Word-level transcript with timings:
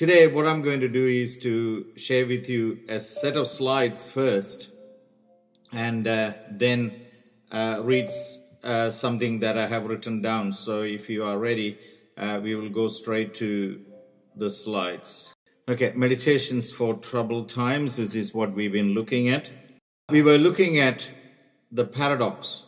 Today, 0.00 0.26
what 0.28 0.46
I'm 0.46 0.62
going 0.62 0.80
to 0.80 0.88
do 0.88 1.06
is 1.06 1.36
to 1.40 1.84
share 1.94 2.26
with 2.26 2.48
you 2.48 2.78
a 2.88 2.98
set 2.98 3.36
of 3.36 3.46
slides 3.46 4.08
first 4.08 4.70
and 5.72 6.08
uh, 6.08 6.32
then 6.50 7.02
uh, 7.52 7.82
read 7.84 8.08
uh, 8.64 8.90
something 8.90 9.40
that 9.40 9.58
I 9.58 9.66
have 9.66 9.84
written 9.84 10.22
down. 10.22 10.54
So, 10.54 10.80
if 10.84 11.10
you 11.10 11.22
are 11.24 11.36
ready, 11.36 11.76
uh, 12.16 12.40
we 12.42 12.54
will 12.54 12.70
go 12.70 12.88
straight 12.88 13.34
to 13.34 13.78
the 14.36 14.50
slides. 14.50 15.34
Okay, 15.68 15.92
meditations 15.94 16.72
for 16.72 16.94
troubled 16.94 17.50
times. 17.50 17.98
This 17.98 18.14
is 18.14 18.32
what 18.32 18.54
we've 18.54 18.72
been 18.72 18.94
looking 18.94 19.28
at. 19.28 19.50
We 20.08 20.22
were 20.22 20.38
looking 20.38 20.78
at 20.78 21.10
the 21.72 21.84
paradox. 21.84 22.64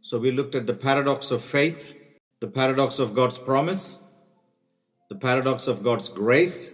So, 0.00 0.18
we 0.18 0.30
looked 0.30 0.54
at 0.54 0.66
the 0.66 0.72
paradox 0.88 1.32
of 1.32 1.44
faith, 1.44 1.94
the 2.40 2.48
paradox 2.48 2.98
of 2.98 3.12
God's 3.12 3.38
promise, 3.38 3.98
the 5.12 5.18
paradox 5.18 5.68
of 5.68 5.82
God's 5.82 6.08
grace, 6.08 6.72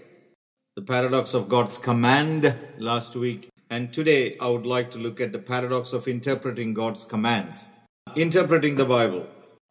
the 0.77 0.83
paradox 0.83 1.35
of 1.35 1.49
God's 1.49 1.77
command 1.77 2.57
last 2.79 3.17
week. 3.17 3.49
And 3.69 3.93
today 3.93 4.37
I 4.39 4.47
would 4.47 4.65
like 4.65 4.93
to 4.93 4.99
look 4.99 5.21
at 5.21 5.33
the 5.33 5.41
paradox 5.41 5.93
of 5.93 6.07
interpreting 6.07 6.73
God's 6.73 7.03
commands. 7.03 7.67
Interpreting 8.15 8.77
the 8.77 8.85
Bible. 8.85 9.27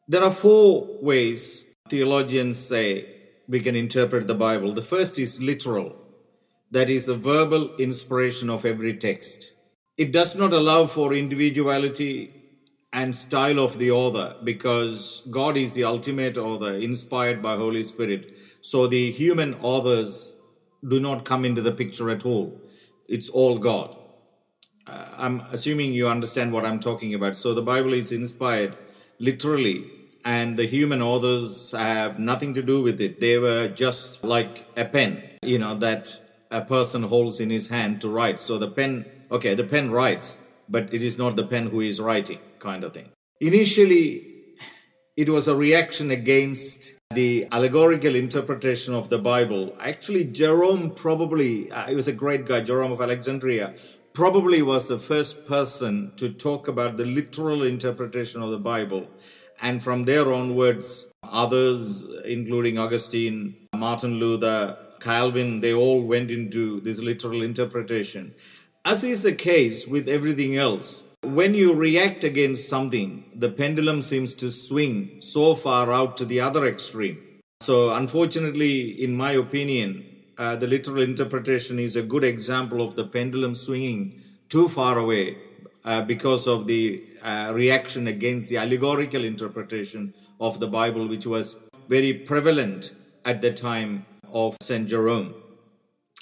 There 0.09 0.21
are 0.21 0.31
four 0.31 0.85
ways 1.01 1.65
theologians 1.87 2.57
say 2.57 3.05
we 3.47 3.61
can 3.61 3.73
interpret 3.73 4.27
the 4.27 4.35
Bible. 4.35 4.73
The 4.73 4.81
first 4.81 5.17
is 5.17 5.41
literal, 5.41 5.95
that 6.71 6.89
is, 6.89 7.05
the 7.05 7.15
verbal 7.15 7.73
inspiration 7.77 8.49
of 8.49 8.65
every 8.65 8.97
text. 8.97 9.53
It 9.95 10.11
does 10.11 10.35
not 10.35 10.51
allow 10.51 10.87
for 10.87 11.13
individuality 11.13 12.33
and 12.91 13.15
style 13.15 13.59
of 13.59 13.77
the 13.77 13.91
author 13.91 14.35
because 14.43 15.21
God 15.31 15.55
is 15.55 15.73
the 15.73 15.85
ultimate 15.85 16.37
author, 16.37 16.73
inspired 16.73 17.41
by 17.41 17.55
Holy 17.55 17.85
Spirit. 17.85 18.37
So 18.67 18.85
the 18.85 19.13
human 19.13 19.53
authors 19.61 20.35
do 20.85 20.99
not 20.99 21.23
come 21.23 21.45
into 21.45 21.61
the 21.61 21.71
picture 21.71 22.09
at 22.09 22.25
all. 22.25 22.59
It's 23.07 23.29
all 23.29 23.57
God. 23.59 23.95
Uh, 24.85 25.05
I'm 25.17 25.39
assuming 25.53 25.93
you 25.93 26.09
understand 26.09 26.51
what 26.51 26.65
I'm 26.65 26.81
talking 26.81 27.13
about. 27.13 27.37
So 27.37 27.53
the 27.53 27.61
Bible 27.61 27.93
is 27.93 28.11
inspired 28.11 28.75
literally, 29.19 29.89
and 30.25 30.57
the 30.57 30.65
human 30.65 31.01
authors 31.01 31.71
have 31.71 32.19
nothing 32.19 32.53
to 32.55 32.61
do 32.61 32.81
with 32.81 32.99
it. 32.99 33.21
They 33.21 33.37
were 33.37 33.69
just 33.69 34.25
like 34.25 34.67
a 34.75 34.83
pen, 34.83 35.23
you 35.43 35.59
know, 35.59 35.75
that 35.75 36.19
a 36.51 36.59
person 36.59 37.03
holds 37.03 37.39
in 37.39 37.49
his 37.49 37.69
hand 37.69 38.01
to 38.01 38.09
write. 38.09 38.41
So 38.41 38.57
the 38.57 38.69
pen, 38.69 39.05
okay, 39.31 39.55
the 39.55 39.63
pen 39.63 39.91
writes, 39.91 40.37
but 40.67 40.93
it 40.93 41.03
is 41.03 41.17
not 41.17 41.37
the 41.37 41.47
pen 41.47 41.67
who 41.67 41.79
is 41.79 42.01
writing, 42.01 42.39
kind 42.59 42.83
of 42.83 42.93
thing. 42.93 43.11
Initially, 43.39 44.27
it 45.15 45.29
was 45.29 45.47
a 45.47 45.55
reaction 45.55 46.11
against 46.11 46.96
the 47.17 47.47
allegorical 47.51 48.15
interpretation 48.15 48.93
of 48.93 49.09
the 49.09 49.17
Bible. 49.17 49.75
Actually, 49.79 50.25
Jerome 50.25 50.91
probably, 50.91 51.71
uh, 51.71 51.87
he 51.87 51.95
was 51.95 52.07
a 52.07 52.11
great 52.11 52.45
guy, 52.45 52.61
Jerome 52.61 52.91
of 52.91 53.01
Alexandria, 53.01 53.73
probably 54.13 54.61
was 54.61 54.87
the 54.87 54.99
first 54.99 55.45
person 55.45 56.11
to 56.17 56.29
talk 56.29 56.67
about 56.67 56.97
the 56.97 57.05
literal 57.05 57.63
interpretation 57.63 58.43
of 58.43 58.51
the 58.51 58.59
Bible. 58.59 59.07
And 59.61 59.81
from 59.81 60.03
there 60.03 60.31
onwards, 60.31 61.07
others, 61.23 62.05
including 62.25 62.77
Augustine, 62.77 63.55
Martin 63.75 64.19
Luther, 64.19 64.77
Calvin, 64.99 65.61
they 65.61 65.73
all 65.73 66.03
went 66.03 66.29
into 66.29 66.81
this 66.81 66.99
literal 66.99 67.41
interpretation. 67.41 68.35
As 68.85 69.03
is 69.03 69.23
the 69.23 69.33
case 69.33 69.87
with 69.87 70.07
everything 70.07 70.57
else, 70.57 71.03
when 71.27 71.53
you 71.53 71.73
react 71.73 72.23
against 72.23 72.69
something, 72.69 73.23
the 73.35 73.49
pendulum 73.49 74.01
seems 74.01 74.33
to 74.35 74.49
swing 74.49 75.17
so 75.19 75.55
far 75.55 75.91
out 75.91 76.17
to 76.17 76.25
the 76.25 76.39
other 76.39 76.65
extreme. 76.65 77.17
So, 77.59 77.93
unfortunately, 77.93 79.03
in 79.03 79.15
my 79.15 79.31
opinion, 79.31 80.05
uh, 80.37 80.55
the 80.55 80.67
literal 80.67 81.01
interpretation 81.01 81.79
is 81.79 81.95
a 81.95 82.01
good 82.01 82.23
example 82.23 82.81
of 82.81 82.95
the 82.95 83.05
pendulum 83.05 83.55
swinging 83.55 84.21
too 84.47 84.69
far 84.69 84.97
away 84.97 85.37
uh, 85.83 86.01
because 86.01 86.47
of 86.47 86.67
the 86.67 87.03
uh, 87.23 87.51
reaction 87.53 88.07
against 88.07 88.49
the 88.49 88.57
allegorical 88.57 89.23
interpretation 89.23 90.13
of 90.39 90.59
the 90.59 90.67
Bible, 90.67 91.07
which 91.07 91.25
was 91.25 91.55
very 91.89 92.13
prevalent 92.13 92.93
at 93.25 93.41
the 93.41 93.51
time 93.51 94.05
of 94.31 94.55
St. 94.61 94.87
Jerome. 94.87 95.33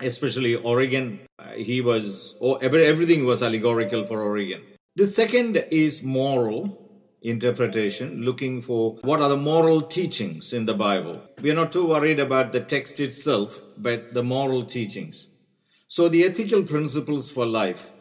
Especially 0.01 0.55
Origen, 0.55 1.19
uh, 1.39 1.51
he 1.51 1.81
was, 1.81 2.35
oh, 2.41 2.55
everything 2.55 3.25
was 3.25 3.43
allegorical 3.43 4.05
for 4.05 4.21
Origen. 4.21 4.61
The 4.97 5.07
second 5.07 5.57
is 5.71 6.03
moral 6.03 6.89
interpretation, 7.21 8.21
looking 8.21 8.61
for 8.61 8.97
what 9.01 9.21
are 9.21 9.27
the 9.27 9.35
moral 9.35 9.81
teachings 9.81 10.53
in 10.53 10.65
the 10.65 10.73
Bible. 10.73 11.21
We 11.41 11.51
are 11.51 11.55
not 11.55 11.73
too 11.73 11.85
worried 11.85 12.21
about 12.21 12.53
the 12.53 12.61
text 12.61 13.01
itself, 13.01 13.59
but 13.77 14.13
the 14.13 14.23
moral 14.23 14.63
teachings. 14.63 15.27
So, 15.89 16.07
the 16.07 16.23
ethical 16.23 16.63
principles 16.63 17.29
for 17.29 17.45
life, 17.45 17.91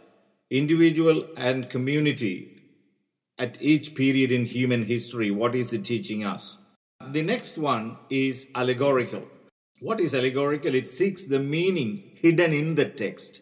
individual 0.51 1.27
and 1.37 1.69
community, 1.69 2.63
at 3.41 3.61
each 3.61 3.97
period 3.97 4.31
in 4.31 4.45
human 4.45 4.85
history, 4.85 5.33
what 5.33 5.57
is 5.57 5.73
it 5.73 5.85
teaching 5.85 6.25
us? 6.25 6.59
The 7.11 7.23
next 7.23 7.59
one 7.59 7.99
is 8.09 8.47
allegorical. 8.55 9.25
What 9.81 9.99
is 9.99 10.15
allegorical? 10.15 10.77
It 10.77 10.89
seeks 10.89 11.25
the 11.25 11.41
meaning 11.41 12.13
hidden 12.15 12.53
in 12.53 12.77
the 12.77 12.85
text 12.85 13.41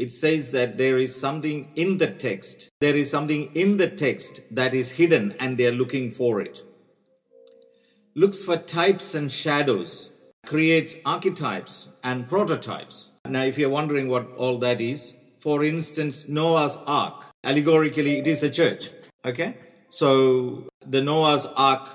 it 0.00 0.10
says 0.10 0.50
that 0.52 0.78
there 0.78 0.96
is 0.96 1.14
something 1.14 1.68
in 1.76 1.98
the 1.98 2.10
text. 2.10 2.70
There 2.80 2.96
is 2.96 3.10
something 3.10 3.50
in 3.54 3.76
the 3.76 3.90
text 3.90 4.40
that 4.50 4.72
is 4.72 4.92
hidden 4.92 5.34
and 5.38 5.58
they 5.58 5.66
are 5.66 5.78
looking 5.82 6.10
for 6.10 6.40
it. 6.40 6.62
Looks 8.14 8.42
for 8.42 8.56
types 8.56 9.14
and 9.14 9.30
shadows, 9.30 10.10
creates 10.46 10.96
archetypes 11.04 11.90
and 12.02 12.26
prototypes. 12.26 13.10
Now, 13.26 13.42
if 13.42 13.58
you're 13.58 13.76
wondering 13.78 14.08
what 14.08 14.32
all 14.36 14.56
that 14.60 14.80
is, 14.80 15.16
for 15.38 15.62
instance, 15.64 16.26
Noah's 16.26 16.78
Ark, 16.86 17.26
allegorically, 17.44 18.20
it 18.20 18.26
is 18.26 18.42
a 18.42 18.48
church. 18.48 18.88
Okay? 19.26 19.58
So, 19.90 20.66
the 20.86 21.02
Noah's 21.02 21.44
Ark 21.44 21.90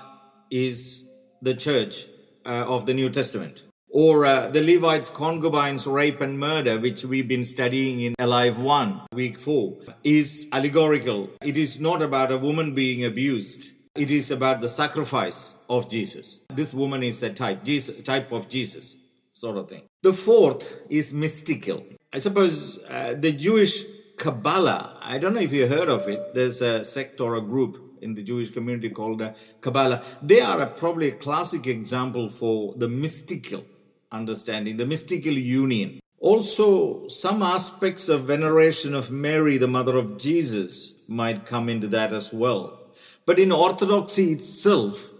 is 0.48 1.08
the 1.42 1.54
church 1.54 2.06
uh, 2.44 2.66
of 2.68 2.86
the 2.86 2.94
New 2.94 3.10
Testament 3.10 3.64
or 3.96 4.26
uh, 4.26 4.46
the 4.48 4.60
Levites' 4.60 5.08
concubines' 5.08 5.86
rape 5.86 6.20
and 6.20 6.38
murder, 6.38 6.78
which 6.78 7.02
we've 7.06 7.26
been 7.26 7.46
studying 7.46 7.98
in 8.02 8.14
Alive 8.18 8.58
1, 8.58 9.06
week 9.14 9.38
4, 9.38 9.74
is 10.04 10.50
allegorical. 10.52 11.30
It 11.42 11.56
is 11.56 11.80
not 11.80 12.02
about 12.02 12.30
a 12.30 12.36
woman 12.36 12.74
being 12.74 13.06
abused. 13.06 13.70
It 13.94 14.10
is 14.10 14.30
about 14.30 14.60
the 14.60 14.68
sacrifice 14.68 15.56
of 15.70 15.88
Jesus. 15.88 16.40
This 16.52 16.74
woman 16.74 17.02
is 17.02 17.22
a 17.22 17.30
type, 17.30 17.64
Jesus, 17.64 18.02
type 18.02 18.32
of 18.32 18.50
Jesus, 18.50 18.98
sort 19.30 19.56
of 19.56 19.70
thing. 19.70 19.84
The 20.02 20.12
fourth 20.12 20.74
is 20.90 21.14
mystical. 21.14 21.82
I 22.12 22.18
suppose 22.18 22.78
uh, 22.90 23.14
the 23.18 23.32
Jewish 23.32 23.82
Kabbalah, 24.18 24.98
I 25.00 25.16
don't 25.16 25.32
know 25.32 25.40
if 25.40 25.54
you 25.54 25.68
heard 25.68 25.88
of 25.88 26.06
it. 26.06 26.34
There's 26.34 26.60
a 26.60 26.84
sect 26.84 27.18
or 27.18 27.36
a 27.36 27.40
group 27.40 27.96
in 28.02 28.14
the 28.14 28.22
Jewish 28.22 28.50
community 28.50 28.90
called 28.90 29.22
uh, 29.22 29.32
Kabbalah. 29.62 30.02
They 30.20 30.42
are 30.42 30.60
a, 30.60 30.66
probably 30.66 31.08
a 31.08 31.12
classic 31.12 31.66
example 31.66 32.28
for 32.28 32.74
the 32.76 32.88
mystical 32.88 33.64
understanding, 34.16 34.76
the 34.76 34.86
mystical 34.86 35.32
union. 35.32 36.00
Also, 36.18 37.06
some 37.08 37.42
aspects 37.42 38.08
of 38.08 38.24
veneration 38.24 38.94
of 38.94 39.10
Mary, 39.10 39.58
the 39.58 39.68
mother 39.68 39.96
of 39.96 40.16
Jesus, 40.18 40.94
might 41.08 41.46
come 41.46 41.68
into 41.68 41.88
that 41.88 42.12
as 42.12 42.32
well. 42.32 42.62
But 43.26 43.38
in 43.38 43.52
Orthodoxy 43.52 44.32
itself, 44.32 45.10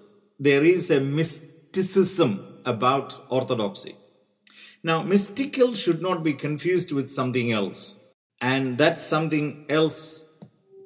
there 0.41 0.65
is 0.65 0.91
a 0.91 1.01
mysticism 1.01 2.61
about 2.65 3.21
Orthodoxy. 3.29 3.97
Now, 4.83 5.03
mystical 5.03 5.75
should 5.75 6.01
not 6.01 6.23
be 6.23 6.33
confused 6.33 6.93
with 6.93 7.11
something 7.11 7.53
else. 7.53 7.99
And 8.41 8.79
that 8.79 8.99
something 8.99 9.67
else 9.69 10.27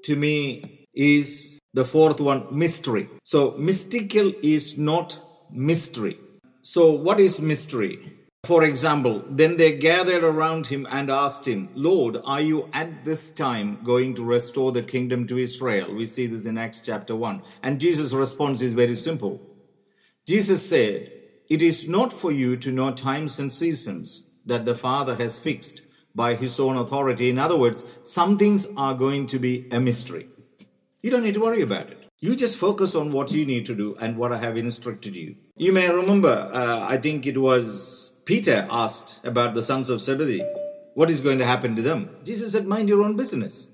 to 0.04 0.16
me 0.16 0.86
is 0.94 1.58
the 1.74 1.84
fourth 1.84 2.20
one 2.20 2.46
mystery. 2.50 3.08
So, 3.24 3.52
mystical 3.58 4.32
is 4.42 4.78
not 4.78 5.20
mystery. 5.50 6.16
So, 6.62 6.92
what 6.92 7.18
is 7.18 7.40
mystery? 7.40 8.12
For 8.44 8.64
example, 8.64 9.24
then 9.28 9.56
they 9.56 9.78
gathered 9.78 10.22
around 10.22 10.66
him 10.66 10.86
and 10.90 11.10
asked 11.10 11.48
him, 11.48 11.70
Lord, 11.74 12.18
are 12.24 12.40
you 12.40 12.68
at 12.72 13.04
this 13.04 13.30
time 13.30 13.78
going 13.82 14.14
to 14.14 14.24
restore 14.24 14.70
the 14.70 14.82
kingdom 14.82 15.26
to 15.28 15.38
Israel? 15.38 15.94
We 15.94 16.06
see 16.06 16.26
this 16.26 16.44
in 16.44 16.58
Acts 16.58 16.80
chapter 16.84 17.16
1. 17.16 17.42
And 17.62 17.80
Jesus' 17.80 18.12
response 18.12 18.60
is 18.60 18.74
very 18.74 18.94
simple. 18.94 19.40
Jesus 20.26 20.66
said, 20.68 21.10
It 21.48 21.62
is 21.62 21.88
not 21.88 22.12
for 22.12 22.30
you 22.30 22.56
to 22.58 22.72
know 22.72 22.92
times 22.92 23.38
and 23.38 23.50
seasons 23.50 24.26
that 24.44 24.66
the 24.66 24.74
Father 24.74 25.16
has 25.16 25.38
fixed 25.38 25.82
by 26.14 26.34
his 26.34 26.60
own 26.60 26.76
authority. 26.76 27.30
In 27.30 27.38
other 27.38 27.56
words, 27.56 27.84
some 28.02 28.36
things 28.36 28.66
are 28.76 28.94
going 28.94 29.26
to 29.28 29.38
be 29.38 29.66
a 29.70 29.80
mystery. 29.80 30.28
You 31.02 31.10
don't 31.10 31.22
need 31.22 31.34
to 31.34 31.40
worry 31.40 31.62
about 31.62 31.90
it. 31.90 31.99
You 32.22 32.36
just 32.36 32.58
focus 32.58 32.94
on 32.94 33.12
what 33.12 33.32
you 33.32 33.46
need 33.46 33.64
to 33.64 33.74
do 33.74 33.96
and 33.98 34.18
what 34.18 34.30
I 34.30 34.36
have 34.36 34.58
instructed 34.58 35.16
you. 35.16 35.36
You 35.56 35.72
may 35.72 35.88
remember, 35.88 36.50
uh, 36.52 36.86
I 36.86 36.98
think 36.98 37.26
it 37.26 37.38
was 37.38 38.20
Peter 38.26 38.68
asked 38.70 39.20
about 39.24 39.54
the 39.54 39.62
sons 39.62 39.88
of 39.88 40.02
Zebedee. 40.02 40.44
What 40.92 41.08
is 41.08 41.22
going 41.22 41.38
to 41.38 41.46
happen 41.46 41.74
to 41.76 41.82
them? 41.82 42.10
Jesus 42.22 42.52
said, 42.52 42.66
mind 42.66 42.90
your 42.90 43.02
own 43.02 43.16
business. 43.16 43.68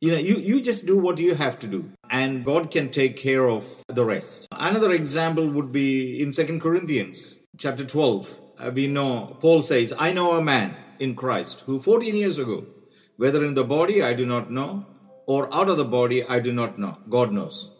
You 0.00 0.12
know, 0.12 0.18
you, 0.18 0.36
you 0.36 0.62
just 0.62 0.86
do 0.86 0.96
what 0.96 1.18
you 1.18 1.34
have 1.34 1.58
to 1.58 1.66
do 1.66 1.90
and 2.08 2.42
God 2.42 2.70
can 2.70 2.90
take 2.90 3.18
care 3.18 3.46
of 3.50 3.66
the 3.88 4.06
rest. 4.06 4.48
Another 4.52 4.92
example 4.92 5.46
would 5.46 5.70
be 5.70 6.22
in 6.22 6.32
Second 6.32 6.62
Corinthians 6.62 7.36
chapter 7.58 7.84
12. 7.84 8.30
uh, 8.58 8.70
we 8.74 8.86
know, 8.86 9.36
Paul 9.40 9.60
says, 9.60 9.92
I 9.98 10.14
know 10.14 10.32
a 10.32 10.42
man 10.42 10.74
in 10.98 11.14
Christ 11.14 11.64
who 11.66 11.80
14 11.80 12.14
years 12.14 12.38
ago, 12.38 12.64
whether 13.18 13.44
in 13.44 13.52
the 13.52 13.64
body 13.64 14.02
I 14.02 14.14
do 14.14 14.24
not 14.24 14.50
know, 14.50 14.86
or 15.26 15.52
out 15.54 15.68
of 15.68 15.76
the 15.76 15.84
body 15.84 16.24
I 16.24 16.40
do 16.40 16.50
not 16.52 16.78
know. 16.78 16.96
God 17.10 17.30
knows. 17.30 17.70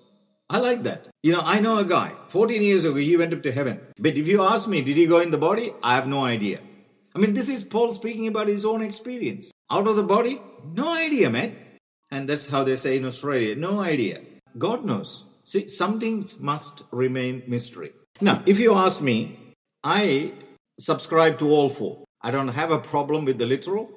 I 0.51 0.59
like 0.59 0.83
that. 0.83 1.09
You 1.23 1.33
know, 1.33 1.43
I 1.43 1.61
know 1.61 1.79
a 1.79 1.85
guy, 1.85 2.13
14 2.29 2.61
years 2.63 2.85
ago, 2.85 2.97
he 2.97 3.17
went 3.17 3.33
up 3.33 3.43
to 3.43 3.53
heaven. 3.53 3.81
But 3.99 4.17
if 4.17 4.29
you 4.29 4.43
ask 4.43 4.69
me, 4.69 4.83
did 4.83 4.97
he 4.97 5.07
go 5.07 5.21
in 5.21 5.31
the 5.31 5.39
body? 5.39 5.73
I 5.83 5.95
have 5.95 6.07
no 6.07 6.25
idea. 6.25 6.61
I 7.15 7.19
mean, 7.19 7.33
this 7.33 7.49
is 7.49 7.65
Paul 7.65 7.93
speaking 7.93 8.27
about 8.27 8.49
his 8.49 8.65
own 8.65 8.83
experience. 8.83 9.51
Out 9.71 9.87
of 9.87 9.97
the 9.97 10.03
body? 10.03 10.41
No 10.75 10.95
idea, 10.95 11.31
man. 11.31 11.57
And 12.11 12.29
that's 12.29 12.49
how 12.49 12.63
they 12.63 12.77
say 12.77 12.97
in 12.97 13.05
Australia 13.05 13.57
no 13.57 13.81
idea. 13.81 14.21
God 14.59 14.85
knows. 14.85 15.25
See, 15.45 15.69
some 15.69 15.99
things 15.99 16.39
must 16.41 16.83
remain 16.91 17.43
mystery. 17.47 17.93
Now, 18.21 18.43
if 18.47 18.61
you 18.61 18.75
ask 18.75 19.03
me, 19.03 19.55
I 19.83 20.33
subscribe 20.79 21.39
to 21.39 21.51
all 21.51 21.69
four. 21.69 22.05
I 22.23 22.31
don't 22.31 22.49
have 22.49 22.71
a 22.71 22.79
problem 22.79 23.25
with 23.25 23.39
the 23.39 23.47
literal. 23.47 23.91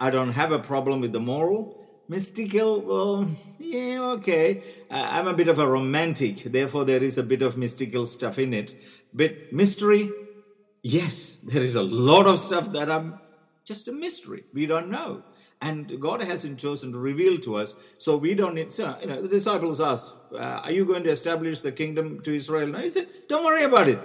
I 0.00 0.10
don't 0.10 0.32
have 0.32 0.52
a 0.52 0.58
problem 0.58 1.00
with 1.00 1.12
the 1.12 1.20
moral. 1.20 1.84
Mystical, 2.10 2.80
well, 2.80 3.28
yeah, 3.58 4.00
okay. 4.12 4.62
Uh, 4.90 5.08
I'm 5.10 5.28
a 5.28 5.34
bit 5.34 5.48
of 5.48 5.58
a 5.58 5.68
romantic, 5.68 6.42
therefore, 6.44 6.86
there 6.86 7.02
is 7.02 7.18
a 7.18 7.22
bit 7.22 7.42
of 7.42 7.58
mystical 7.58 8.06
stuff 8.06 8.38
in 8.38 8.54
it. 8.54 8.74
But 9.12 9.52
mystery, 9.52 10.10
yes, 10.82 11.36
there 11.42 11.62
is 11.62 11.74
a 11.74 11.82
lot 11.82 12.26
of 12.26 12.40
stuff 12.40 12.72
that 12.72 12.90
I'm 12.90 13.20
just 13.62 13.88
a 13.88 13.92
mystery. 13.92 14.44
We 14.54 14.64
don't 14.64 14.90
know. 14.90 15.22
And 15.60 16.00
God 16.00 16.22
hasn't 16.22 16.58
chosen 16.58 16.92
to 16.92 16.98
reveal 16.98 17.38
to 17.40 17.56
us, 17.56 17.74
so 17.98 18.16
we 18.16 18.34
don't 18.34 18.54
need. 18.54 18.72
So, 18.72 18.96
you 19.02 19.08
know, 19.08 19.20
the 19.20 19.28
disciples 19.28 19.80
asked, 19.80 20.14
uh, 20.32 20.62
"Are 20.64 20.70
you 20.70 20.86
going 20.86 21.02
to 21.02 21.10
establish 21.10 21.60
the 21.60 21.72
kingdom 21.72 22.22
to 22.22 22.34
Israel?" 22.34 22.68
No, 22.68 22.78
he 22.78 22.90
said, 22.90 23.08
"Don't 23.28 23.44
worry 23.44 23.64
about 23.64 23.88
it. 23.88 23.98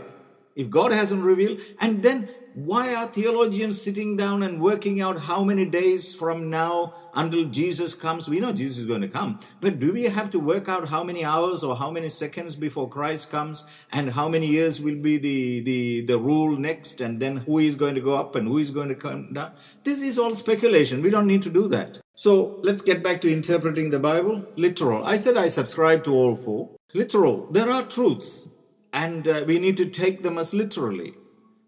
If 0.55 0.71
God 0.71 0.91
hasn't 0.91 1.23
revealed, 1.23 1.61
and 1.79 2.01
then 2.01 2.27
why 2.55 2.93
are 2.93 3.07
theologians 3.07 3.81
sitting 3.81 4.15
down 4.15 4.43
and 4.43 4.61
working 4.61 5.01
out 5.01 5.21
how 5.21 5.43
many 5.43 5.65
days 5.65 6.13
from 6.13 6.51
now 6.51 6.93
until 7.15 7.45
Jesus 7.45 7.95
comes? 7.95 8.29
We 8.29 8.39
know 8.39 8.51
Jesus 8.51 8.79
is 8.79 8.85
going 8.85 9.01
to 9.01 9.07
come, 9.07 9.39
but 9.59 9.79
do 9.79 9.91
we 9.91 10.03
have 10.03 10.29
to 10.31 10.39
work 10.39 10.69
out 10.69 10.89
how 10.89 11.03
many 11.03 11.25
hours 11.25 11.63
or 11.63 11.75
how 11.75 11.89
many 11.89 12.09
seconds 12.09 12.55
before 12.55 12.87
Christ 12.87 13.31
comes 13.31 13.63
and 13.91 14.11
how 14.11 14.29
many 14.29 14.47
years 14.47 14.79
will 14.79 15.01
be 15.01 15.17
the, 15.17 15.61
the, 15.61 16.05
the 16.05 16.19
rule 16.19 16.55
next 16.55 17.01
and 17.01 17.19
then 17.19 17.37
who 17.37 17.57
is 17.57 17.75
going 17.75 17.95
to 17.95 18.01
go 18.01 18.15
up 18.17 18.35
and 18.35 18.47
who 18.47 18.59
is 18.59 18.69
going 18.69 18.89
to 18.89 18.95
come 18.95 19.33
down? 19.33 19.53
This 19.83 20.03
is 20.03 20.19
all 20.19 20.35
speculation. 20.35 21.01
We 21.01 21.09
don't 21.09 21.27
need 21.27 21.41
to 21.43 21.49
do 21.49 21.67
that. 21.69 22.01
So 22.13 22.59
let's 22.61 22.81
get 22.81 23.01
back 23.01 23.21
to 23.21 23.33
interpreting 23.33 23.89
the 23.89 23.99
Bible. 23.99 24.45
Literal. 24.55 25.03
I 25.03 25.17
said 25.17 25.37
I 25.37 25.47
subscribe 25.47 26.03
to 26.03 26.13
all 26.13 26.35
four. 26.35 26.75
Literal. 26.93 27.47
There 27.51 27.71
are 27.71 27.81
truths 27.81 28.47
and 28.91 29.27
uh, 29.27 29.43
we 29.47 29.57
need 29.57 29.77
to 29.77 29.89
take 29.89 30.21
them 30.21 30.37
as 30.37 30.53
literally. 30.53 31.15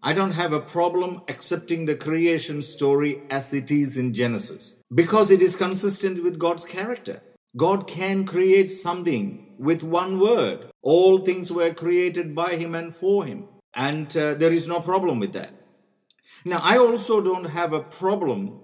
I 0.02 0.12
don't 0.12 0.32
have 0.32 0.52
a 0.52 0.60
problem 0.60 1.22
accepting 1.28 1.86
the 1.86 1.96
creation 1.96 2.62
story 2.62 3.22
as 3.30 3.52
it 3.52 3.70
is 3.70 3.96
in 3.96 4.14
Genesis 4.14 4.76
because 4.94 5.30
it 5.30 5.42
is 5.42 5.56
consistent 5.56 6.22
with 6.22 6.38
God's 6.38 6.64
character. 6.64 7.22
God 7.56 7.88
can 7.88 8.24
create 8.24 8.70
something 8.70 9.54
with 9.58 9.82
one 9.82 10.20
word. 10.20 10.70
All 10.82 11.18
things 11.18 11.50
were 11.50 11.72
created 11.72 12.34
by 12.34 12.56
Him 12.56 12.74
and 12.74 12.94
for 12.94 13.24
Him. 13.24 13.48
And 13.74 14.14
uh, 14.16 14.34
there 14.34 14.52
is 14.52 14.68
no 14.68 14.80
problem 14.80 15.18
with 15.18 15.32
that. 15.32 15.52
Now, 16.44 16.60
I 16.62 16.78
also 16.78 17.20
don't 17.20 17.46
have 17.46 17.72
a 17.72 17.80
problem 17.80 18.60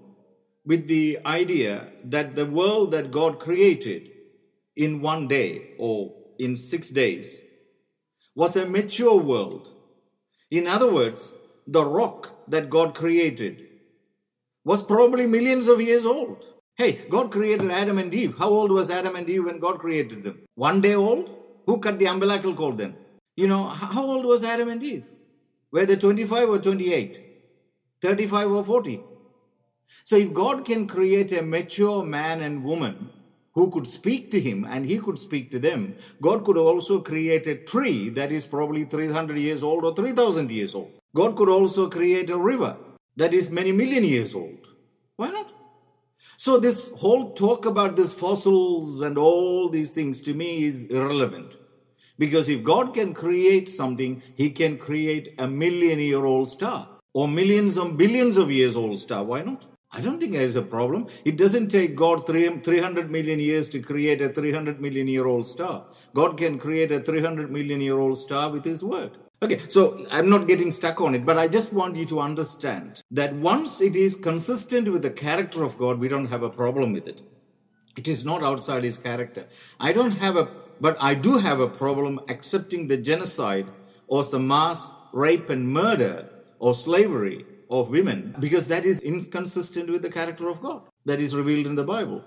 with 0.65 0.87
the 0.87 1.19
idea 1.25 1.89
that 2.05 2.35
the 2.35 2.45
world 2.45 2.91
that 2.91 3.11
God 3.11 3.39
created 3.39 4.09
in 4.75 5.01
one 5.01 5.27
day 5.27 5.71
or 5.77 6.13
in 6.39 6.55
six 6.55 6.89
days 6.89 7.41
was 8.35 8.55
a 8.55 8.65
mature 8.65 9.17
world 9.17 9.69
in 10.57 10.67
other 10.67 10.91
words, 10.91 11.33
the 11.67 11.83
rock 11.83 12.31
that 12.47 12.69
God 12.69 12.93
created 12.95 13.67
was 14.63 14.83
probably 14.83 15.25
millions 15.27 15.67
of 15.67 15.81
years 15.81 16.05
old. 16.05 16.45
Hey, 16.75 16.91
God 17.09 17.31
created 17.31 17.71
Adam 17.71 17.97
and 17.97 18.13
Eve. 18.13 18.35
How 18.37 18.49
old 18.49 18.71
was 18.71 18.89
Adam 18.89 19.15
and 19.15 19.29
Eve 19.29 19.45
when 19.45 19.59
God 19.59 19.79
created 19.79 20.23
them? 20.23 20.43
One 20.55 20.81
day 20.81 20.95
old? 20.95 21.29
Who 21.65 21.79
cut 21.79 21.99
the 21.99 22.05
umbilical 22.05 22.53
cord 22.53 22.77
then? 22.77 22.95
You 23.35 23.47
know, 23.47 23.63
how 23.67 24.03
old 24.03 24.25
was 24.25 24.43
Adam 24.43 24.69
and 24.69 24.83
Eve? 24.83 25.05
Were 25.71 25.85
they 25.85 25.95
25 25.95 26.49
or 26.49 26.59
28? 26.59 27.21
35 28.01 28.51
or 28.51 28.63
40? 28.63 29.01
So 30.03 30.17
if 30.17 30.33
God 30.33 30.65
can 30.65 30.87
create 30.87 31.31
a 31.31 31.41
mature 31.41 32.03
man 32.03 32.41
and 32.41 32.63
woman 32.63 33.09
who 33.55 33.69
could 33.69 33.87
speak 33.87 34.31
to 34.31 34.39
him 34.39 34.65
and 34.65 34.85
he 34.85 34.97
could 34.97 35.19
speak 35.19 35.51
to 35.51 35.59
them, 35.59 35.95
God 36.21 36.43
could 36.43 36.57
also 36.57 36.99
create 36.99 37.47
a 37.47 37.55
tree 37.55 38.09
that 38.09 38.31
is 38.31 38.45
probably 38.45 38.83
300 38.85 39.37
years 39.37 39.63
old 39.63 39.85
or 39.85 39.95
3000 39.95 40.51
years 40.51 40.75
old. 40.75 40.91
God 41.15 41.35
could 41.35 41.49
also 41.49 41.89
create 41.89 42.29
a 42.29 42.37
river 42.37 42.77
that 43.15 43.33
is 43.33 43.51
many 43.51 43.71
million 43.71 44.03
years 44.03 44.33
old. 44.33 44.67
Why 45.17 45.29
not? 45.29 45.51
So 46.37 46.59
this 46.59 46.89
whole 46.97 47.33
talk 47.33 47.65
about 47.65 47.95
these 47.95 48.13
fossils 48.13 49.01
and 49.01 49.17
all 49.17 49.69
these 49.69 49.91
things 49.91 50.21
to 50.21 50.33
me 50.33 50.65
is 50.65 50.85
irrelevant. 50.85 51.53
Because 52.17 52.49
if 52.49 52.63
God 52.63 52.93
can 52.93 53.13
create 53.13 53.69
something, 53.69 54.21
he 54.35 54.49
can 54.49 54.77
create 54.77 55.35
a 55.37 55.47
million 55.47 55.99
year 55.99 56.25
old 56.25 56.49
star 56.49 56.87
or 57.13 57.27
millions 57.27 57.77
and 57.77 57.97
billions 57.97 58.37
of 58.37 58.51
years 58.51 58.75
old 58.75 58.99
star. 58.99 59.23
Why 59.23 59.41
not? 59.41 59.65
I 59.95 60.01
don't 60.01 60.19
think 60.19 60.31
there's 60.31 60.55
a 60.55 60.63
problem. 60.63 61.05
It 61.23 61.37
doesn't 61.37 61.67
take 61.67 61.95
God 61.95 62.25
300 62.25 63.11
million 63.11 63.39
years 63.39 63.69
to 63.69 63.79
create 63.79 64.21
a 64.21 64.29
300 64.29 64.81
million 64.81 65.07
year 65.07 65.27
old 65.27 65.45
star. 65.45 65.85
God 66.15 66.35
can 66.35 66.57
create 66.57 66.91
a 66.91 66.99
300 66.99 67.51
million 67.51 67.79
year 67.79 67.99
old 67.99 68.17
star 68.17 68.49
with 68.49 68.65
His 68.65 68.83
word. 68.83 69.19
Okay, 69.43 69.59
so 69.69 70.03
I'm 70.09 70.29
not 70.29 70.47
getting 70.47 70.71
stuck 70.71 70.99
on 70.99 71.13
it, 71.13 71.25
but 71.25 71.37
I 71.37 71.47
just 71.47 71.73
want 71.73 71.95
you 71.95 72.05
to 72.05 72.21
understand 72.21 73.03
that 73.11 73.35
once 73.35 73.81
it 73.81 73.95
is 73.95 74.15
consistent 74.15 74.87
with 74.87 75.03
the 75.03 75.11
character 75.11 75.63
of 75.63 75.77
God, 75.77 75.99
we 75.99 76.07
don't 76.07 76.27
have 76.27 76.41
a 76.41 76.49
problem 76.49 76.93
with 76.93 77.07
it. 77.07 77.21
It 77.95 78.07
is 78.07 78.25
not 78.25 78.41
outside 78.41 78.83
His 78.83 78.97
character. 78.97 79.45
I 79.79 79.93
don't 79.93 80.17
have 80.17 80.37
a, 80.37 80.49
but 80.81 80.97
I 80.99 81.13
do 81.13 81.37
have 81.37 81.59
a 81.59 81.67
problem 81.67 82.19
accepting 82.29 82.87
the 82.87 82.97
genocide 82.97 83.67
or 84.07 84.23
the 84.23 84.39
mass 84.39 84.89
rape 85.11 85.51
and 85.51 85.71
murder 85.71 86.29
or 86.57 86.73
slavery 86.73 87.45
of 87.79 87.89
women 87.89 88.35
because 88.39 88.67
that 88.67 88.85
is 88.85 88.99
inconsistent 88.99 89.89
with 89.89 90.01
the 90.01 90.09
character 90.09 90.47
of 90.49 90.61
God 90.61 90.81
that 91.05 91.19
is 91.19 91.35
revealed 91.35 91.65
in 91.65 91.75
the 91.75 91.83
Bible. 91.83 92.23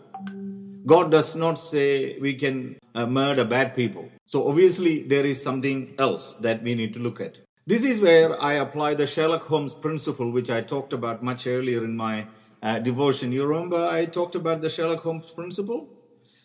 God 0.87 1.10
does 1.10 1.34
not 1.34 1.58
say 1.58 2.19
we 2.19 2.34
can 2.34 2.78
uh, 2.94 3.06
murder 3.06 3.44
bad 3.44 3.75
people. 3.75 4.08
So 4.25 4.48
obviously 4.48 5.02
there 5.02 5.26
is 5.26 5.43
something 5.43 5.94
else 5.98 6.34
that 6.37 6.62
we 6.62 6.75
need 6.75 6.94
to 6.94 7.00
look 7.00 7.20
at. 7.20 7.38
This 7.66 7.84
is 7.84 8.00
where 8.00 8.40
I 8.40 8.54
apply 8.54 8.94
the 8.94 9.06
Sherlock 9.06 9.43
Holmes 9.43 9.75
principle, 9.75 10.31
which 10.31 10.50
I 10.50 10.60
talked 10.60 10.93
about 10.93 11.22
much 11.22 11.46
earlier 11.48 11.84
in 11.84 11.96
my 11.96 12.26
uh, 12.62 12.79
devotion. 12.79 13.32
You 13.32 13.46
remember 13.46 13.84
I 13.84 14.05
talked 14.05 14.36
about 14.36 14.60
the 14.60 14.70
Sherlock 14.70 15.00
Holmes 15.00 15.31
principle? 15.31 15.88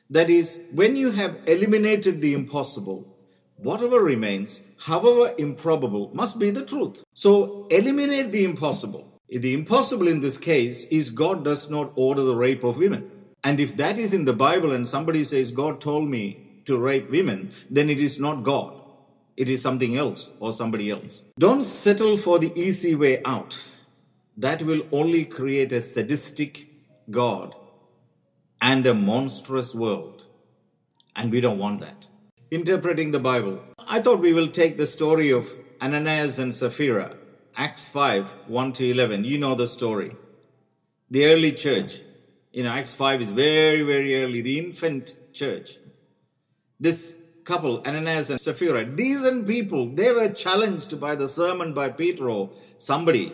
That 0.10 0.30
is, 0.30 0.62
when 0.72 0.96
you 0.96 1.12
have 1.12 1.40
eliminated 1.46 2.22
the 2.22 2.34
impossible, 2.34 3.11
whatever 3.62 4.02
remains, 4.02 4.62
however 4.78 5.34
improbable, 5.38 6.12
must 6.14 6.40
be 6.40 6.50
the 6.50 6.66
truth. 6.66 7.04
So 7.14 7.68
eliminate 7.70 8.32
the 8.32 8.44
impossible. 8.44 9.08
The 9.30 9.54
impossible 9.54 10.08
in 10.08 10.20
this 10.20 10.38
case 10.38 10.86
is 10.86 11.10
God 11.10 11.46
does 11.46 11.70
not 11.70 11.92
order 11.96 12.24
the 12.24 12.36
rape 12.36 12.64
of 12.64 12.78
women. 12.78 13.10
And 13.44 13.60
if 13.60 13.78
that 13.78 13.98
is 13.98 14.14
in 14.14 14.26
the 14.26 14.34
Bible 14.34 14.72
and 14.72 14.88
somebody 14.88 15.24
says, 15.24 15.52
God 15.52 15.80
told 15.80 16.10
me 16.10 16.62
to 16.66 16.78
rape 16.78 17.10
women, 17.10 17.52
then 17.70 17.90
it 17.90 18.00
is 18.00 18.20
not 18.20 18.44
God. 18.44 18.76
It 19.38 19.50
is 19.50 19.62
something 19.62 19.98
else 19.98 20.30
or 20.40 20.54
somebody 20.54 20.92
else. 20.92 21.22
Don't 21.40 21.64
settle 21.64 22.18
for 22.18 22.38
the 22.38 22.52
easy 22.60 22.94
way 22.94 23.24
out. 23.24 23.58
That 24.38 24.62
will 24.62 24.84
only 24.92 25.26
create 25.26 25.72
a 25.72 25.82
sadistic 25.82 26.68
God 27.10 27.56
and 28.62 28.86
a 28.86 28.94
monstrous 28.94 29.74
world. 29.74 30.26
And 31.16 31.32
we 31.32 31.42
don't 31.42 31.58
want 31.58 31.80
that 31.82 32.08
interpreting 32.52 33.12
the 33.12 33.20
Bible. 33.20 33.62
I 33.80 34.02
thought 34.02 34.20
we 34.20 34.34
will 34.34 34.50
take 34.50 34.76
the 34.76 34.86
story 34.86 35.32
of 35.32 35.50
Ananias 35.82 36.38
and 36.38 36.54
Sapphira, 36.54 37.16
Acts 37.56 37.88
5 37.88 38.36
1 38.48 38.74
to 38.74 38.92
11. 38.92 39.24
You 39.24 39.38
know 39.38 39.56
the 39.56 39.68
story. 39.68 40.18
The 41.10 41.26
early 41.26 41.54
church, 41.54 42.02
you 42.52 42.64
know, 42.64 42.72
Acts 42.72 42.94
5 42.94 43.22
is 43.22 43.32
very, 43.32 43.84
very 43.84 44.22
early, 44.22 44.42
the 44.42 44.60
infant 44.60 45.16
church. 45.32 45.78
This 46.78 47.16
couple, 47.46 47.82
Ananias 47.86 48.30
and 48.30 48.40
Sapphira, 48.40 48.84
decent 48.84 49.48
people, 49.48 49.88
they 49.88 50.12
were 50.12 50.30
challenged 50.30 51.00
by 51.00 51.16
the 51.16 51.30
sermon 51.30 51.74
by 51.74 51.90
Peter 51.90 52.30
or 52.30 52.50
somebody, 52.78 53.34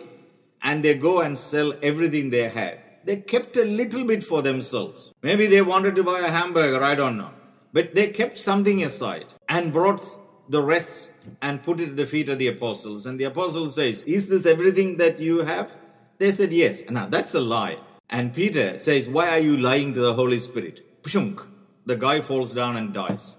and 0.62 0.84
they 0.84 0.94
go 0.94 1.20
and 1.20 1.36
sell 1.36 1.72
everything 1.82 2.30
they 2.30 2.48
had. 2.48 2.78
They 3.04 3.16
kept 3.16 3.56
a 3.56 3.64
little 3.64 4.04
bit 4.04 4.22
for 4.22 4.42
themselves. 4.42 5.12
Maybe 5.22 5.46
they 5.46 5.62
wanted 5.62 5.96
to 5.96 6.04
buy 6.04 6.20
a 6.20 6.30
hamburger, 6.30 6.82
I 6.84 6.94
don't 6.94 7.18
know. 7.18 7.32
But 7.72 7.94
they 7.94 8.08
kept 8.08 8.38
something 8.38 8.82
aside 8.82 9.34
and 9.48 9.72
brought 9.72 10.16
the 10.48 10.62
rest 10.62 11.10
and 11.42 11.62
put 11.62 11.80
it 11.80 11.90
at 11.90 11.96
the 11.96 12.06
feet 12.06 12.28
of 12.28 12.38
the 12.38 12.48
apostles. 12.48 13.06
And 13.06 13.20
the 13.20 13.24
apostle 13.24 13.70
says, 13.70 14.02
Is 14.04 14.28
this 14.28 14.46
everything 14.46 14.96
that 14.96 15.18
you 15.18 15.40
have? 15.40 15.70
They 16.18 16.32
said, 16.32 16.52
Yes. 16.52 16.88
Now 16.88 17.06
that's 17.06 17.34
a 17.34 17.40
lie. 17.40 17.78
And 18.10 18.34
Peter 18.34 18.78
says, 18.78 19.08
Why 19.08 19.28
are 19.30 19.38
you 19.38 19.56
lying 19.56 19.92
to 19.94 20.00
the 20.00 20.14
Holy 20.14 20.38
Spirit? 20.38 21.02
Pshunk. 21.02 21.46
The 21.84 21.96
guy 21.96 22.20
falls 22.20 22.52
down 22.52 22.76
and 22.76 22.92
dies. 22.92 23.36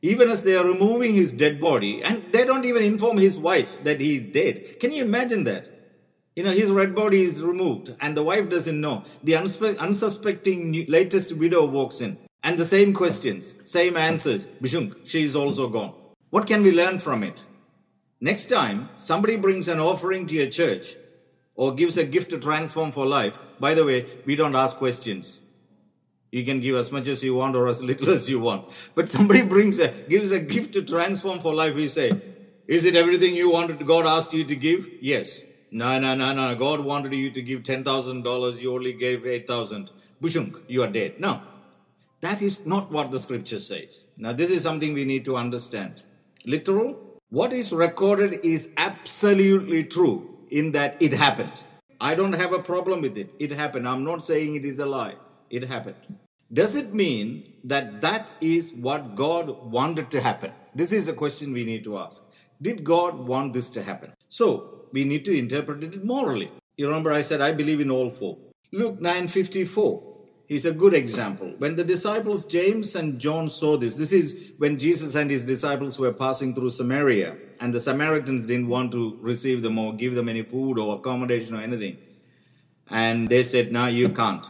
Even 0.00 0.30
as 0.30 0.42
they 0.42 0.54
are 0.54 0.64
removing 0.64 1.12
his 1.14 1.32
dead 1.32 1.60
body, 1.60 2.02
and 2.02 2.22
they 2.32 2.44
don't 2.44 2.64
even 2.64 2.82
inform 2.82 3.18
his 3.18 3.36
wife 3.36 3.82
that 3.84 4.00
he 4.00 4.16
is 4.16 4.26
dead. 4.26 4.78
Can 4.78 4.92
you 4.92 5.02
imagine 5.02 5.44
that? 5.44 5.68
You 6.36 6.44
know, 6.44 6.52
his 6.52 6.70
red 6.70 6.94
body 6.94 7.22
is 7.22 7.42
removed, 7.42 7.96
and 8.00 8.16
the 8.16 8.22
wife 8.22 8.48
doesn't 8.48 8.80
know. 8.80 9.02
The 9.24 9.34
unsuspecting 9.34 10.86
latest 10.86 11.32
widow 11.32 11.64
walks 11.64 12.00
in, 12.00 12.16
and 12.42 12.58
the 12.58 12.64
same 12.64 12.92
questions, 12.92 13.54
same 13.64 13.96
answers. 13.96 14.46
Bishunk, 14.62 14.96
she 15.04 15.24
is 15.24 15.34
also 15.34 15.68
gone. 15.68 15.92
What 16.30 16.46
can 16.46 16.62
we 16.62 16.72
learn 16.72 16.98
from 16.98 17.22
it? 17.22 17.34
Next 18.20 18.46
time 18.46 18.88
somebody 18.96 19.36
brings 19.36 19.68
an 19.68 19.80
offering 19.80 20.26
to 20.26 20.34
your 20.34 20.48
church 20.48 20.96
or 21.54 21.74
gives 21.74 21.96
a 21.96 22.04
gift 22.04 22.30
to 22.30 22.38
transform 22.38 22.92
for 22.92 23.06
life, 23.06 23.38
by 23.58 23.74
the 23.74 23.84
way, 23.84 24.06
we 24.24 24.36
don't 24.36 24.54
ask 24.54 24.76
questions. 24.76 25.40
You 26.30 26.44
can 26.44 26.60
give 26.60 26.76
as 26.76 26.92
much 26.92 27.08
as 27.08 27.24
you 27.24 27.34
want 27.34 27.56
or 27.56 27.68
as 27.68 27.82
little 27.82 28.10
as 28.10 28.28
you 28.28 28.38
want. 28.38 28.68
But 28.94 29.08
somebody 29.08 29.42
brings 29.42 29.78
a 29.78 29.88
gives 29.88 30.30
a 30.30 30.38
gift 30.38 30.74
to 30.74 30.82
transform 30.82 31.40
for 31.40 31.54
life, 31.54 31.74
we 31.74 31.88
say, 31.88 32.12
Is 32.66 32.84
it 32.84 32.94
everything 32.94 33.34
you 33.34 33.50
wanted 33.50 33.84
God 33.86 34.06
asked 34.06 34.32
you 34.32 34.44
to 34.44 34.56
give? 34.56 34.86
Yes. 35.00 35.40
No, 35.70 35.98
no, 35.98 36.14
no, 36.14 36.34
no. 36.34 36.54
God 36.54 36.80
wanted 36.80 37.12
you 37.14 37.30
to 37.30 37.42
give 37.42 37.62
ten 37.62 37.82
thousand 37.82 38.22
dollars, 38.22 38.62
you 38.62 38.74
only 38.74 38.92
gave 38.92 39.26
eight 39.26 39.46
thousand. 39.46 39.90
Bushunk, 40.20 40.56
you 40.68 40.82
are 40.82 40.88
dead. 40.88 41.18
No. 41.18 41.40
That 42.20 42.42
is 42.42 42.66
not 42.66 42.90
what 42.90 43.10
the 43.10 43.20
scripture 43.20 43.60
says. 43.60 44.06
Now, 44.16 44.32
this 44.32 44.50
is 44.50 44.62
something 44.62 44.92
we 44.92 45.04
need 45.04 45.24
to 45.26 45.36
understand. 45.36 46.02
Literal, 46.44 46.98
what 47.30 47.52
is 47.52 47.72
recorded 47.72 48.40
is 48.44 48.72
absolutely 48.76 49.84
true 49.84 50.38
in 50.50 50.72
that 50.72 51.00
it 51.00 51.12
happened. 51.12 51.52
I 52.00 52.14
don't 52.14 52.32
have 52.32 52.52
a 52.52 52.58
problem 52.58 53.02
with 53.02 53.16
it. 53.16 53.30
It 53.38 53.52
happened. 53.52 53.86
I'm 53.86 54.04
not 54.04 54.24
saying 54.24 54.56
it 54.56 54.64
is 54.64 54.78
a 54.78 54.86
lie. 54.86 55.14
It 55.50 55.64
happened. 55.64 55.96
Does 56.52 56.74
it 56.74 56.94
mean 56.94 57.52
that 57.64 58.00
that 58.00 58.30
is 58.40 58.72
what 58.72 59.14
God 59.14 59.70
wanted 59.70 60.10
to 60.12 60.20
happen? 60.20 60.52
This 60.74 60.92
is 60.92 61.08
a 61.08 61.12
question 61.12 61.52
we 61.52 61.64
need 61.64 61.84
to 61.84 61.98
ask. 61.98 62.22
Did 62.62 62.82
God 62.82 63.18
want 63.18 63.52
this 63.52 63.70
to 63.70 63.82
happen? 63.82 64.12
So 64.28 64.86
we 64.92 65.04
need 65.04 65.24
to 65.26 65.36
interpret 65.36 65.84
it 65.84 66.04
morally. 66.04 66.50
You 66.76 66.86
remember 66.86 67.12
I 67.12 67.22
said 67.22 67.40
I 67.40 67.52
believe 67.52 67.80
in 67.80 67.90
all 67.90 68.10
four. 68.10 68.38
Luke 68.72 69.00
9:54 69.00 70.07
is 70.48 70.64
a 70.64 70.72
good 70.72 70.94
example. 70.94 71.52
When 71.58 71.76
the 71.76 71.84
disciples 71.84 72.46
James 72.46 72.96
and 72.96 73.18
John 73.18 73.50
saw 73.50 73.76
this, 73.76 73.96
this 73.96 74.12
is 74.12 74.38
when 74.56 74.78
Jesus 74.78 75.14
and 75.14 75.30
his 75.30 75.44
disciples 75.44 75.98
were 75.98 76.12
passing 76.12 76.54
through 76.54 76.70
Samaria, 76.70 77.36
and 77.60 77.74
the 77.74 77.80
Samaritans 77.80 78.46
didn't 78.46 78.68
want 78.68 78.92
to 78.92 79.18
receive 79.20 79.62
them 79.62 79.78
or 79.78 79.92
give 79.92 80.14
them 80.14 80.28
any 80.28 80.42
food 80.42 80.78
or 80.78 80.96
accommodation 80.96 81.54
or 81.54 81.60
anything. 81.60 81.98
And 82.90 83.28
they 83.28 83.42
said, 83.42 83.72
No, 83.72 83.86
you 83.86 84.08
can't. 84.08 84.46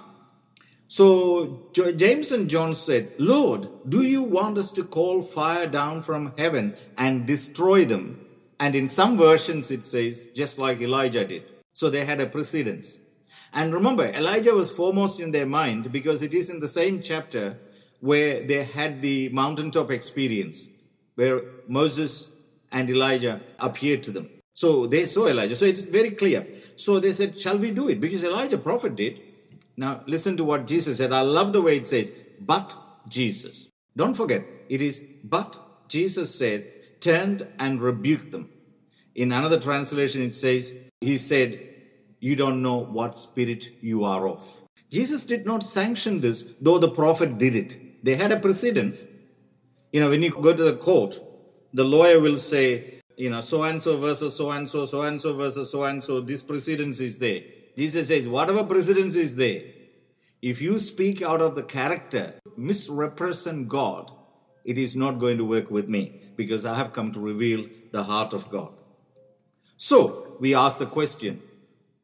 So 0.88 1.68
James 1.74 2.32
and 2.32 2.48
John 2.48 2.74
said, 2.74 3.12
Lord, 3.18 3.68
do 3.86 4.02
you 4.02 4.22
want 4.22 4.56
us 4.56 4.72
to 4.72 4.84
call 4.84 5.20
fire 5.20 5.66
down 5.66 6.02
from 6.02 6.32
heaven 6.38 6.76
and 6.96 7.26
destroy 7.26 7.84
them? 7.84 8.24
And 8.58 8.74
in 8.74 8.88
some 8.88 9.18
versions 9.18 9.70
it 9.70 9.84
says, 9.84 10.28
just 10.28 10.58
like 10.58 10.80
Elijah 10.80 11.26
did. 11.26 11.42
So 11.74 11.90
they 11.90 12.06
had 12.06 12.20
a 12.20 12.26
precedence. 12.26 13.00
And 13.52 13.72
remember, 13.72 14.06
Elijah 14.06 14.52
was 14.52 14.70
foremost 14.70 15.20
in 15.20 15.30
their 15.30 15.46
mind 15.46 15.90
because 15.90 16.22
it 16.22 16.34
is 16.34 16.50
in 16.50 16.60
the 16.60 16.68
same 16.68 17.00
chapter 17.00 17.58
where 18.00 18.46
they 18.46 18.64
had 18.64 19.02
the 19.02 19.28
mountaintop 19.30 19.90
experience, 19.90 20.68
where 21.14 21.42
Moses 21.66 22.28
and 22.70 22.88
Elijah 22.90 23.40
appeared 23.58 24.02
to 24.04 24.10
them. 24.10 24.28
So 24.54 24.86
they 24.86 25.06
saw 25.06 25.26
Elijah. 25.26 25.56
So 25.56 25.64
it's 25.64 25.82
very 25.82 26.10
clear. 26.10 26.46
So 26.76 27.00
they 27.00 27.12
said, 27.12 27.40
Shall 27.40 27.58
we 27.58 27.70
do 27.70 27.88
it? 27.88 28.00
Because 28.00 28.22
Elijah 28.24 28.58
prophet 28.58 28.96
did. 28.96 29.20
Now 29.76 30.02
listen 30.06 30.36
to 30.36 30.44
what 30.44 30.66
Jesus 30.66 30.98
said. 30.98 31.12
I 31.12 31.20
love 31.20 31.52
the 31.52 31.62
way 31.62 31.76
it 31.76 31.86
says, 31.86 32.12
but 32.40 32.74
Jesus. 33.08 33.68
Don't 33.96 34.14
forget, 34.14 34.44
it 34.68 34.82
is 34.82 35.02
but 35.24 35.88
Jesus 35.88 36.36
said, 36.36 37.00
turned 37.00 37.46
and 37.58 37.80
rebuked 37.80 38.30
them. 38.32 38.50
In 39.14 39.32
another 39.32 39.58
translation, 39.58 40.22
it 40.22 40.34
says, 40.34 40.74
He 41.00 41.18
said, 41.18 41.67
You 42.20 42.36
don't 42.36 42.62
know 42.62 42.76
what 42.76 43.16
spirit 43.16 43.72
you 43.80 44.04
are 44.04 44.28
of. 44.28 44.62
Jesus 44.90 45.24
did 45.24 45.46
not 45.46 45.62
sanction 45.62 46.20
this, 46.20 46.48
though 46.60 46.78
the 46.78 46.90
prophet 46.90 47.38
did 47.38 47.54
it. 47.54 48.04
They 48.04 48.16
had 48.16 48.32
a 48.32 48.40
precedence. 48.40 49.06
You 49.92 50.00
know, 50.00 50.10
when 50.10 50.22
you 50.22 50.30
go 50.30 50.54
to 50.54 50.62
the 50.62 50.76
court, 50.76 51.20
the 51.72 51.84
lawyer 51.84 52.20
will 52.20 52.38
say, 52.38 53.00
you 53.16 53.30
know, 53.30 53.40
so 53.40 53.62
and 53.64 53.82
so 53.82 53.98
versus 53.98 54.36
so 54.36 54.50
and 54.50 54.68
so, 54.68 54.86
so 54.86 55.02
and 55.02 55.20
so 55.20 55.34
versus 55.34 55.70
so 55.70 55.84
and 55.84 56.02
so, 56.02 56.20
this 56.20 56.42
precedence 56.42 57.00
is 57.00 57.18
there. 57.18 57.42
Jesus 57.76 58.08
says, 58.08 58.26
whatever 58.26 58.64
precedence 58.64 59.14
is 59.14 59.36
there, 59.36 59.62
if 60.40 60.60
you 60.60 60.78
speak 60.78 61.20
out 61.20 61.40
of 61.40 61.54
the 61.54 61.62
character, 61.62 62.34
misrepresent 62.56 63.68
God, 63.68 64.10
it 64.64 64.78
is 64.78 64.94
not 64.94 65.18
going 65.18 65.38
to 65.38 65.44
work 65.44 65.70
with 65.70 65.88
me 65.88 66.20
because 66.36 66.64
I 66.64 66.76
have 66.76 66.92
come 66.92 67.12
to 67.12 67.20
reveal 67.20 67.66
the 67.90 68.04
heart 68.04 68.32
of 68.32 68.50
God. 68.50 68.72
So 69.76 70.36
we 70.38 70.54
ask 70.54 70.78
the 70.78 70.86
question 70.86 71.42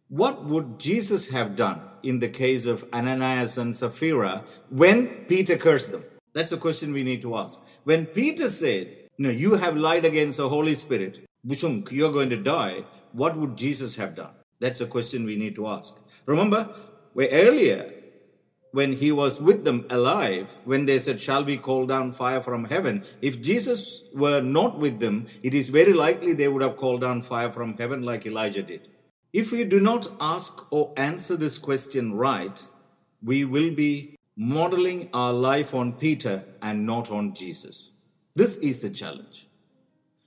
what 0.09 0.45
would 0.45 0.79
Jesus 0.79 1.29
have 1.31 1.57
done 1.57 1.81
in 2.03 2.19
the 2.19 2.29
case 2.29 2.67
of 2.67 2.85
Ananias 2.93 3.59
and 3.59 3.75
Sapphira 3.75 4.45
when 4.71 5.09
Peter 5.27 5.57
cursed 5.57 5.93
them? 5.93 6.05
That's 6.35 6.53
a 6.53 6.57
question 6.57 6.93
we 6.93 7.03
need 7.03 7.23
to 7.23 7.37
ask. 7.37 7.61
When 7.85 8.07
Peter 8.07 8.49
said, 8.49 9.09
No, 9.19 9.31
you 9.31 9.55
have 9.55 9.77
lied 9.77 10.05
against 10.05 10.39
the 10.39 10.49
Holy 10.49 10.75
Spirit, 10.75 11.27
Bushunk, 11.45 11.91
you're 11.91 12.13
going 12.13 12.31
to 12.31 12.37
die, 12.37 12.85
what 13.13 13.37
would 13.37 13.57
Jesus 13.57 13.95
have 13.97 14.15
done? 14.15 14.33
That's 14.61 14.81
a 14.81 14.87
question 14.87 15.25
we 15.25 15.37
need 15.37 15.55
to 15.57 15.69
ask. 15.69 15.97
Remember, 16.27 16.69
where 17.13 17.29
earlier, 17.31 17.93
when 18.73 18.95
he 18.95 19.13
was 19.13 19.41
with 19.41 19.65
them 19.65 19.87
alive, 19.89 20.51
when 20.65 20.85
they 20.85 20.99
said, 20.99 21.21
Shall 21.21 21.45
we 21.45 21.57
call 21.57 21.87
down 21.87 22.13
fire 22.13 22.41
from 22.41 22.65
heaven? 22.65 23.05
If 23.23 23.41
Jesus 23.41 24.03
were 24.13 24.41
not 24.41 24.79
with 24.79 24.99
them, 24.99 25.27
it 25.43 25.55
is 25.55 25.69
very 25.69 25.93
likely 25.93 26.33
they 26.33 26.49
would 26.49 26.63
have 26.63 26.77
called 26.77 27.03
down 27.03 27.23
fire 27.23 27.53
from 27.53 27.77
heaven 27.77 28.03
like 28.03 28.27
Elijah 28.27 28.63
did. 28.63 28.89
If 29.35 29.51
we 29.51 29.65
do 29.65 29.81
not 29.81 30.13
ask 30.21 30.73
or 30.73 30.93
answer 30.97 31.37
this 31.37 31.59
question 31.59 32.15
right, 32.15 32.65
we 33.21 33.45
will 33.45 33.75
be 33.75 34.15
modeling 34.37 35.09
our 35.13 35.33
life 35.33 35.75
on 35.75 35.95
Peter 35.95 36.45
and 36.63 36.87
not 36.87 37.11
on 37.11 37.35
Jesus. 37.35 37.91
This 38.37 38.59
is 38.59 38.81
the 38.81 38.91
challenge. 38.91 39.49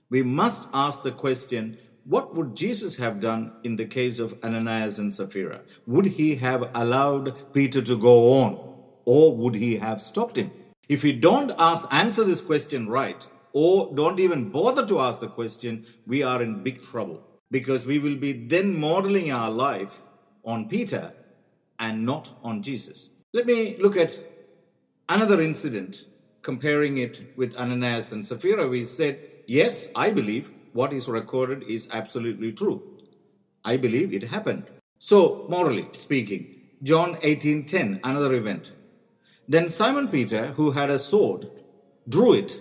We 0.09 0.23
must 0.23 0.67
ask 0.73 1.03
the 1.03 1.13
question 1.13 1.77
what 2.03 2.35
would 2.35 2.53
Jesus 2.53 2.97
have 2.97 3.21
done 3.21 3.53
in 3.63 3.77
the 3.77 3.85
case 3.85 4.19
of 4.19 4.37
Ananias 4.43 4.99
and 4.99 5.13
Sapphira? 5.13 5.61
Would 5.85 6.07
he 6.07 6.35
have 6.35 6.69
allowed 6.75 7.53
Peter 7.53 7.81
to 7.81 7.97
go 7.97 8.33
on 8.41 8.59
or 9.05 9.37
would 9.37 9.55
he 9.55 9.77
have 9.77 10.01
stopped 10.01 10.35
him? 10.35 10.51
If 10.89 11.03
we 11.03 11.13
don't 11.13 11.53
ask, 11.57 11.87
answer 11.91 12.25
this 12.25 12.41
question 12.41 12.89
right 12.89 13.25
or 13.53 13.89
don't 13.95 14.19
even 14.19 14.49
bother 14.49 14.85
to 14.85 14.99
ask 14.99 15.21
the 15.21 15.29
question, 15.29 15.85
we 16.05 16.23
are 16.23 16.43
in 16.43 16.61
big 16.61 16.81
trouble 16.81 17.23
because 17.51 17.85
we 17.85 17.99
will 17.99 18.15
be 18.15 18.33
then 18.33 18.77
modeling 18.79 19.31
our 19.31 19.49
life 19.49 20.01
on 20.43 20.67
Peter 20.67 21.13
and 21.79 22.05
not 22.05 22.31
on 22.43 22.61
Jesus. 22.61 23.09
Let 23.33 23.45
me 23.45 23.77
look 23.79 23.97
at 23.97 24.17
another 25.09 25.41
incident 25.41 26.05
comparing 26.41 26.97
it 26.97 27.37
with 27.37 27.55
Ananias 27.57 28.11
and 28.11 28.25
Sapphira. 28.25 28.67
We 28.67 28.85
said, 28.85 29.19
yes, 29.45 29.91
I 29.95 30.11
believe 30.11 30.51
what 30.73 30.93
is 30.93 31.07
recorded 31.07 31.63
is 31.63 31.89
absolutely 31.91 32.51
true. 32.53 32.81
I 33.63 33.77
believe 33.77 34.13
it 34.13 34.23
happened. 34.23 34.65
So, 34.99 35.45
morally 35.49 35.87
speaking, 35.93 36.55
John 36.83 37.15
18:10, 37.17 37.99
another 38.03 38.33
event. 38.35 38.71
Then 39.47 39.69
Simon 39.69 40.07
Peter, 40.07 40.47
who 40.57 40.71
had 40.71 40.89
a 40.89 40.99
sword, 40.99 41.49
drew 42.07 42.33
it 42.33 42.59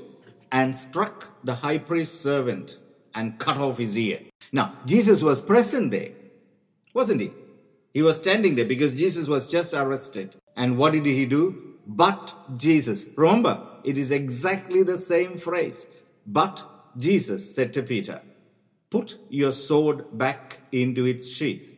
and 0.50 0.75
struck 0.75 1.31
the 1.45 1.57
high 1.57 1.78
priest's 1.78 2.19
servant 2.19 2.78
and 3.14 3.38
cut 3.38 3.59
off 3.59 3.78
his 3.78 3.97
ear. 3.99 4.21
Now, 4.53 4.75
Jesus 4.87 5.23
was 5.23 5.41
present 5.41 5.91
there, 5.91 6.11
wasn't 6.95 7.21
he? 7.21 7.31
He 7.93 8.03
was 8.03 8.19
standing 8.19 8.57
there 8.57 8.65
because 8.65 8.95
Jesus 8.97 9.26
was 9.26 9.50
just 9.50 9.73
arrested. 9.73 10.37
And 10.57 10.76
what 10.76 10.93
did 10.93 11.07
he 11.07 11.26
do? 11.26 11.75
But 11.87 12.35
Jesus. 12.57 13.07
Remember, 13.17 13.67
it 13.85 13.97
is 13.97 14.11
exactly 14.11 14.83
the 14.83 14.99
same 14.99 15.38
phrase. 15.38 15.87
But 16.26 16.62
Jesus 16.97 17.55
said 17.55 17.73
to 17.75 17.83
Peter, 17.83 18.21
Put 18.91 19.19
your 19.29 19.53
sword 19.53 20.19
back 20.19 20.61
into 20.73 21.07
its 21.07 21.26
sheath. 21.26 21.75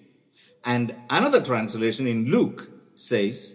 And 0.64 0.94
another 1.08 1.40
translation 1.40 2.06
in 2.06 2.26
Luke 2.26 2.70
says, 2.94 3.54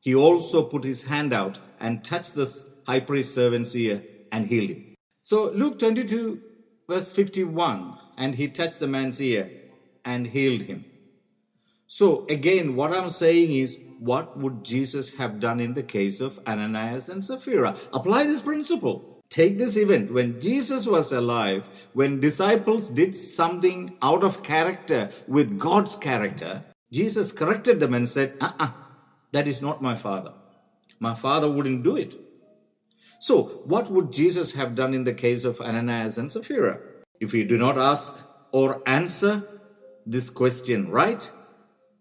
He 0.00 0.14
also 0.14 0.62
put 0.62 0.84
his 0.84 1.04
hand 1.04 1.32
out 1.32 1.58
and 1.80 2.04
touched 2.04 2.34
the 2.34 2.64
high 2.86 3.00
priest's 3.00 3.34
servant's 3.34 3.74
ear 3.74 4.02
and 4.30 4.46
healed 4.46 4.70
him. 4.70 4.94
So 5.22 5.50
Luke 5.50 5.78
22, 5.78 6.40
verse 6.88 7.12
51, 7.12 7.98
and 8.22 8.36
he 8.36 8.46
touched 8.46 8.78
the 8.78 8.86
man's 8.86 9.20
ear 9.20 9.50
and 10.04 10.28
healed 10.28 10.62
him. 10.62 10.84
So 11.88 12.24
again, 12.28 12.76
what 12.76 12.92
I'm 12.96 13.08
saying 13.08 13.50
is, 13.52 13.80
what 13.98 14.36
would 14.38 14.62
Jesus 14.64 15.10
have 15.14 15.40
done 15.40 15.58
in 15.60 15.74
the 15.74 15.82
case 15.82 16.20
of 16.20 16.38
Ananias 16.46 17.08
and 17.08 17.24
Sapphira? 17.24 17.76
Apply 17.92 18.22
this 18.24 18.40
principle. 18.40 18.96
Take 19.28 19.58
this 19.58 19.76
event 19.76 20.12
when 20.12 20.40
Jesus 20.40 20.86
was 20.86 21.10
alive, 21.10 21.68
when 21.94 22.20
disciples 22.20 22.90
did 22.90 23.16
something 23.16 23.96
out 24.02 24.22
of 24.22 24.42
character 24.44 25.10
with 25.26 25.58
God's 25.58 25.96
character, 25.96 26.62
Jesus 26.92 27.32
corrected 27.32 27.80
them 27.80 27.94
and 27.94 28.08
said, 28.08 28.36
uh 28.40 28.52
uh 28.60 28.70
that 29.32 29.48
is 29.48 29.60
not 29.60 29.82
my 29.82 29.96
father. 29.96 30.32
My 31.00 31.14
father 31.14 31.50
wouldn't 31.50 31.82
do 31.82 31.96
it. 31.96 32.14
So, 33.18 33.62
what 33.64 33.90
would 33.90 34.12
Jesus 34.12 34.52
have 34.52 34.74
done 34.74 34.94
in 34.94 35.04
the 35.04 35.14
case 35.14 35.44
of 35.44 35.60
Ananias 35.60 36.18
and 36.18 36.30
Sapphira? 36.30 36.78
If 37.22 37.32
we 37.32 37.44
do 37.44 37.56
not 37.56 37.78
ask 37.78 38.18
or 38.50 38.82
answer 38.84 39.44
this 40.04 40.28
question 40.28 40.90
right, 40.90 41.30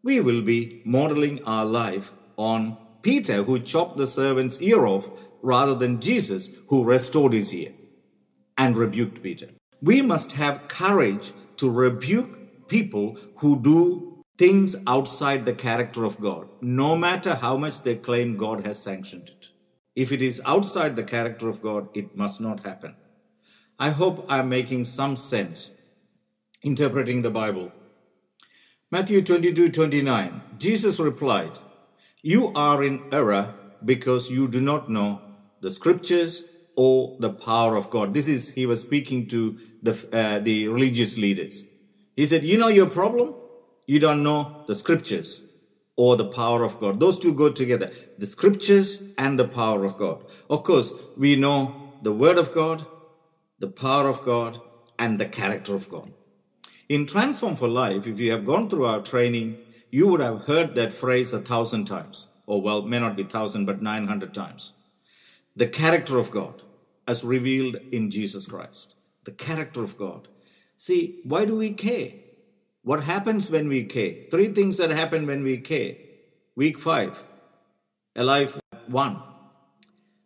we 0.02 0.20
will 0.20 0.42
be 0.42 0.82
modeling 0.84 1.44
our 1.44 1.64
life 1.64 2.12
on 2.38 2.76
Peter, 3.04 3.44
who 3.44 3.60
chopped 3.60 3.98
the 3.98 4.08
servant's 4.08 4.60
ear 4.64 4.88
off, 4.88 5.12
rather 5.44 5.76
than 5.76 6.02
Jesus, 6.02 6.50
who 6.70 6.84
restored 6.84 7.34
his 7.34 7.54
ear 7.54 7.72
and 8.58 8.76
rebuked 8.76 9.22
Peter. 9.22 9.50
We 9.80 10.02
must 10.02 10.32
have 10.32 10.68
courage 10.68 11.34
to 11.58 11.70
rebuke 11.70 12.68
people 12.68 13.16
who 13.36 13.62
do 13.62 14.24
things 14.40 14.76
outside 14.88 15.46
the 15.46 15.54
character 15.54 16.04
of 16.04 16.20
God, 16.20 16.50
no 16.62 16.96
matter 16.96 17.36
how 17.36 17.58
much 17.58 17.84
they 17.84 17.96
claim 17.96 18.38
God 18.38 18.66
has 18.66 18.82
sanctioned 18.82 19.30
it. 19.30 19.50
If 19.96 20.12
it 20.12 20.24
is 20.24 20.42
outside 20.46 20.96
the 20.96 21.04
character 21.04 21.48
of 21.48 21.62
God, 21.62 21.90
it 21.94 22.18
must 22.18 22.42
not 22.42 22.66
happen. 22.66 22.96
I 23.82 23.90
hope 23.90 24.28
I'm 24.30 24.48
making 24.48 24.86
some 24.86 25.16
sense 25.16 25.72
interpreting 26.62 27.24
the 27.24 27.32
Bible. 27.32 27.72
Matthew 28.92 29.24
22 29.24 29.72
29, 29.72 30.42
Jesus 30.60 31.00
replied, 31.00 31.58
You 32.22 32.54
are 32.54 32.84
in 32.84 33.02
error 33.12 33.56
because 33.84 34.30
you 34.30 34.48
do 34.48 34.62
not 34.62 34.92
know 34.92 35.20
the 35.62 35.72
scriptures 35.72 36.44
or 36.76 37.18
the 37.20 37.34
power 37.34 37.76
of 37.76 37.90
God. 37.90 38.14
This 38.14 38.28
is, 38.28 38.52
he 38.52 38.68
was 38.68 38.82
speaking 38.82 39.28
to 39.30 39.58
the, 39.82 39.94
uh, 40.14 40.38
the 40.38 40.68
religious 40.68 41.18
leaders. 41.18 41.64
He 42.16 42.28
said, 42.28 42.46
You 42.46 42.60
know 42.60 42.68
your 42.68 42.86
problem? 42.88 43.34
You 43.88 43.98
don't 43.98 44.22
know 44.22 44.64
the 44.68 44.76
scriptures 44.76 45.42
or 45.96 46.18
the 46.18 46.30
power 46.30 46.64
of 46.64 46.80
God. 46.80 47.00
Those 47.00 47.18
two 47.18 47.34
go 47.34 47.50
together 47.50 47.90
the 48.20 48.28
scriptures 48.28 49.02
and 49.18 49.40
the 49.40 49.48
power 49.48 49.86
of 49.86 49.98
God. 49.98 50.24
Of 50.52 50.64
course, 50.66 50.94
we 51.18 51.36
know 51.36 51.94
the 52.04 52.14
word 52.14 52.38
of 52.38 52.54
God, 52.54 52.86
the 53.62 53.68
power 53.68 54.10
of 54.10 54.26
God, 54.26 54.60
and 54.98 55.20
the 55.20 55.28
character 55.28 55.76
of 55.76 55.88
God. 55.88 56.12
In 56.90 57.06
Transform 57.06 57.56
for 57.56 57.68
Life, 57.68 58.08
if 58.08 58.20
you 58.20 58.32
have 58.32 58.46
gone 58.46 58.70
through 58.70 58.86
our 58.86 59.02
training, 59.02 59.58
you 59.92 60.08
would 60.08 60.20
have 60.20 60.46
heard 60.46 60.74
that 60.76 60.92
phrase 60.92 61.32
a 61.32 61.40
thousand 61.40 61.86
times, 61.86 62.28
or 62.48 62.60
well, 62.60 62.82
may 62.82 63.00
not 63.00 63.16
be 63.16 63.24
thousand, 63.24 63.66
but 63.66 63.82
900 63.82 64.34
times. 64.34 64.74
The 65.56 65.68
character 65.68 66.18
of 66.18 66.32
God 66.32 66.64
as 67.08 67.24
revealed 67.24 67.78
in 67.92 68.10
Jesus 68.10 68.48
Christ. 68.48 68.96
The 69.26 69.32
character 69.32 69.84
of 69.84 69.98
God. 69.98 70.28
See, 70.76 71.20
why 71.24 71.46
do 71.46 71.56
we 71.58 71.72
care? 71.72 72.14
What 72.84 73.04
happens 73.04 73.52
when 73.52 73.68
we 73.68 73.84
care? 73.84 74.16
Three 74.32 74.48
things 74.48 74.78
that 74.78 74.90
happen 74.90 75.28
when 75.28 75.44
we 75.44 75.58
care. 75.60 75.96
Week 76.56 76.80
five, 76.80 77.22
alive 78.16 78.60
one. 78.88 79.22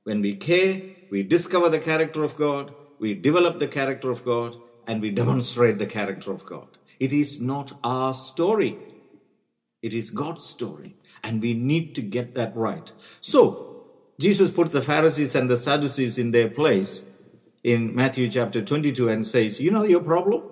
When 0.04 0.22
we 0.22 0.36
care, 0.36 0.82
we 1.12 1.24
discover 1.24 1.68
the 1.68 1.80
character 1.80 2.24
of 2.24 2.38
God, 2.38 2.74
we 3.00 3.14
develop 3.14 3.60
the 3.60 3.68
character 3.68 4.12
of 4.12 4.24
God, 4.26 4.58
and 4.88 5.02
we 5.02 5.12
demonstrate 5.12 5.78
the 5.78 5.86
character 5.86 6.32
of 6.32 6.46
God. 6.46 6.68
It 7.00 7.12
is 7.12 7.42
not 7.42 7.74
our 7.84 8.14
story, 8.14 8.78
it 9.82 9.94
is 9.94 10.10
God's 10.10 10.46
story, 10.46 10.96
and 11.24 11.42
we 11.42 11.54
need 11.54 11.96
to 11.96 12.02
get 12.02 12.36
that 12.36 12.56
right. 12.56 12.92
So, 13.22 13.84
Jesus 14.20 14.50
puts 14.50 14.72
the 14.72 14.82
Pharisees 14.82 15.36
and 15.36 15.50
the 15.50 15.58
Sadducees 15.58 16.18
in 16.18 16.32
their 16.32 16.50
place 16.50 17.04
in 17.64 17.94
Matthew 17.94 18.30
chapter 18.30 18.62
22 18.62 19.10
and 19.10 19.28
says, 19.28 19.60
You 19.60 19.72
know 19.72 19.84
your 19.84 20.02
problem? 20.02 20.44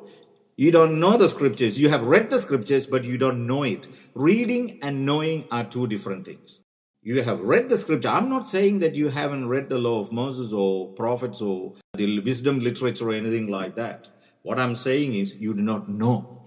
You 0.56 0.72
don't 0.72 1.00
know 1.00 1.18
the 1.18 1.30
scriptures. 1.30 1.80
You 1.80 1.90
have 1.90 2.04
read 2.04 2.30
the 2.30 2.42
scriptures, 2.42 2.88
but 2.88 3.06
you 3.06 3.18
don't 3.18 3.48
know 3.48 3.64
it. 3.64 3.88
Reading 4.14 4.80
and 4.82 5.06
knowing 5.06 5.48
are 5.50 5.64
two 5.64 5.88
different 5.88 6.26
things. 6.26 6.60
You 7.06 7.22
have 7.22 7.42
read 7.42 7.68
the 7.68 7.78
scripture. 7.78 8.08
I'm 8.08 8.30
not 8.30 8.48
saying 8.48 8.80
that 8.80 8.96
you 8.96 9.10
haven't 9.10 9.50
read 9.50 9.68
the 9.68 9.78
law 9.78 10.00
of 10.00 10.14
Moses 10.14 10.54
or 10.54 10.94
prophets 10.94 11.42
or 11.42 11.74
the 11.96 12.22
wisdom 12.22 12.62
literature 12.62 13.10
or 13.10 13.14
anything 13.14 13.48
like 13.48 13.76
that. 13.76 14.08
What 14.42 14.58
I'm 14.58 14.74
saying 14.74 15.14
is 15.14 15.36
you 15.36 15.54
do 15.54 15.62
not 15.62 15.90
know. 15.90 16.44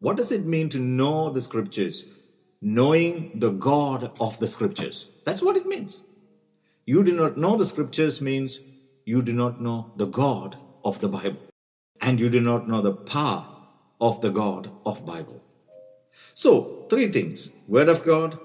What 0.00 0.18
does 0.18 0.32
it 0.32 0.44
mean 0.44 0.68
to 0.68 0.78
know 0.78 1.30
the 1.30 1.40
scriptures? 1.40 2.04
Knowing 2.60 3.32
the 3.36 3.50
God 3.50 4.12
of 4.20 4.38
the 4.38 4.48
scriptures. 4.48 5.08
That's 5.24 5.42
what 5.42 5.56
it 5.56 5.64
means. 5.64 6.02
You 6.84 7.02
do 7.02 7.12
not 7.12 7.38
know 7.38 7.56
the 7.56 7.64
scriptures 7.64 8.20
means 8.20 8.60
you 9.06 9.22
do 9.22 9.32
not 9.32 9.62
know 9.62 9.92
the 9.96 10.06
God 10.06 10.58
of 10.84 11.00
the 11.00 11.08
Bible. 11.08 11.40
And 12.02 12.20
you 12.20 12.28
do 12.28 12.40
not 12.40 12.68
know 12.68 12.82
the 12.82 12.92
power 12.92 13.46
of 13.98 14.20
the 14.20 14.30
God 14.30 14.70
of 14.84 15.06
Bible. 15.06 15.42
So, 16.34 16.86
three 16.90 17.10
things. 17.10 17.48
Word 17.66 17.88
of 17.88 18.04
God, 18.04 18.38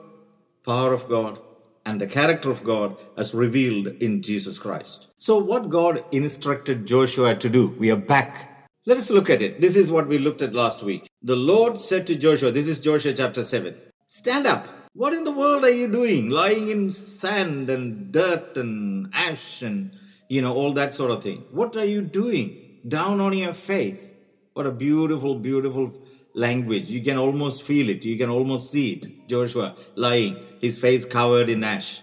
power 0.63 0.93
of 0.93 1.09
God, 1.09 1.39
and 1.85 1.99
the 1.99 2.07
character 2.07 2.51
of 2.51 2.63
God 2.63 2.97
as 3.17 3.33
revealed 3.33 3.87
in 3.87 4.21
Jesus 4.21 4.59
Christ. 4.59 5.07
So, 5.17 5.37
what 5.37 5.69
God 5.69 6.03
instructed 6.11 6.85
Joshua 6.85 7.35
to 7.35 7.49
do, 7.49 7.69
we 7.79 7.91
are 7.91 7.95
back. 7.95 8.69
Let 8.85 8.97
us 8.97 9.09
look 9.09 9.29
at 9.29 9.41
it. 9.41 9.61
This 9.61 9.75
is 9.75 9.91
what 9.91 10.07
we 10.07 10.17
looked 10.17 10.41
at 10.41 10.53
last 10.53 10.83
week. 10.83 11.07
The 11.21 11.35
Lord 11.35 11.79
said 11.79 12.07
to 12.07 12.15
Joshua, 12.15 12.51
this 12.51 12.67
is 12.67 12.79
Joshua 12.79 13.13
chapter 13.13 13.43
7, 13.43 13.75
stand 14.07 14.47
up. 14.47 14.67
What 14.93 15.13
in 15.13 15.23
the 15.23 15.31
world 15.31 15.63
are 15.63 15.69
you 15.69 15.87
doing? 15.87 16.29
Lying 16.29 16.69
in 16.69 16.91
sand 16.91 17.69
and 17.69 18.11
dirt 18.11 18.57
and 18.57 19.09
ash 19.13 19.61
and, 19.61 19.91
you 20.27 20.41
know, 20.41 20.53
all 20.53 20.73
that 20.73 20.93
sort 20.93 21.11
of 21.11 21.23
thing. 21.23 21.45
What 21.51 21.77
are 21.77 21.85
you 21.85 22.01
doing? 22.01 22.79
Down 22.87 23.21
on 23.21 23.37
your 23.37 23.53
face. 23.53 24.13
What 24.53 24.65
a 24.65 24.71
beautiful, 24.71 25.35
beautiful 25.35 25.93
language. 26.33 26.89
You 26.89 27.01
can 27.01 27.17
almost 27.17 27.63
feel 27.63 27.89
it. 27.89 28.05
You 28.05 28.17
can 28.17 28.29
almost 28.29 28.71
see 28.71 28.93
it. 28.93 29.27
Joshua 29.27 29.75
lying, 29.95 30.37
his 30.59 30.77
face 30.77 31.05
covered 31.05 31.49
in 31.49 31.63
ash, 31.63 32.01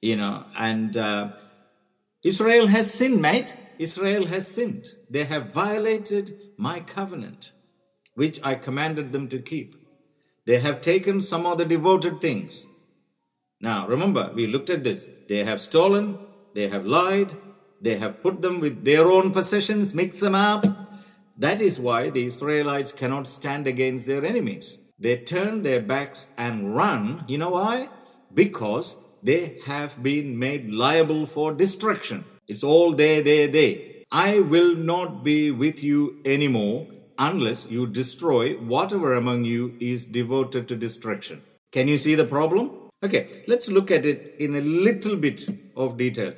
you 0.00 0.16
know, 0.16 0.44
and 0.56 0.96
uh, 0.96 1.32
Israel 2.22 2.66
has 2.68 2.92
sinned, 2.92 3.22
mate. 3.22 3.56
Israel 3.78 4.26
has 4.26 4.48
sinned. 4.48 4.88
They 5.08 5.24
have 5.24 5.52
violated 5.52 6.36
my 6.56 6.80
covenant, 6.80 7.52
which 8.14 8.40
I 8.42 8.54
commanded 8.56 9.12
them 9.12 9.28
to 9.28 9.38
keep. 9.38 9.76
They 10.46 10.58
have 10.60 10.80
taken 10.80 11.20
some 11.20 11.46
of 11.46 11.58
the 11.58 11.64
devoted 11.64 12.20
things. 12.20 12.66
Now, 13.60 13.86
remember, 13.86 14.30
we 14.34 14.46
looked 14.46 14.70
at 14.70 14.82
this. 14.84 15.06
They 15.28 15.44
have 15.44 15.60
stolen, 15.60 16.18
they 16.54 16.68
have 16.68 16.86
lied, 16.86 17.36
they 17.80 17.98
have 17.98 18.22
put 18.22 18.42
them 18.42 18.60
with 18.60 18.84
their 18.84 19.10
own 19.10 19.30
possessions, 19.30 19.94
mixed 19.94 20.20
them 20.20 20.34
up. 20.34 20.64
That 21.38 21.60
is 21.60 21.78
why 21.78 22.10
the 22.10 22.26
Israelites 22.26 22.90
cannot 22.90 23.28
stand 23.28 23.68
against 23.68 24.08
their 24.08 24.24
enemies. 24.24 24.78
They 24.98 25.16
turn 25.18 25.62
their 25.62 25.80
backs 25.80 26.32
and 26.36 26.74
run. 26.74 27.24
You 27.28 27.38
know 27.38 27.50
why? 27.50 27.90
Because 28.34 28.96
they 29.22 29.60
have 29.66 30.02
been 30.02 30.36
made 30.36 30.68
liable 30.68 31.26
for 31.26 31.54
destruction. 31.54 32.24
It's 32.48 32.64
all 32.64 32.92
they, 32.92 33.20
they, 33.20 33.46
they. 33.46 34.04
I 34.10 34.40
will 34.40 34.74
not 34.74 35.22
be 35.22 35.52
with 35.52 35.84
you 35.84 36.20
anymore 36.24 36.88
unless 37.18 37.70
you 37.70 37.86
destroy 37.86 38.54
whatever 38.54 39.14
among 39.14 39.44
you 39.44 39.76
is 39.78 40.06
devoted 40.06 40.66
to 40.68 40.76
destruction. 40.76 41.42
Can 41.70 41.86
you 41.86 41.98
see 41.98 42.16
the 42.16 42.24
problem? 42.24 42.70
Okay, 43.02 43.44
let's 43.46 43.68
look 43.68 43.92
at 43.92 44.04
it 44.04 44.34
in 44.40 44.56
a 44.56 44.60
little 44.60 45.14
bit 45.14 45.48
of 45.76 45.96
detail. 45.98 46.34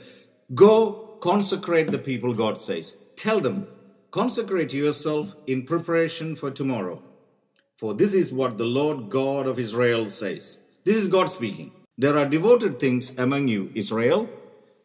Go 0.54 1.16
consecrate 1.22 1.90
the 1.90 1.98
people, 1.98 2.34
God 2.34 2.60
says. 2.60 2.96
Tell 3.16 3.40
them, 3.40 3.66
consecrate 4.10 4.72
yourself 4.72 5.34
in 5.46 5.64
preparation 5.64 6.36
for 6.36 6.50
tomorrow. 6.50 7.02
For 7.76 7.94
this 7.94 8.12
is 8.12 8.32
what 8.32 8.58
the 8.58 8.64
Lord 8.64 9.08
God 9.08 9.46
of 9.46 9.58
Israel 9.58 10.08
says. 10.08 10.58
This 10.84 10.96
is 10.96 11.08
God 11.08 11.30
speaking. 11.30 11.72
There 11.96 12.18
are 12.18 12.26
devoted 12.26 12.78
things 12.78 13.16
among 13.18 13.48
you, 13.48 13.70
Israel. 13.74 14.28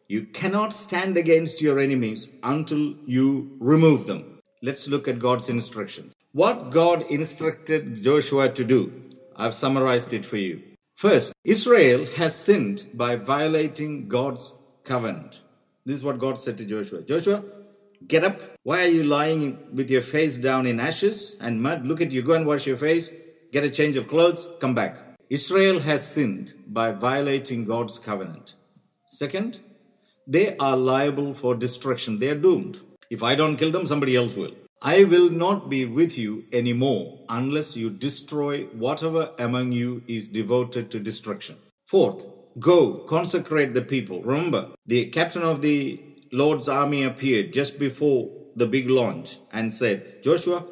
You 0.08 0.24
cannot 0.24 0.72
stand 0.72 1.16
against 1.16 1.60
your 1.60 1.78
enemies 1.78 2.30
until 2.42 2.94
you 3.06 3.56
remove 3.58 4.06
them. 4.06 4.40
Let's 4.62 4.88
look 4.88 5.08
at 5.08 5.18
God's 5.18 5.48
instructions. 5.48 6.14
What 6.32 6.70
God 6.70 7.02
instructed 7.10 8.02
Joshua 8.02 8.50
to 8.50 8.64
do, 8.64 8.92
I've 9.34 9.54
summarized 9.54 10.12
it 10.12 10.24
for 10.24 10.36
you. 10.36 10.62
First, 10.94 11.32
Israel 11.44 12.06
has 12.16 12.34
sinned 12.34 12.86
by 12.94 13.16
violating 13.16 14.08
God's 14.08 14.54
covenant. 14.84 15.40
This 15.84 15.96
is 15.96 16.04
what 16.04 16.18
God 16.18 16.40
said 16.40 16.56
to 16.58 16.64
Joshua 16.64 17.02
Joshua, 17.02 17.42
get 18.06 18.24
up. 18.24 18.55
Why 18.66 18.82
are 18.82 18.88
you 18.88 19.04
lying 19.04 19.58
with 19.72 19.92
your 19.92 20.02
face 20.02 20.38
down 20.38 20.66
in 20.66 20.80
ashes 20.80 21.36
and 21.38 21.62
mud? 21.62 21.86
Look 21.86 22.00
at 22.00 22.10
you. 22.10 22.20
Go 22.20 22.32
and 22.32 22.44
wash 22.44 22.66
your 22.66 22.76
face. 22.76 23.12
Get 23.52 23.62
a 23.62 23.70
change 23.70 23.96
of 23.96 24.08
clothes. 24.08 24.48
Come 24.58 24.74
back. 24.74 24.96
Israel 25.30 25.78
has 25.78 26.04
sinned 26.04 26.52
by 26.66 26.90
violating 26.90 27.64
God's 27.64 28.00
covenant. 28.00 28.54
Second, 29.06 29.60
they 30.26 30.56
are 30.56 30.76
liable 30.76 31.32
for 31.32 31.54
destruction. 31.54 32.18
They 32.18 32.28
are 32.30 32.42
doomed. 32.46 32.80
If 33.08 33.22
I 33.22 33.36
don't 33.36 33.56
kill 33.56 33.70
them, 33.70 33.86
somebody 33.86 34.16
else 34.16 34.34
will. 34.34 34.56
I 34.82 35.04
will 35.04 35.30
not 35.30 35.70
be 35.70 35.84
with 35.84 36.18
you 36.18 36.46
anymore 36.52 37.20
unless 37.28 37.76
you 37.76 37.88
destroy 37.88 38.64
whatever 38.86 39.30
among 39.38 39.70
you 39.70 40.02
is 40.08 40.26
devoted 40.26 40.90
to 40.90 40.98
destruction. 40.98 41.54
Fourth, 41.86 42.26
go 42.58 42.94
consecrate 42.94 43.74
the 43.74 43.82
people. 43.82 44.22
Remember, 44.22 44.70
the 44.84 45.06
captain 45.10 45.42
of 45.44 45.62
the 45.62 46.02
Lord's 46.32 46.68
army 46.68 47.04
appeared 47.04 47.52
just 47.52 47.78
before 47.78 48.28
the 48.56 48.66
big 48.66 48.90
launch 48.90 49.38
and 49.52 49.72
said, 49.72 50.22
Joshua, 50.22 50.64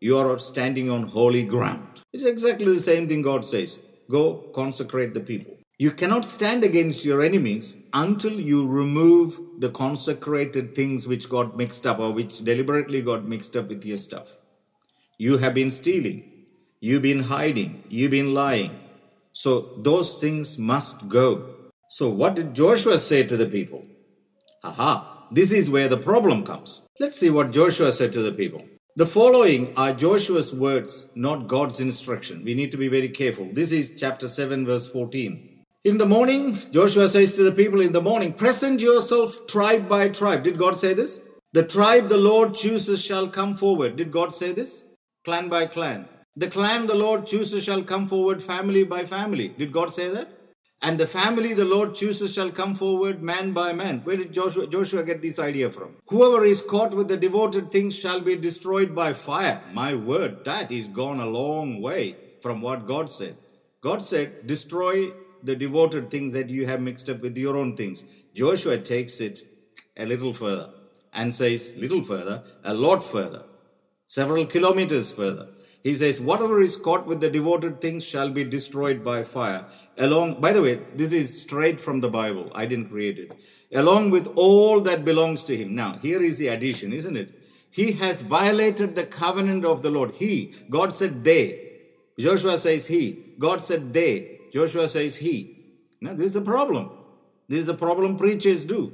you 0.00 0.16
are 0.18 0.38
standing 0.38 0.90
on 0.90 1.04
holy 1.04 1.44
ground. 1.44 2.02
It's 2.12 2.24
exactly 2.24 2.72
the 2.72 2.80
same 2.80 3.08
thing 3.08 3.22
God 3.22 3.44
says. 3.44 3.80
Go 4.10 4.34
consecrate 4.54 5.14
the 5.14 5.20
people. 5.20 5.56
You 5.78 5.90
cannot 5.90 6.26
stand 6.26 6.62
against 6.62 7.04
your 7.04 7.22
enemies 7.22 7.76
until 7.92 8.38
you 8.38 8.68
remove 8.68 9.40
the 9.58 9.70
consecrated 9.70 10.74
things 10.74 11.08
which 11.08 11.28
got 11.28 11.56
mixed 11.56 11.86
up 11.86 11.98
or 11.98 12.12
which 12.12 12.44
deliberately 12.44 13.02
got 13.02 13.26
mixed 13.26 13.56
up 13.56 13.68
with 13.68 13.84
your 13.84 13.96
stuff. 13.96 14.28
You 15.18 15.38
have 15.38 15.54
been 15.54 15.70
stealing. 15.70 16.46
You've 16.80 17.02
been 17.02 17.24
hiding. 17.24 17.82
You've 17.88 18.10
been 18.10 18.34
lying. 18.34 18.78
So 19.32 19.74
those 19.78 20.20
things 20.20 20.58
must 20.58 21.08
go. 21.08 21.48
So 21.88 22.08
what 22.08 22.34
did 22.34 22.54
Joshua 22.54 22.98
say 22.98 23.22
to 23.22 23.36
the 23.36 23.46
people? 23.46 23.84
Aha, 24.62 25.11
this 25.32 25.50
is 25.50 25.70
where 25.70 25.88
the 25.88 25.96
problem 25.96 26.44
comes. 26.44 26.82
Let's 27.00 27.18
see 27.18 27.30
what 27.30 27.52
Joshua 27.52 27.92
said 27.92 28.12
to 28.12 28.22
the 28.22 28.32
people. 28.32 28.64
The 28.96 29.06
following 29.06 29.72
are 29.74 29.94
Joshua's 29.94 30.54
words, 30.54 31.08
not 31.14 31.46
God's 31.48 31.80
instruction. 31.80 32.44
We 32.44 32.52
need 32.52 32.70
to 32.72 32.76
be 32.76 32.88
very 32.88 33.08
careful. 33.08 33.48
This 33.50 33.72
is 33.72 33.94
chapter 33.96 34.28
7, 34.28 34.66
verse 34.66 34.86
14. 34.86 35.64
In 35.84 35.96
the 35.96 36.04
morning, 36.04 36.58
Joshua 36.70 37.08
says 37.08 37.32
to 37.34 37.42
the 37.42 37.52
people 37.52 37.80
in 37.80 37.92
the 37.92 38.02
morning, 38.02 38.34
present 38.34 38.82
yourself 38.82 39.46
tribe 39.46 39.88
by 39.88 40.10
tribe. 40.10 40.44
Did 40.44 40.58
God 40.58 40.78
say 40.78 40.92
this? 40.92 41.22
The 41.54 41.62
tribe 41.62 42.10
the 42.10 42.18
Lord 42.18 42.54
chooses 42.54 43.02
shall 43.02 43.28
come 43.28 43.56
forward. 43.56 43.96
Did 43.96 44.10
God 44.10 44.34
say 44.34 44.52
this? 44.52 44.82
Clan 45.24 45.48
by 45.48 45.64
clan. 45.66 46.06
The 46.36 46.48
clan 46.48 46.86
the 46.86 46.94
Lord 46.94 47.26
chooses 47.26 47.64
shall 47.64 47.82
come 47.82 48.06
forward 48.06 48.42
family 48.42 48.84
by 48.84 49.06
family. 49.06 49.48
Did 49.48 49.72
God 49.72 49.94
say 49.94 50.08
that? 50.08 50.28
And 50.84 50.98
the 50.98 51.06
family 51.06 51.54
the 51.54 51.64
Lord 51.64 51.94
chooses 51.94 52.34
shall 52.34 52.50
come 52.50 52.74
forward 52.74 53.22
man 53.22 53.52
by 53.52 53.72
man. 53.72 54.00
Where 54.00 54.16
did 54.16 54.32
Joshua, 54.32 54.66
Joshua 54.66 55.04
get 55.04 55.22
this 55.22 55.38
idea 55.38 55.70
from? 55.70 55.94
Whoever 56.08 56.44
is 56.44 56.60
caught 56.60 56.92
with 56.92 57.06
the 57.06 57.16
devoted 57.16 57.70
things 57.70 57.94
shall 57.94 58.20
be 58.20 58.34
destroyed 58.34 58.92
by 58.92 59.12
fire. 59.12 59.62
My 59.72 59.94
word, 59.94 60.44
that 60.44 60.72
is 60.72 60.88
gone 60.88 61.20
a 61.20 61.26
long 61.26 61.80
way 61.80 62.16
from 62.40 62.60
what 62.60 62.88
God 62.88 63.12
said. 63.12 63.36
God 63.80 64.02
said, 64.02 64.48
destroy 64.48 65.12
the 65.44 65.54
devoted 65.54 66.10
things 66.10 66.32
that 66.32 66.50
you 66.50 66.66
have 66.66 66.80
mixed 66.80 67.08
up 67.08 67.20
with 67.20 67.36
your 67.36 67.56
own 67.56 67.76
things. 67.76 68.02
Joshua 68.34 68.78
takes 68.78 69.20
it 69.20 69.46
a 69.96 70.04
little 70.04 70.32
further 70.32 70.70
and 71.12 71.32
says, 71.32 71.72
little 71.76 72.02
further, 72.02 72.42
a 72.64 72.74
lot 72.74 73.04
further, 73.04 73.44
several 74.08 74.46
kilometers 74.46 75.12
further. 75.12 75.48
He 75.82 75.96
says, 75.96 76.20
whatever 76.20 76.62
is 76.62 76.76
caught 76.76 77.06
with 77.06 77.20
the 77.20 77.30
devoted 77.30 77.80
things 77.80 78.04
shall 78.04 78.30
be 78.30 78.44
destroyed 78.44 79.02
by 79.02 79.24
fire. 79.24 79.64
Along, 79.98 80.40
by 80.40 80.52
the 80.52 80.62
way, 80.62 80.80
this 80.94 81.12
is 81.12 81.42
straight 81.42 81.80
from 81.80 82.00
the 82.00 82.08
Bible. 82.08 82.52
I 82.54 82.66
didn't 82.66 82.90
create 82.90 83.18
it. 83.18 83.32
Along 83.74 84.10
with 84.10 84.28
all 84.36 84.80
that 84.82 85.04
belongs 85.04 85.42
to 85.44 85.56
him. 85.56 85.74
Now, 85.74 85.98
here 85.98 86.22
is 86.22 86.38
the 86.38 86.48
addition, 86.48 86.92
isn't 86.92 87.16
it? 87.16 87.42
He 87.70 87.92
has 87.92 88.20
violated 88.20 88.94
the 88.94 89.06
covenant 89.06 89.64
of 89.64 89.82
the 89.82 89.90
Lord. 89.90 90.14
He, 90.14 90.54
God 90.70 90.94
said 90.94 91.24
they. 91.24 91.70
Joshua 92.18 92.58
says 92.58 92.86
he. 92.86 93.34
God 93.38 93.64
said 93.64 93.92
they. 93.92 94.40
Joshua 94.52 94.88
says 94.88 95.16
he. 95.16 95.56
Now, 96.00 96.12
this 96.14 96.26
is 96.26 96.36
a 96.36 96.42
problem. 96.42 96.90
This 97.48 97.60
is 97.60 97.68
a 97.68 97.74
problem 97.74 98.16
preachers 98.16 98.64
do. 98.64 98.92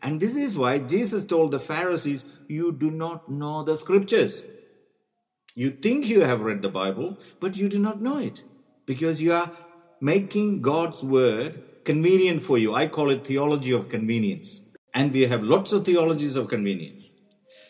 And 0.00 0.20
this 0.20 0.36
is 0.36 0.56
why 0.56 0.78
Jesus 0.78 1.24
told 1.24 1.50
the 1.50 1.58
Pharisees, 1.58 2.24
You 2.48 2.72
do 2.72 2.90
not 2.90 3.30
know 3.30 3.62
the 3.62 3.76
scriptures. 3.76 4.42
You 5.54 5.70
think 5.70 6.06
you 6.06 6.22
have 6.22 6.40
read 6.40 6.62
the 6.62 6.68
Bible, 6.68 7.18
but 7.40 7.56
you 7.56 7.68
do 7.68 7.78
not 7.78 8.00
know 8.00 8.18
it 8.18 8.42
because 8.86 9.20
you 9.20 9.32
are 9.32 9.50
making 10.00 10.62
God's 10.62 11.02
word 11.02 11.62
convenient 11.84 12.42
for 12.42 12.58
you. 12.58 12.74
I 12.74 12.86
call 12.88 13.10
it 13.10 13.24
theology 13.24 13.72
of 13.72 13.88
convenience. 13.88 14.60
And 14.92 15.12
we 15.12 15.22
have 15.22 15.42
lots 15.42 15.72
of 15.72 15.84
theologies 15.84 16.36
of 16.36 16.48
convenience. 16.48 17.12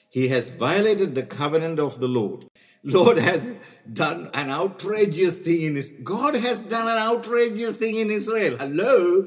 He 0.09 0.29
has 0.29 0.51
violated 0.51 1.15
the 1.15 1.23
covenant 1.25 1.79
of 1.79 2.01
the 2.01 2.09
Lord. 2.09 2.47
Lord 2.85 3.19
has 3.19 3.53
done 3.91 4.31
an 4.35 4.51
outrageous 4.51 5.35
thing 5.35 5.63
in 5.63 5.77
Israel. 5.77 6.01
God 6.05 6.35
has 6.37 6.61
done 6.61 6.87
an 6.87 6.99
outrageous 6.99 7.77
thing 7.77 7.97
in 7.97 8.11
Israel. 8.11 8.59
Hello? 8.59 9.27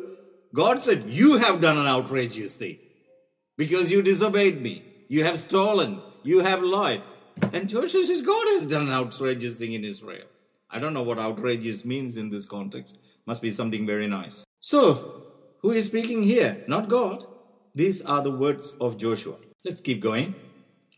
God 0.54 0.82
said, 0.82 1.10
You 1.10 1.38
have 1.38 1.60
done 1.60 1.78
an 1.78 1.88
outrageous 1.88 2.56
thing 2.56 2.78
because 3.58 3.91
you 3.91 4.02
disobeyed 4.02 4.62
me. 4.62 4.84
You 5.08 5.24
have 5.24 5.39
stolen. 5.39 6.02
You 6.24 6.39
have 6.39 6.62
lied. 6.62 7.02
And 7.54 7.69
Joshua 7.69 8.04
says, 8.04 8.21
God 8.21 8.47
has 8.54 8.65
done 8.65 8.84
an 8.84 8.93
outrageous 8.93 9.58
thing 9.58 9.73
in 9.73 9.84
Israel. 9.84 10.26
I 10.69 10.80
don't 10.80 10.93
know 10.93 11.04
what 11.04 11.19
outrageous 11.19 11.86
means 11.86 12.17
in 12.17 12.30
this 12.30 12.45
context. 12.45 12.97
Must 13.26 13.41
be 13.41 13.52
something 13.52 13.86
very 13.86 14.08
nice. 14.08 14.45
So, 14.60 15.23
who 15.62 15.71
is 15.71 15.86
speaking 15.86 16.23
here? 16.23 16.63
Not 16.67 16.89
God. 16.89 17.26
These 17.73 18.02
are 18.02 18.21
the 18.21 18.32
words 18.32 18.76
of 18.82 18.97
Joshua. 18.97 19.36
Let's 19.63 19.82
keep 19.82 20.02
going. 20.02 20.36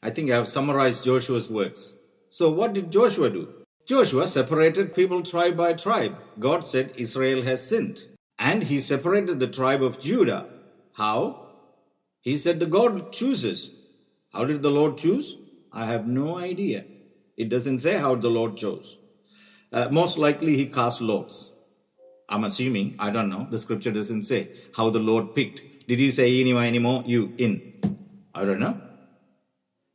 I 0.02 0.10
think 0.10 0.32
I 0.32 0.36
have 0.36 0.48
summarized 0.48 1.04
Joshua's 1.04 1.50
words. 1.50 1.94
So 2.30 2.50
what 2.50 2.74
did 2.74 2.92
Joshua 2.92 3.30
do? 3.30 3.50
Joshua 3.86 4.28
separated 4.28 4.94
people 4.94 5.24
tribe 5.24 5.58
by 5.58 5.74
tribe. 5.74 6.16
God 6.38 6.66
said 6.66 6.94
Israel 6.96 7.42
has 7.42 7.68
sinned. 7.68 8.06
And 8.38 8.64
he 8.64 8.80
separated 8.80 9.40
the 9.40 9.48
tribe 9.48 9.84
of 9.84 10.00
Judah. 10.00 10.46
How? 10.94 11.48
He 12.22 12.38
said 12.38 12.60
the 12.60 12.66
God 12.66 13.12
chooses. 13.12 13.72
How 14.32 14.46
did 14.46 14.62
the 14.62 14.70
Lord 14.70 14.98
choose? 14.98 15.38
I 15.72 15.86
have 15.86 16.08
no 16.08 16.38
idea. 16.38 16.86
It 17.38 17.50
doesn't 17.50 17.80
say 17.80 17.98
how 17.98 18.16
the 18.16 18.30
Lord 18.30 18.58
chose. 18.58 18.98
Uh, 19.72 19.88
most 19.92 20.18
likely 20.18 20.58
he 20.58 20.66
cast 20.66 21.02
lots. 21.02 21.52
I'm 22.28 22.44
assuming, 22.44 22.96
I 23.00 23.10
don't 23.10 23.30
know. 23.30 23.48
The 23.50 23.60
scripture 23.60 23.92
doesn't 23.92 24.24
say 24.24 24.50
how 24.76 24.90
the 24.90 25.00
Lord 25.00 25.36
picked. 25.36 25.88
Did 25.88 26.00
he 26.00 26.12
say, 26.12 26.40
any, 26.40 26.56
any 26.56 26.80
more, 26.80 27.04
you 27.06 27.34
in? 27.38 27.74
I 28.34 28.46
don't 28.46 28.60
know. 28.60 28.80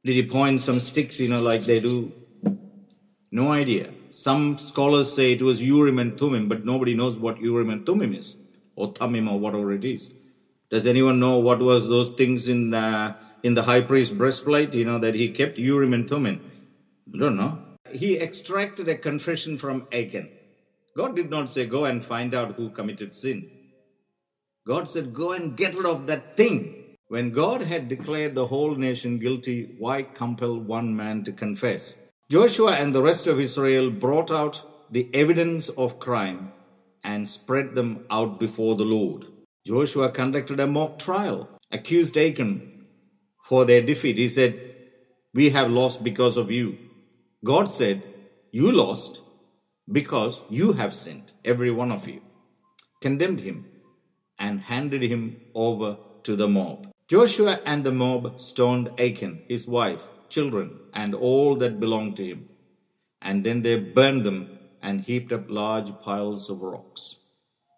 Did 0.04 0.14
he 0.14 0.26
point 0.26 0.60
some 0.60 0.80
sticks, 0.80 1.20
you 1.20 1.28
know, 1.28 1.42
like 1.42 1.62
they 1.62 1.80
do 1.80 2.12
no 3.30 3.52
idea. 3.52 3.90
Some 4.10 4.58
scholars 4.58 5.12
say 5.12 5.32
it 5.32 5.42
was 5.42 5.60
Urim 5.62 5.98
and 5.98 6.16
Thummim, 6.18 6.48
but 6.48 6.64
nobody 6.64 6.94
knows 6.94 7.16
what 7.16 7.40
Urim 7.40 7.70
and 7.70 7.84
Thummim 7.84 8.14
is, 8.14 8.36
or 8.76 8.92
Thummim, 8.92 9.28
or 9.28 9.40
whatever 9.40 9.72
it 9.72 9.84
is. 9.84 10.12
Does 10.70 10.86
anyone 10.86 11.18
know 11.18 11.38
what 11.38 11.58
was 11.58 11.88
those 11.88 12.10
things 12.10 12.48
in 12.48 12.74
uh, 12.74 13.16
in 13.44 13.54
the 13.54 13.62
high 13.62 13.82
priest 13.82 14.18
breastplate? 14.18 14.74
You 14.74 14.86
know 14.86 14.98
that 14.98 15.14
he 15.14 15.28
kept 15.28 15.58
Urim 15.58 15.92
and 15.92 16.08
Thummim. 16.08 16.40
I 17.14 17.18
don't 17.18 17.36
know. 17.36 17.58
He 17.92 18.18
extracted 18.18 18.88
a 18.88 18.96
confession 18.96 19.58
from 19.58 19.86
Achan. 19.92 20.30
God 20.96 21.14
did 21.14 21.30
not 21.30 21.50
say 21.50 21.66
go 21.66 21.84
and 21.84 22.04
find 22.04 22.34
out 22.34 22.54
who 22.54 22.70
committed 22.70 23.12
sin. 23.12 23.50
God 24.66 24.88
said 24.88 25.12
go 25.12 25.32
and 25.32 25.56
get 25.56 25.74
rid 25.74 25.86
of 25.86 26.06
that 26.06 26.36
thing. 26.36 26.96
When 27.08 27.30
God 27.30 27.60
had 27.62 27.88
declared 27.88 28.34
the 28.34 28.46
whole 28.46 28.74
nation 28.74 29.18
guilty, 29.18 29.76
why 29.78 30.02
compel 30.02 30.58
one 30.58 30.96
man 30.96 31.22
to 31.24 31.32
confess? 31.32 31.94
Joshua 32.30 32.72
and 32.72 32.94
the 32.94 33.02
rest 33.02 33.26
of 33.26 33.38
Israel 33.38 33.90
brought 33.90 34.30
out 34.30 34.62
the 34.90 35.10
evidence 35.12 35.68
of 35.68 35.98
crime 35.98 36.52
and 37.04 37.28
spread 37.28 37.74
them 37.74 38.06
out 38.10 38.40
before 38.40 38.74
the 38.74 38.84
Lord. 38.84 39.26
Joshua 39.66 40.10
conducted 40.10 40.58
a 40.60 40.66
mock 40.66 40.98
trial, 40.98 41.48
accused 41.70 42.16
Achan 42.16 42.73
for 43.44 43.64
their 43.66 43.82
defeat. 43.82 44.18
He 44.18 44.28
said, 44.28 44.58
We 45.34 45.50
have 45.50 45.70
lost 45.70 46.02
because 46.02 46.36
of 46.36 46.50
you. 46.50 46.78
God 47.44 47.72
said, 47.72 48.02
You 48.50 48.72
lost 48.72 49.20
because 49.90 50.40
you 50.48 50.72
have 50.72 50.94
sinned, 50.94 51.32
every 51.44 51.70
one 51.70 51.92
of 51.92 52.08
you. 52.08 52.22
Condemned 53.02 53.40
him 53.40 53.66
and 54.38 54.60
handed 54.60 55.02
him 55.02 55.40
over 55.54 55.98
to 56.22 56.36
the 56.36 56.48
mob. 56.48 56.88
Joshua 57.06 57.60
and 57.66 57.84
the 57.84 57.92
mob 57.92 58.40
stoned 58.40 58.88
Achan, 58.98 59.42
his 59.46 59.68
wife, 59.68 60.00
children, 60.30 60.78
and 60.94 61.14
all 61.14 61.54
that 61.56 61.78
belonged 61.78 62.16
to 62.16 62.24
him. 62.24 62.48
And 63.20 63.44
then 63.44 63.60
they 63.60 63.76
burned 63.78 64.24
them 64.24 64.58
and 64.82 65.02
heaped 65.02 65.32
up 65.32 65.50
large 65.50 65.98
piles 66.00 66.48
of 66.48 66.62
rocks. 66.62 67.16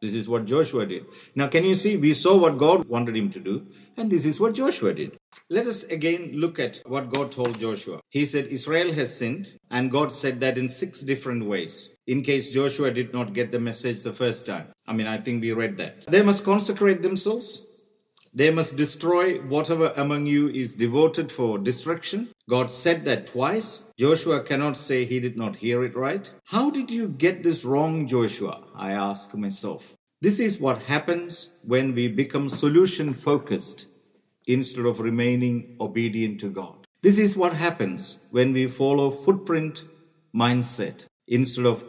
This 0.00 0.14
is 0.14 0.28
what 0.28 0.44
Joshua 0.44 0.86
did. 0.86 1.06
Now, 1.34 1.48
can 1.48 1.64
you 1.64 1.74
see? 1.74 1.96
We 1.96 2.14
saw 2.14 2.36
what 2.36 2.58
God 2.58 2.84
wanted 2.84 3.16
him 3.16 3.30
to 3.30 3.40
do, 3.40 3.66
and 3.96 4.10
this 4.10 4.24
is 4.24 4.38
what 4.38 4.54
Joshua 4.54 4.94
did. 4.94 5.18
Let 5.48 5.66
us 5.66 5.84
again 5.84 6.32
look 6.34 6.58
at 6.58 6.80
what 6.86 7.10
God 7.10 7.30
told 7.30 7.60
Joshua. 7.60 8.00
He 8.10 8.26
said, 8.26 8.46
Israel 8.46 8.92
has 8.94 9.16
sinned, 9.16 9.56
and 9.70 9.92
God 9.92 10.10
said 10.10 10.40
that 10.40 10.58
in 10.58 10.68
six 10.68 11.02
different 11.02 11.44
ways. 11.44 11.90
In 12.06 12.22
case 12.22 12.50
Joshua 12.50 12.90
did 12.90 13.12
not 13.12 13.32
get 13.32 13.52
the 13.52 13.60
message 13.60 14.02
the 14.02 14.12
first 14.12 14.46
time. 14.46 14.68
I 14.88 14.92
mean, 14.92 15.06
I 15.06 15.18
think 15.18 15.42
we 15.42 15.52
read 15.52 15.76
that. 15.76 16.06
They 16.06 16.22
must 16.22 16.44
consecrate 16.44 17.02
themselves. 17.02 17.62
They 18.34 18.50
must 18.50 18.76
destroy 18.76 19.38
whatever 19.38 19.92
among 19.96 20.26
you 20.26 20.48
is 20.48 20.74
devoted 20.74 21.32
for 21.32 21.58
destruction. 21.58 22.28
God 22.50 22.72
said 22.72 23.04
that 23.04 23.28
twice. 23.28 23.82
Joshua 23.98 24.42
cannot 24.42 24.76
say 24.76 25.04
he 25.04 25.20
did 25.20 25.36
not 25.36 25.56
hear 25.56 25.84
it 25.84 25.96
right. 25.96 26.30
How 26.44 26.70
did 26.70 26.90
you 26.90 27.08
get 27.08 27.42
this 27.42 27.64
wrong, 27.64 28.06
Joshua? 28.06 28.64
I 28.74 28.92
ask 28.92 29.32
myself. 29.34 29.94
This 30.20 30.38
is 30.38 30.60
what 30.60 30.82
happens 30.82 31.52
when 31.64 31.94
we 31.94 32.08
become 32.08 32.48
solution 32.48 33.14
focused 33.14 33.86
instead 34.46 34.86
of 34.86 35.00
remaining 35.00 35.76
obedient 35.80 36.40
to 36.40 36.48
God. 36.50 36.86
This 37.02 37.18
is 37.18 37.36
what 37.36 37.54
happens 37.54 38.20
when 38.30 38.52
we 38.52 38.66
follow 38.66 39.10
footprint 39.10 39.84
mindset 40.34 41.06
instead 41.28 41.66
of 41.66 41.84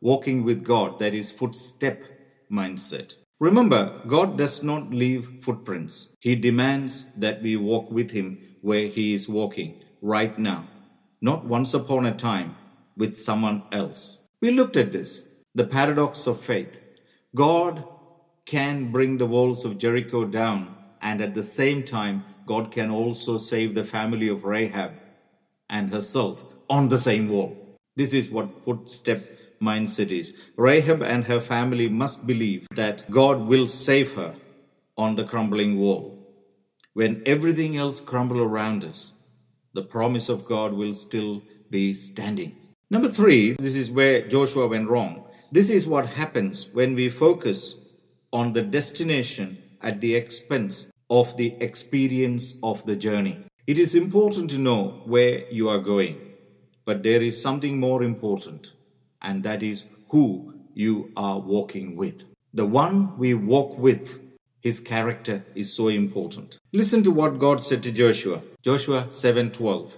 walking 0.00 0.44
with 0.44 0.64
God, 0.64 0.98
that 0.98 1.14
is 1.14 1.30
footstep 1.30 2.04
mindset. 2.50 3.14
Remember, 3.38 4.00
God 4.06 4.36
does 4.36 4.62
not 4.62 4.90
leave 4.90 5.42
footprints. 5.42 6.08
He 6.20 6.34
demands 6.36 7.06
that 7.16 7.42
we 7.42 7.56
walk 7.56 7.90
with 7.90 8.10
Him 8.10 8.38
where 8.60 8.86
He 8.86 9.14
is 9.14 9.28
walking 9.28 9.82
right 10.02 10.38
now, 10.38 10.66
not 11.20 11.44
once 11.44 11.74
upon 11.74 12.06
a 12.06 12.14
time 12.14 12.56
with 12.96 13.16
someone 13.16 13.62
else. 13.72 14.18
We 14.40 14.50
looked 14.50 14.76
at 14.76 14.92
this, 14.92 15.24
the 15.54 15.64
paradox 15.64 16.26
of 16.26 16.40
faith. 16.40 16.80
God 17.34 17.84
can 18.44 18.90
bring 18.90 19.18
the 19.18 19.26
walls 19.26 19.64
of 19.64 19.78
Jericho 19.78 20.24
down, 20.24 20.76
and 21.02 21.20
at 21.20 21.34
the 21.34 21.42
same 21.42 21.82
time, 21.82 22.24
God 22.46 22.70
can 22.70 22.90
also 22.90 23.36
save 23.36 23.74
the 23.74 23.84
family 23.84 24.28
of 24.28 24.44
Rahab 24.44 24.92
and 25.68 25.90
herself 25.90 26.44
on 26.68 26.88
the 26.88 26.98
same 26.98 27.28
wall. 27.28 27.56
This 27.96 28.12
is 28.12 28.30
what 28.30 28.64
footstep 28.64 29.22
mindset 29.60 30.10
is. 30.10 30.32
Rahab 30.56 31.02
and 31.02 31.24
her 31.24 31.40
family 31.40 31.88
must 31.88 32.26
believe 32.26 32.66
that 32.74 33.10
God 33.10 33.40
will 33.46 33.66
save 33.66 34.14
her 34.14 34.34
on 34.96 35.16
the 35.16 35.24
crumbling 35.24 35.78
wall. 35.78 36.16
When 36.92 37.22
everything 37.24 37.76
else 37.76 38.00
crumbles 38.00 38.40
around 38.40 38.84
us, 38.84 39.12
the 39.72 39.82
promise 39.82 40.28
of 40.28 40.44
God 40.44 40.72
will 40.72 40.94
still 40.94 41.42
be 41.70 41.92
standing. 41.94 42.56
Number 42.90 43.08
three, 43.08 43.52
this 43.52 43.76
is 43.76 43.90
where 43.90 44.26
Joshua 44.26 44.66
went 44.66 44.90
wrong. 44.90 45.24
This 45.52 45.70
is 45.70 45.86
what 45.86 46.06
happens 46.06 46.68
when 46.72 46.94
we 46.94 47.08
focus 47.08 47.78
on 48.32 48.52
the 48.52 48.62
destination 48.62 49.62
at 49.80 50.00
the 50.00 50.14
expense 50.14 50.89
of 51.10 51.36
the 51.36 51.56
experience 51.60 52.56
of 52.62 52.86
the 52.86 52.96
journey. 52.96 53.38
It 53.66 53.78
is 53.78 53.94
important 53.94 54.48
to 54.50 54.58
know 54.58 55.02
where 55.04 55.44
you 55.50 55.68
are 55.68 55.78
going, 55.78 56.18
but 56.84 57.02
there 57.02 57.20
is 57.20 57.42
something 57.42 57.78
more 57.78 58.02
important, 58.02 58.72
and 59.20 59.42
that 59.42 59.62
is 59.62 59.86
who 60.10 60.54
you 60.72 61.12
are 61.16 61.38
walking 61.38 61.96
with. 61.96 62.24
The 62.54 62.66
one 62.66 63.18
we 63.18 63.34
walk 63.34 63.76
with, 63.76 64.20
his 64.60 64.80
character 64.80 65.44
is 65.54 65.72
so 65.72 65.88
important. 65.88 66.58
Listen 66.72 67.02
to 67.02 67.10
what 67.10 67.38
God 67.38 67.64
said 67.64 67.82
to 67.82 67.92
Joshua. 67.92 68.42
Joshua 68.62 69.06
7:12. 69.10 69.92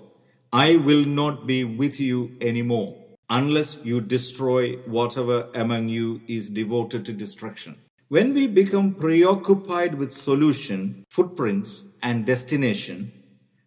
I 0.52 0.76
will 0.76 1.04
not 1.04 1.46
be 1.46 1.64
with 1.64 1.98
you 1.98 2.36
anymore 2.40 2.96
unless 3.30 3.78
you 3.82 4.00
destroy 4.00 4.76
whatever 4.96 5.48
among 5.54 5.88
you 5.88 6.20
is 6.28 6.50
devoted 6.50 7.06
to 7.06 7.12
destruction. 7.12 7.76
When 8.12 8.34
we 8.34 8.46
become 8.46 8.92
preoccupied 8.92 9.94
with 9.94 10.12
solution, 10.12 11.06
footprints, 11.08 11.84
and 12.02 12.26
destination, 12.26 13.10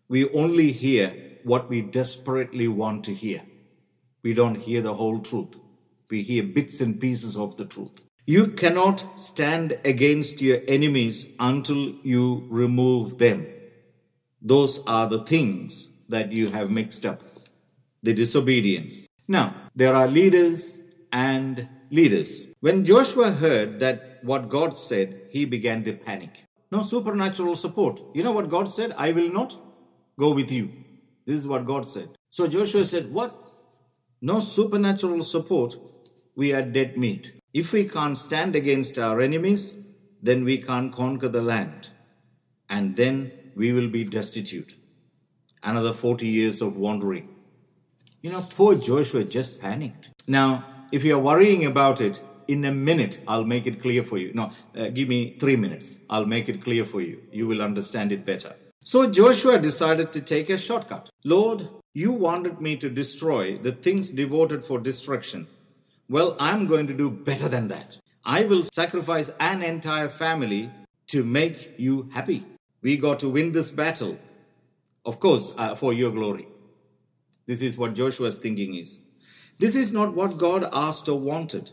we 0.07 0.29
only 0.29 0.71
hear 0.71 1.39
what 1.43 1.67
we 1.67 1.81
desperately 1.81 2.67
want 2.67 3.03
to 3.05 3.13
hear. 3.15 3.41
We 4.21 4.35
don't 4.35 4.53
hear 4.53 4.83
the 4.83 4.93
whole 4.93 5.19
truth. 5.19 5.57
We 6.11 6.21
hear 6.21 6.43
bits 6.43 6.79
and 6.79 6.99
pieces 6.99 7.35
of 7.35 7.57
the 7.57 7.65
truth. 7.65 8.01
You 8.27 8.49
cannot 8.49 9.19
stand 9.19 9.79
against 9.83 10.43
your 10.43 10.59
enemies 10.67 11.27
until 11.39 11.95
you 12.03 12.45
remove 12.51 13.17
them. 13.17 13.47
Those 14.43 14.85
are 14.85 15.07
the 15.09 15.23
things 15.23 15.89
that 16.09 16.31
you 16.31 16.51
have 16.51 16.69
mixed 16.69 17.03
up. 17.03 17.23
The 18.03 18.13
disobedience. 18.13 19.07
Now, 19.27 19.55
there 19.75 19.95
are 19.95 20.07
leaders 20.07 20.77
and 21.11 21.67
leaders. 21.89 22.45
When 22.59 22.85
Joshua 22.85 23.31
heard 23.31 23.79
that 23.79 24.14
what 24.25 24.49
God 24.49 24.77
said, 24.77 25.21
he 25.29 25.45
began 25.45 25.83
to 25.83 25.93
panic. 25.93 26.43
No 26.71 26.83
supernatural 26.83 27.55
support. 27.55 28.01
You 28.13 28.23
know 28.23 28.31
what 28.31 28.49
God 28.49 28.69
said? 28.69 28.93
I 28.97 29.11
will 29.11 29.31
not 29.31 29.57
go 30.17 30.33
with 30.33 30.51
you. 30.51 30.71
This 31.25 31.37
is 31.37 31.47
what 31.47 31.65
God 31.65 31.87
said. 31.87 32.09
So 32.29 32.47
Joshua 32.47 32.85
said, 32.85 33.11
What? 33.13 33.33
No 34.21 34.39
supernatural 34.39 35.23
support. 35.23 35.75
We 36.35 36.53
are 36.53 36.61
dead 36.61 36.97
meat. 36.97 37.33
If 37.53 37.71
we 37.71 37.85
can't 37.85 38.17
stand 38.17 38.55
against 38.55 38.97
our 38.97 39.21
enemies, 39.21 39.75
then 40.21 40.43
we 40.43 40.57
can't 40.57 40.91
conquer 40.91 41.29
the 41.29 41.41
land. 41.41 41.89
And 42.69 42.95
then 42.95 43.31
we 43.55 43.71
will 43.71 43.89
be 43.89 44.03
destitute. 44.03 44.75
Another 45.63 45.93
40 45.93 46.27
years 46.27 46.61
of 46.61 46.75
wandering. 46.75 47.29
You 48.21 48.31
know, 48.31 48.45
poor 48.49 48.75
Joshua 48.75 49.23
just 49.23 49.61
panicked. 49.61 50.09
Now, 50.27 50.65
if 50.91 51.03
you're 51.03 51.19
worrying 51.19 51.65
about 51.65 52.01
it, 52.01 52.21
in 52.47 52.65
a 52.65 52.71
minute, 52.71 53.19
I'll 53.27 53.45
make 53.45 53.67
it 53.67 53.81
clear 53.81 54.03
for 54.03 54.17
you. 54.17 54.31
No, 54.33 54.51
uh, 54.77 54.89
give 54.89 55.09
me 55.09 55.37
three 55.39 55.55
minutes. 55.55 55.99
I'll 56.09 56.25
make 56.25 56.49
it 56.49 56.63
clear 56.63 56.85
for 56.85 57.01
you. 57.01 57.21
You 57.31 57.47
will 57.47 57.61
understand 57.61 58.11
it 58.11 58.25
better. 58.25 58.55
So 58.83 59.09
Joshua 59.09 59.57
decided 59.59 60.11
to 60.13 60.21
take 60.21 60.49
a 60.49 60.57
shortcut. 60.57 61.09
Lord, 61.23 61.67
you 61.93 62.11
wanted 62.11 62.61
me 62.61 62.77
to 62.77 62.89
destroy 62.89 63.57
the 63.57 63.71
things 63.71 64.09
devoted 64.09 64.65
for 64.65 64.79
destruction. 64.79 65.47
Well, 66.07 66.35
I'm 66.39 66.67
going 66.67 66.87
to 66.87 66.93
do 66.93 67.09
better 67.09 67.49
than 67.49 67.67
that. 67.69 67.97
I 68.23 68.43
will 68.43 68.63
sacrifice 68.63 69.31
an 69.39 69.63
entire 69.63 70.09
family 70.09 70.69
to 71.07 71.23
make 71.23 71.73
you 71.77 72.09
happy. 72.13 72.45
We 72.81 72.97
got 72.97 73.19
to 73.21 73.29
win 73.29 73.53
this 73.53 73.71
battle, 73.71 74.19
of 75.05 75.19
course, 75.19 75.55
uh, 75.57 75.75
for 75.75 75.93
your 75.93 76.11
glory. 76.11 76.47
This 77.47 77.61
is 77.61 77.77
what 77.77 77.95
Joshua's 77.95 78.37
thinking 78.37 78.75
is. 78.75 79.01
This 79.57 79.75
is 79.75 79.93
not 79.93 80.13
what 80.13 80.37
God 80.37 80.67
asked 80.71 81.07
or 81.07 81.19
wanted. 81.19 81.71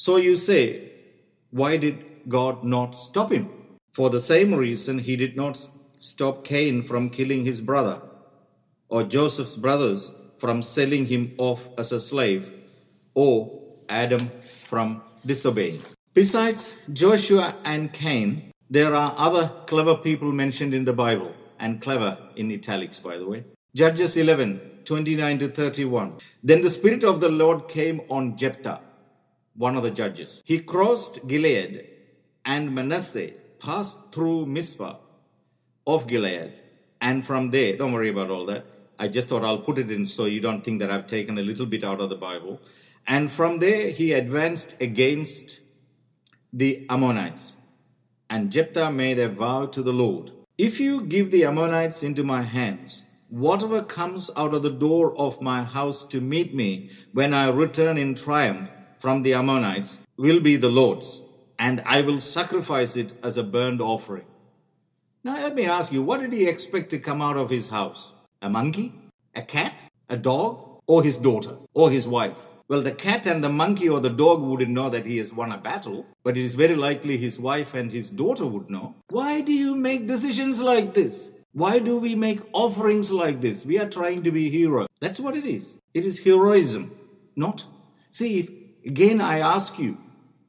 So 0.00 0.14
you 0.14 0.36
say, 0.36 0.92
why 1.50 1.76
did 1.76 2.28
God 2.28 2.62
not 2.62 2.92
stop 2.92 3.32
him? 3.32 3.50
For 3.92 4.10
the 4.10 4.20
same 4.20 4.54
reason, 4.54 5.00
he 5.00 5.16
did 5.16 5.36
not 5.36 5.68
stop 5.98 6.44
Cain 6.44 6.84
from 6.84 7.10
killing 7.10 7.44
his 7.44 7.60
brother, 7.60 8.00
or 8.88 9.02
Joseph's 9.02 9.56
brothers 9.56 10.12
from 10.38 10.62
selling 10.62 11.06
him 11.06 11.34
off 11.36 11.66
as 11.76 11.90
a 11.90 12.00
slave, 12.00 12.48
or 13.14 13.60
Adam 13.88 14.30
from 14.66 15.02
disobeying. 15.26 15.82
Besides 16.14 16.74
Joshua 16.92 17.56
and 17.64 17.92
Cain, 17.92 18.52
there 18.70 18.94
are 18.94 19.16
other 19.18 19.50
clever 19.66 19.96
people 19.96 20.30
mentioned 20.30 20.74
in 20.74 20.84
the 20.84 20.92
Bible, 20.92 21.34
and 21.58 21.82
clever 21.82 22.16
in 22.36 22.52
italics, 22.52 23.00
by 23.00 23.18
the 23.18 23.26
way. 23.26 23.42
Judges 23.74 24.16
11 24.16 24.60
29 24.84 25.38
to 25.40 25.48
31. 25.48 26.18
Then 26.44 26.62
the 26.62 26.70
Spirit 26.70 27.02
of 27.02 27.18
the 27.20 27.28
Lord 27.28 27.68
came 27.68 28.00
on 28.08 28.36
Jephthah, 28.36 28.80
one 29.58 29.76
of 29.76 29.82
the 29.82 29.90
judges. 29.90 30.42
He 30.46 30.60
crossed 30.60 31.26
Gilead, 31.26 31.84
and 32.44 32.74
Manasseh 32.74 33.32
passed 33.58 34.12
through 34.12 34.46
Mizpah 34.46 34.96
of 35.86 36.06
Gilead. 36.06 36.60
And 37.00 37.26
from 37.26 37.50
there, 37.50 37.76
don't 37.76 37.92
worry 37.92 38.08
about 38.08 38.30
all 38.30 38.46
that. 38.46 38.64
I 38.98 39.08
just 39.08 39.28
thought 39.28 39.44
I'll 39.44 39.58
put 39.58 39.78
it 39.78 39.90
in 39.90 40.06
so 40.06 40.24
you 40.24 40.40
don't 40.40 40.64
think 40.64 40.78
that 40.80 40.90
I've 40.90 41.06
taken 41.06 41.38
a 41.38 41.42
little 41.42 41.66
bit 41.66 41.84
out 41.84 42.00
of 42.00 42.08
the 42.08 42.16
Bible. 42.16 42.60
And 43.06 43.30
from 43.30 43.58
there, 43.58 43.90
he 43.90 44.12
advanced 44.12 44.80
against 44.80 45.60
the 46.52 46.86
Ammonites. 46.88 47.56
And 48.30 48.52
Jephthah 48.52 48.90
made 48.90 49.18
a 49.18 49.28
vow 49.28 49.66
to 49.66 49.82
the 49.82 49.92
Lord 49.92 50.32
If 50.56 50.80
you 50.80 51.02
give 51.02 51.30
the 51.30 51.44
Ammonites 51.44 52.02
into 52.02 52.22
my 52.24 52.42
hands, 52.42 53.04
whatever 53.28 53.82
comes 53.82 54.30
out 54.36 54.54
of 54.54 54.62
the 54.62 54.70
door 54.70 55.16
of 55.16 55.40
my 55.40 55.62
house 55.62 56.04
to 56.08 56.20
meet 56.20 56.54
me 56.54 56.90
when 57.12 57.32
I 57.32 57.48
return 57.48 57.96
in 57.96 58.14
triumph 58.14 58.68
from 58.98 59.22
the 59.22 59.34
Ammonites 59.34 59.98
will 60.16 60.40
be 60.40 60.56
the 60.56 60.68
Lord's, 60.68 61.22
and 61.58 61.82
I 61.86 62.00
will 62.02 62.20
sacrifice 62.20 62.96
it 62.96 63.12
as 63.22 63.36
a 63.36 63.42
burnt 63.42 63.80
offering. 63.80 64.26
Now, 65.24 65.42
let 65.42 65.54
me 65.54 65.66
ask 65.66 65.92
you, 65.92 66.02
what 66.02 66.20
did 66.20 66.32
he 66.32 66.46
expect 66.46 66.90
to 66.90 66.98
come 66.98 67.20
out 67.22 67.36
of 67.36 67.50
his 67.50 67.70
house? 67.70 68.12
A 68.42 68.48
monkey? 68.48 68.94
A 69.34 69.42
cat? 69.42 69.84
A 70.08 70.16
dog? 70.16 70.80
Or 70.86 71.02
his 71.02 71.16
daughter? 71.16 71.58
Or 71.74 71.90
his 71.90 72.08
wife? 72.08 72.36
Well, 72.68 72.82
the 72.82 72.92
cat 72.92 73.26
and 73.26 73.42
the 73.42 73.48
monkey 73.48 73.88
or 73.88 73.98
the 73.98 74.10
dog 74.10 74.42
wouldn't 74.42 74.70
know 74.70 74.90
that 74.90 75.06
he 75.06 75.16
has 75.18 75.32
won 75.32 75.52
a 75.52 75.58
battle, 75.58 76.06
but 76.22 76.36
it 76.36 76.42
is 76.42 76.54
very 76.54 76.76
likely 76.76 77.16
his 77.16 77.38
wife 77.38 77.72
and 77.74 77.90
his 77.90 78.10
daughter 78.10 78.46
would 78.46 78.68
know. 78.68 78.94
Why 79.08 79.40
do 79.40 79.52
you 79.52 79.74
make 79.74 80.06
decisions 80.06 80.60
like 80.60 80.92
this? 80.92 81.32
Why 81.52 81.78
do 81.78 81.98
we 81.98 82.14
make 82.14 82.40
offerings 82.52 83.10
like 83.10 83.40
this? 83.40 83.64
We 83.64 83.78
are 83.78 83.88
trying 83.88 84.22
to 84.24 84.30
be 84.30 84.50
heroes. 84.50 84.88
That's 85.00 85.18
what 85.18 85.34
it 85.34 85.46
is. 85.46 85.76
It 85.94 86.04
is 86.04 86.18
heroism, 86.18 86.92
not. 87.36 87.64
See, 88.10 88.40
if, 88.40 88.50
again, 88.88 89.20
I 89.20 89.38
ask 89.38 89.78
you, 89.78 89.98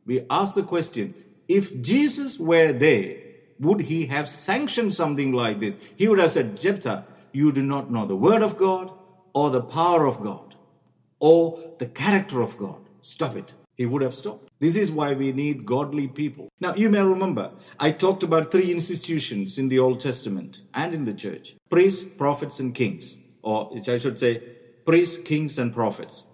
we 0.06 0.26
ask 0.30 0.56
the 0.56 0.64
question 0.64 1.14
if 1.48 1.82
Jesus 1.82 2.40
were 2.40 2.72
there, 2.72 3.18
would 3.60 3.82
he 3.82 4.06
have 4.08 4.30
sanctioned 4.30 4.94
something 4.94 5.34
like 5.34 5.60
this? 5.60 5.78
He 5.96 6.08
would 6.08 6.20
have 6.20 6.32
said, 6.32 6.58
Jephthah, 6.58 7.06
you 7.34 7.52
do 7.52 7.62
not 7.62 7.92
know 7.92 8.06
the 8.06 8.16
word 8.16 8.42
of 8.42 8.58
God 8.58 8.92
or 9.34 9.50
the 9.50 9.62
power 9.62 10.06
of 10.06 10.22
God 10.22 10.56
or 11.20 11.60
the 11.80 11.86
character 11.86 12.42
of 12.42 12.58
God. 12.58 12.80
Stop 13.02 13.36
it. 13.36 13.54
He 13.76 13.86
would 13.86 14.02
have 14.02 14.16
stopped. 14.16 14.50
This 14.60 14.76
is 14.76 14.92
why 14.92 15.14
we 15.14 15.32
need 15.32 15.66
godly 15.66 16.08
people. 16.08 16.50
Now, 16.60 16.76
you 16.76 16.90
may 16.90 17.02
remember, 17.02 17.52
I 17.80 17.92
talked 17.92 18.24
about 18.24 18.52
three 18.52 18.72
institutions 18.72 19.58
in 19.58 19.70
the 19.70 19.80
Old 19.80 20.00
Testament 20.00 20.62
and 20.74 20.94
in 20.94 21.06
the 21.06 21.14
church 21.14 21.56
priests, 21.70 22.04
prophets, 22.04 22.60
and 22.60 22.76
kings. 22.76 23.18
Or 23.42 23.66
which 23.66 23.88
I 23.88 23.98
should 23.98 24.20
say, 24.20 24.42
priests, 24.86 25.18
kings, 25.24 25.58
and 25.58 25.74
prophets. 25.74 26.26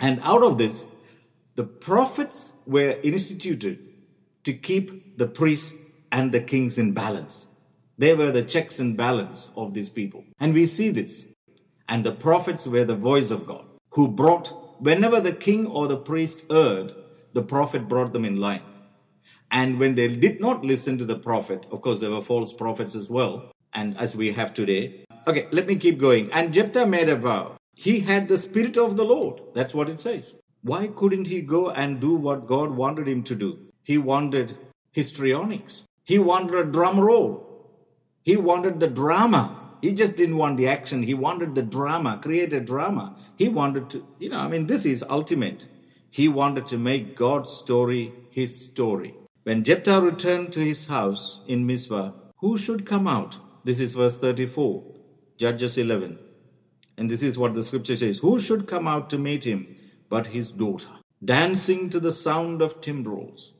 And 0.00 0.20
out 0.22 0.42
of 0.42 0.58
this, 0.58 0.84
the 1.56 1.64
prophets 1.64 2.52
were 2.66 2.98
instituted 3.02 3.78
to 4.44 4.52
keep 4.52 5.16
the 5.18 5.26
priests 5.26 5.74
and 6.10 6.32
the 6.32 6.40
kings 6.40 6.78
in 6.78 6.92
balance. 6.92 7.46
They 7.96 8.14
were 8.14 8.32
the 8.32 8.42
checks 8.42 8.80
and 8.80 8.96
balance 8.96 9.50
of 9.56 9.72
these 9.72 9.88
people. 9.88 10.24
And 10.40 10.52
we 10.52 10.66
see 10.66 10.90
this. 10.90 11.28
And 11.88 12.04
the 12.04 12.12
prophets 12.12 12.66
were 12.66 12.84
the 12.84 12.96
voice 12.96 13.30
of 13.30 13.46
God, 13.46 13.66
who 13.90 14.08
brought, 14.08 14.82
whenever 14.82 15.20
the 15.20 15.32
king 15.32 15.66
or 15.66 15.86
the 15.86 15.96
priest 15.96 16.44
erred, 16.50 16.94
the 17.32 17.42
prophet 17.42 17.88
brought 17.88 18.12
them 18.12 18.24
in 18.24 18.40
line. 18.40 18.62
And 19.50 19.78
when 19.78 19.94
they 19.94 20.08
did 20.08 20.40
not 20.40 20.64
listen 20.64 20.98
to 20.98 21.04
the 21.04 21.18
prophet, 21.18 21.66
of 21.70 21.80
course, 21.82 22.00
there 22.00 22.10
were 22.10 22.22
false 22.22 22.52
prophets 22.52 22.96
as 22.96 23.10
well, 23.10 23.52
and 23.72 23.96
as 23.96 24.16
we 24.16 24.32
have 24.32 24.54
today. 24.54 25.04
Okay, 25.28 25.46
let 25.52 25.66
me 25.66 25.76
keep 25.76 25.98
going. 25.98 26.32
And 26.32 26.52
Jephthah 26.52 26.86
made 26.86 27.08
a 27.08 27.16
vow. 27.16 27.56
He 27.74 28.00
had 28.00 28.28
the 28.28 28.38
spirit 28.38 28.76
of 28.76 28.96
the 28.96 29.04
Lord. 29.04 29.40
That's 29.54 29.74
what 29.74 29.88
it 29.88 30.00
says. 30.00 30.34
Why 30.64 30.86
couldn't 30.86 31.26
he 31.26 31.42
go 31.42 31.70
and 31.70 32.00
do 32.00 32.14
what 32.14 32.46
God 32.46 32.70
wanted 32.70 33.06
him 33.06 33.22
to 33.24 33.34
do? 33.34 33.58
He 33.82 33.98
wanted 33.98 34.56
histrionics. 34.92 35.84
He 36.04 36.18
wanted 36.18 36.54
a 36.54 36.64
drum 36.64 36.98
roll. 36.98 37.68
He 38.22 38.38
wanted 38.38 38.80
the 38.80 38.88
drama. 38.88 39.60
He 39.82 39.92
just 39.92 40.16
didn't 40.16 40.38
want 40.38 40.56
the 40.56 40.66
action. 40.66 41.02
He 41.02 41.12
wanted 41.12 41.54
the 41.54 41.62
drama, 41.62 42.18
create 42.22 42.54
a 42.54 42.60
drama. 42.60 43.14
He 43.36 43.50
wanted 43.50 43.90
to, 43.90 44.06
you 44.18 44.30
know, 44.30 44.40
I 44.40 44.48
mean, 44.48 44.66
this 44.66 44.86
is 44.86 45.04
ultimate. 45.10 45.66
He 46.08 46.28
wanted 46.28 46.66
to 46.68 46.78
make 46.78 47.14
God's 47.14 47.50
story 47.50 48.14
his 48.30 48.58
story. 48.64 49.14
When 49.42 49.64
Jephthah 49.64 50.00
returned 50.00 50.54
to 50.54 50.60
his 50.60 50.86
house 50.86 51.42
in 51.46 51.66
Mizpah, 51.66 52.12
who 52.38 52.56
should 52.56 52.86
come 52.86 53.06
out? 53.06 53.36
This 53.64 53.80
is 53.80 53.92
verse 53.92 54.16
34, 54.16 54.82
Judges 55.36 55.76
11. 55.76 56.18
And 56.96 57.10
this 57.10 57.22
is 57.22 57.36
what 57.36 57.52
the 57.52 57.62
scripture 57.62 57.96
says 57.96 58.18
Who 58.18 58.38
should 58.38 58.66
come 58.66 58.88
out 58.88 59.10
to 59.10 59.18
meet 59.18 59.44
him 59.44 59.76
but 60.08 60.28
his 60.28 60.50
daughter, 60.50 60.90
dancing 61.24 61.90
to 61.90 62.00
the 62.00 62.12
sound 62.12 62.62
of 62.62 62.80
timbrels? 62.80 63.52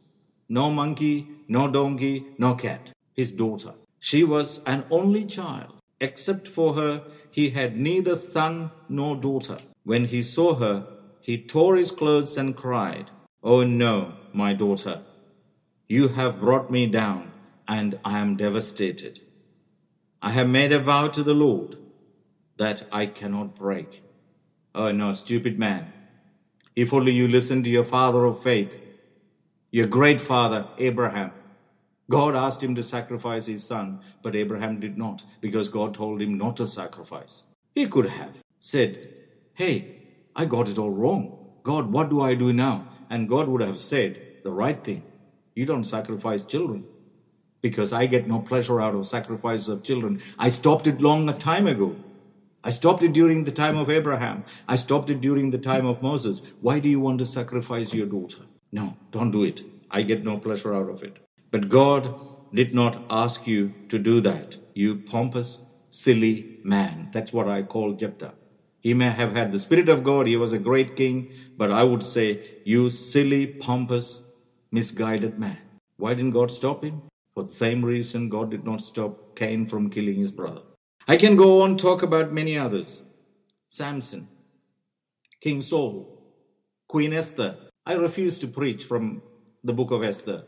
No 0.48 0.70
monkey, 0.70 1.28
no 1.48 1.68
donkey, 1.68 2.26
no 2.38 2.54
cat, 2.54 2.92
his 3.14 3.30
daughter. 3.32 3.72
She 3.98 4.22
was 4.22 4.60
an 4.66 4.84
only 4.90 5.24
child. 5.24 5.72
Except 6.00 6.46
for 6.46 6.74
her, 6.74 7.04
he 7.30 7.50
had 7.50 7.78
neither 7.78 8.16
son 8.16 8.70
nor 8.88 9.16
daughter. 9.16 9.56
When 9.84 10.04
he 10.06 10.22
saw 10.22 10.56
her, 10.56 10.86
he 11.22 11.38
tore 11.38 11.76
his 11.76 11.90
clothes 11.90 12.36
and 12.36 12.54
cried, 12.54 13.10
Oh 13.42 13.64
no, 13.64 14.12
my 14.34 14.52
daughter, 14.52 15.00
you 15.88 16.08
have 16.08 16.40
brought 16.40 16.70
me 16.70 16.86
down, 16.86 17.32
and 17.66 17.98
I 18.04 18.18
am 18.18 18.36
devastated. 18.36 19.20
I 20.20 20.30
have 20.32 20.48
made 20.48 20.72
a 20.72 20.78
vow 20.78 21.08
to 21.08 21.22
the 21.22 21.32
Lord 21.32 21.78
that 22.58 22.86
I 22.92 23.06
cannot 23.06 23.56
break. 23.56 24.02
Oh 24.74 24.92
no, 24.92 25.14
stupid 25.14 25.58
man. 25.58 25.93
If 26.76 26.92
only 26.92 27.12
you 27.12 27.28
listen 27.28 27.62
to 27.62 27.70
your 27.70 27.84
father 27.84 28.24
of 28.24 28.42
faith, 28.42 28.80
your 29.70 29.86
great 29.86 30.20
father, 30.20 30.66
Abraham. 30.78 31.32
God 32.10 32.36
asked 32.36 32.62
him 32.62 32.74
to 32.74 32.82
sacrifice 32.82 33.46
his 33.46 33.64
son, 33.64 34.00
but 34.22 34.36
Abraham 34.36 34.78
did 34.78 34.98
not 34.98 35.24
because 35.40 35.68
God 35.68 35.94
told 35.94 36.20
him 36.20 36.36
not 36.36 36.56
to 36.58 36.66
sacrifice. 36.66 37.44
He 37.74 37.86
could 37.86 38.08
have 38.08 38.42
said, 38.58 39.08
Hey, 39.54 40.02
I 40.36 40.44
got 40.44 40.68
it 40.68 40.78
all 40.78 40.90
wrong. 40.90 41.38
God, 41.62 41.90
what 41.90 42.10
do 42.10 42.20
I 42.20 42.34
do 42.34 42.52
now? 42.52 42.88
And 43.08 43.28
God 43.28 43.48
would 43.48 43.62
have 43.62 43.78
said 43.78 44.20
the 44.42 44.52
right 44.52 44.82
thing. 44.82 45.02
You 45.54 45.66
don't 45.66 45.84
sacrifice 45.84 46.44
children 46.44 46.84
because 47.62 47.92
I 47.92 48.06
get 48.06 48.28
no 48.28 48.40
pleasure 48.40 48.80
out 48.80 48.94
of 48.94 49.06
sacrifices 49.06 49.68
of 49.68 49.82
children. 49.82 50.20
I 50.38 50.50
stopped 50.50 50.86
it 50.86 51.00
long 51.00 51.28
a 51.28 51.32
time 51.32 51.66
ago. 51.66 51.96
I 52.66 52.70
stopped 52.70 53.02
it 53.02 53.12
during 53.12 53.44
the 53.44 53.52
time 53.52 53.76
of 53.76 53.90
Abraham. 53.90 54.44
I 54.66 54.76
stopped 54.76 55.10
it 55.10 55.20
during 55.20 55.50
the 55.50 55.58
time 55.58 55.84
of 55.84 56.02
Moses. 56.02 56.40
Why 56.62 56.78
do 56.78 56.88
you 56.88 56.98
want 56.98 57.18
to 57.18 57.26
sacrifice 57.26 57.92
your 57.92 58.06
daughter? 58.06 58.44
No, 58.72 58.96
don't 59.10 59.30
do 59.30 59.44
it. 59.44 59.62
I 59.90 60.00
get 60.00 60.24
no 60.24 60.38
pleasure 60.38 60.74
out 60.74 60.88
of 60.88 61.02
it. 61.02 61.18
But 61.50 61.68
God 61.68 62.14
did 62.54 62.74
not 62.74 63.04
ask 63.10 63.46
you 63.46 63.74
to 63.90 63.98
do 63.98 64.22
that. 64.22 64.56
You 64.72 64.96
pompous, 64.96 65.62
silly 65.90 66.58
man. 66.64 67.10
That's 67.12 67.34
what 67.34 67.48
I 67.48 67.62
call 67.62 67.92
Jephthah. 67.92 68.32
He 68.80 68.94
may 68.94 69.10
have 69.10 69.36
had 69.36 69.52
the 69.52 69.60
Spirit 69.60 69.90
of 69.90 70.02
God, 70.02 70.26
he 70.26 70.36
was 70.36 70.52
a 70.54 70.58
great 70.58 70.96
king, 70.96 71.32
but 71.56 71.70
I 71.70 71.84
would 71.84 72.02
say, 72.02 72.40
you 72.64 72.88
silly, 72.88 73.46
pompous, 73.46 74.22
misguided 74.72 75.38
man. 75.38 75.58
Why 75.96 76.14
didn't 76.14 76.32
God 76.32 76.50
stop 76.50 76.82
him? 76.82 77.02
For 77.34 77.44
the 77.44 77.52
same 77.52 77.84
reason 77.84 78.28
God 78.28 78.50
did 78.50 78.64
not 78.64 78.80
stop 78.80 79.36
Cain 79.36 79.66
from 79.66 79.90
killing 79.90 80.16
his 80.16 80.32
brother. 80.32 80.62
I 81.06 81.16
can 81.18 81.36
go 81.36 81.62
on 81.62 81.76
talk 81.76 82.02
about 82.02 82.32
many 82.32 82.56
others. 82.56 83.02
Samson, 83.68 84.28
King 85.40 85.60
Saul, 85.60 86.08
Queen 86.88 87.12
Esther. 87.12 87.56
I 87.84 87.94
refuse 87.94 88.38
to 88.38 88.46
preach 88.46 88.84
from 88.84 89.20
the 89.62 89.74
book 89.74 89.90
of 89.90 90.02
Esther 90.02 90.44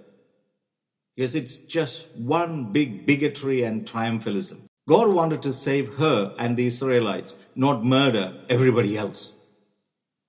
because 1.15 1.35
it's 1.35 1.59
just 1.59 2.07
one 2.17 2.73
big 2.73 3.05
bigotry 3.05 3.63
and 3.63 3.85
triumphalism. 3.85 4.61
God 4.89 5.09
wanted 5.09 5.43
to 5.43 5.53
save 5.53 5.97
her 5.97 6.35
and 6.39 6.57
the 6.57 6.69
Israelites, 6.69 7.35
not 7.55 7.85
murder 7.85 8.35
everybody 8.49 8.97
else. 8.97 9.33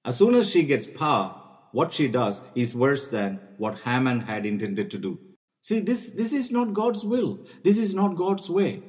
As 0.04 0.18
soon 0.18 0.36
as 0.36 0.50
she 0.50 0.64
gets 0.64 0.88
power, 0.88 1.36
what 1.72 1.94
she 1.94 2.08
does 2.08 2.42
is 2.56 2.76
worse 2.76 3.08
than 3.08 3.40
what 3.58 3.80
Haman 3.80 4.22
had 4.22 4.46
intended 4.46 4.90
to 4.92 4.98
do. 4.98 5.20
See, 5.62 5.80
this, 5.80 6.10
this 6.10 6.34
is 6.34 6.52
not 6.52 6.74
God's 6.74 7.04
will. 7.04 7.40
This 7.64 7.78
is 7.78 7.94
not 7.94 8.16
God's 8.16 8.50
way. 8.50 8.82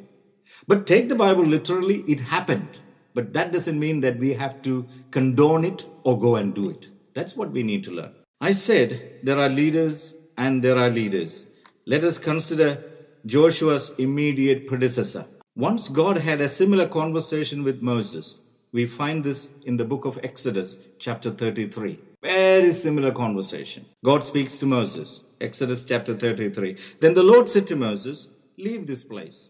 But 0.66 0.86
take 0.86 1.08
the 1.08 1.14
Bible 1.14 1.44
literally, 1.44 2.04
it 2.06 2.20
happened. 2.20 2.80
But 3.14 3.32
that 3.32 3.52
doesn't 3.52 3.78
mean 3.78 4.00
that 4.02 4.18
we 4.18 4.34
have 4.34 4.62
to 4.62 4.86
condone 5.10 5.64
it 5.64 5.86
or 6.04 6.18
go 6.18 6.36
and 6.36 6.54
do 6.54 6.70
it. 6.70 6.88
That's 7.14 7.36
what 7.36 7.50
we 7.50 7.62
need 7.62 7.84
to 7.84 7.90
learn. 7.90 8.12
I 8.40 8.52
said 8.52 9.20
there 9.22 9.38
are 9.38 9.48
leaders 9.48 10.14
and 10.36 10.62
there 10.62 10.78
are 10.78 10.90
leaders. 10.90 11.46
Let 11.86 12.04
us 12.04 12.18
consider 12.18 12.82
Joshua's 13.26 13.90
immediate 13.98 14.66
predecessor. 14.66 15.24
Once 15.56 15.88
God 15.88 16.18
had 16.18 16.40
a 16.40 16.48
similar 16.48 16.86
conversation 16.86 17.64
with 17.64 17.82
Moses. 17.82 18.38
We 18.70 18.86
find 18.86 19.24
this 19.24 19.50
in 19.64 19.78
the 19.78 19.84
book 19.84 20.04
of 20.04 20.18
Exodus, 20.22 20.78
chapter 20.98 21.30
33. 21.30 21.98
Very 22.22 22.72
similar 22.72 23.10
conversation. 23.10 23.86
God 24.04 24.22
speaks 24.22 24.58
to 24.58 24.66
Moses, 24.66 25.20
Exodus 25.40 25.84
chapter 25.84 26.14
33. 26.14 26.76
Then 27.00 27.14
the 27.14 27.22
Lord 27.22 27.48
said 27.48 27.66
to 27.68 27.76
Moses, 27.76 28.28
Leave 28.58 28.86
this 28.86 29.04
place. 29.04 29.48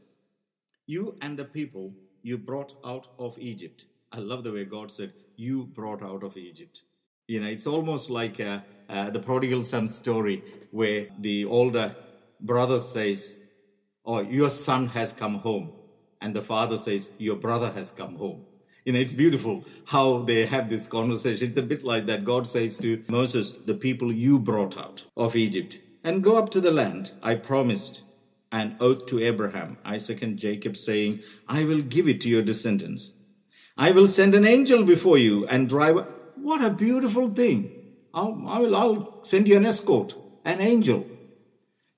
You 0.88 1.16
and 1.20 1.38
the 1.38 1.44
people 1.44 1.92
you 2.22 2.38
brought 2.38 2.74
out 2.83 3.09
of 3.18 3.38
Egypt. 3.38 3.85
I 4.11 4.20
love 4.20 4.42
the 4.42 4.53
way 4.53 4.64
God 4.64 4.90
said, 4.90 5.12
You 5.37 5.64
brought 5.64 6.03
out 6.03 6.22
of 6.22 6.38
Egypt. 6.38 6.81
You 7.27 7.40
know, 7.40 7.46
it's 7.46 7.66
almost 7.66 8.09
like 8.09 8.40
uh, 8.40 8.61
uh, 8.88 9.11
the 9.11 9.20
prodigal 9.20 9.64
son 9.64 9.87
story 9.87 10.42
where 10.70 11.09
the 11.18 11.44
older 11.44 11.94
brother 12.40 12.81
says, 12.81 13.37
Oh, 14.07 14.20
your 14.20 14.48
son 14.48 14.88
has 14.88 15.12
come 15.12 15.40
home 15.40 15.72
and 16.22 16.35
the 16.35 16.40
father 16.40 16.79
says, 16.79 17.11
Your 17.18 17.37
brother 17.37 17.70
has 17.72 17.90
come 17.90 18.16
home. 18.16 18.46
You 18.87 18.94
know, 18.94 18.98
it's 18.98 19.12
beautiful 19.12 19.66
how 19.85 20.20
they 20.20 20.46
have 20.46 20.70
this 20.70 20.87
conversation. 20.87 21.48
It's 21.48 21.59
a 21.59 21.62
bit 21.62 21.85
like 21.85 22.07
that. 22.07 22.24
God 22.24 22.46
says 22.46 22.79
to 22.79 23.05
Moses, 23.09 23.51
The 23.51 23.74
people 23.74 24.11
you 24.11 24.38
brought 24.38 24.79
out 24.79 25.05
of 25.18 25.37
Egypt, 25.37 25.81
and 26.03 26.24
go 26.24 26.38
up 26.38 26.48
to 26.53 26.62
the 26.62 26.70
land 26.70 27.12
I 27.22 27.35
promised 27.35 28.01
an 28.53 28.77
oath 28.81 29.07
to 29.07 29.21
Abraham, 29.21 29.79
Isaac, 29.85 30.23
and 30.23 30.39
Jacob, 30.39 30.77
saying, 30.77 31.21
I 31.47 31.65
will 31.65 31.81
give 31.81 32.09
it 32.09 32.21
to 32.23 32.29
your 32.29 32.43
descendants. 32.43 33.13
I 33.77 33.91
will 33.91 34.07
send 34.07 34.35
an 34.35 34.47
angel 34.47 34.85
before 34.85 35.19
you 35.19 35.47
and 35.47 35.69
drive. 35.69 36.07
What 36.37 36.65
a 36.65 36.71
beautiful 36.71 37.29
thing. 37.31 37.75
I'll, 38.15 38.43
I 38.47 38.59
will, 38.59 38.77
I'll 38.77 39.25
send 39.25 39.49
you 39.49 39.57
an 39.57 39.67
escort, 39.67 40.17
an 40.45 40.61
angel. 40.61 41.07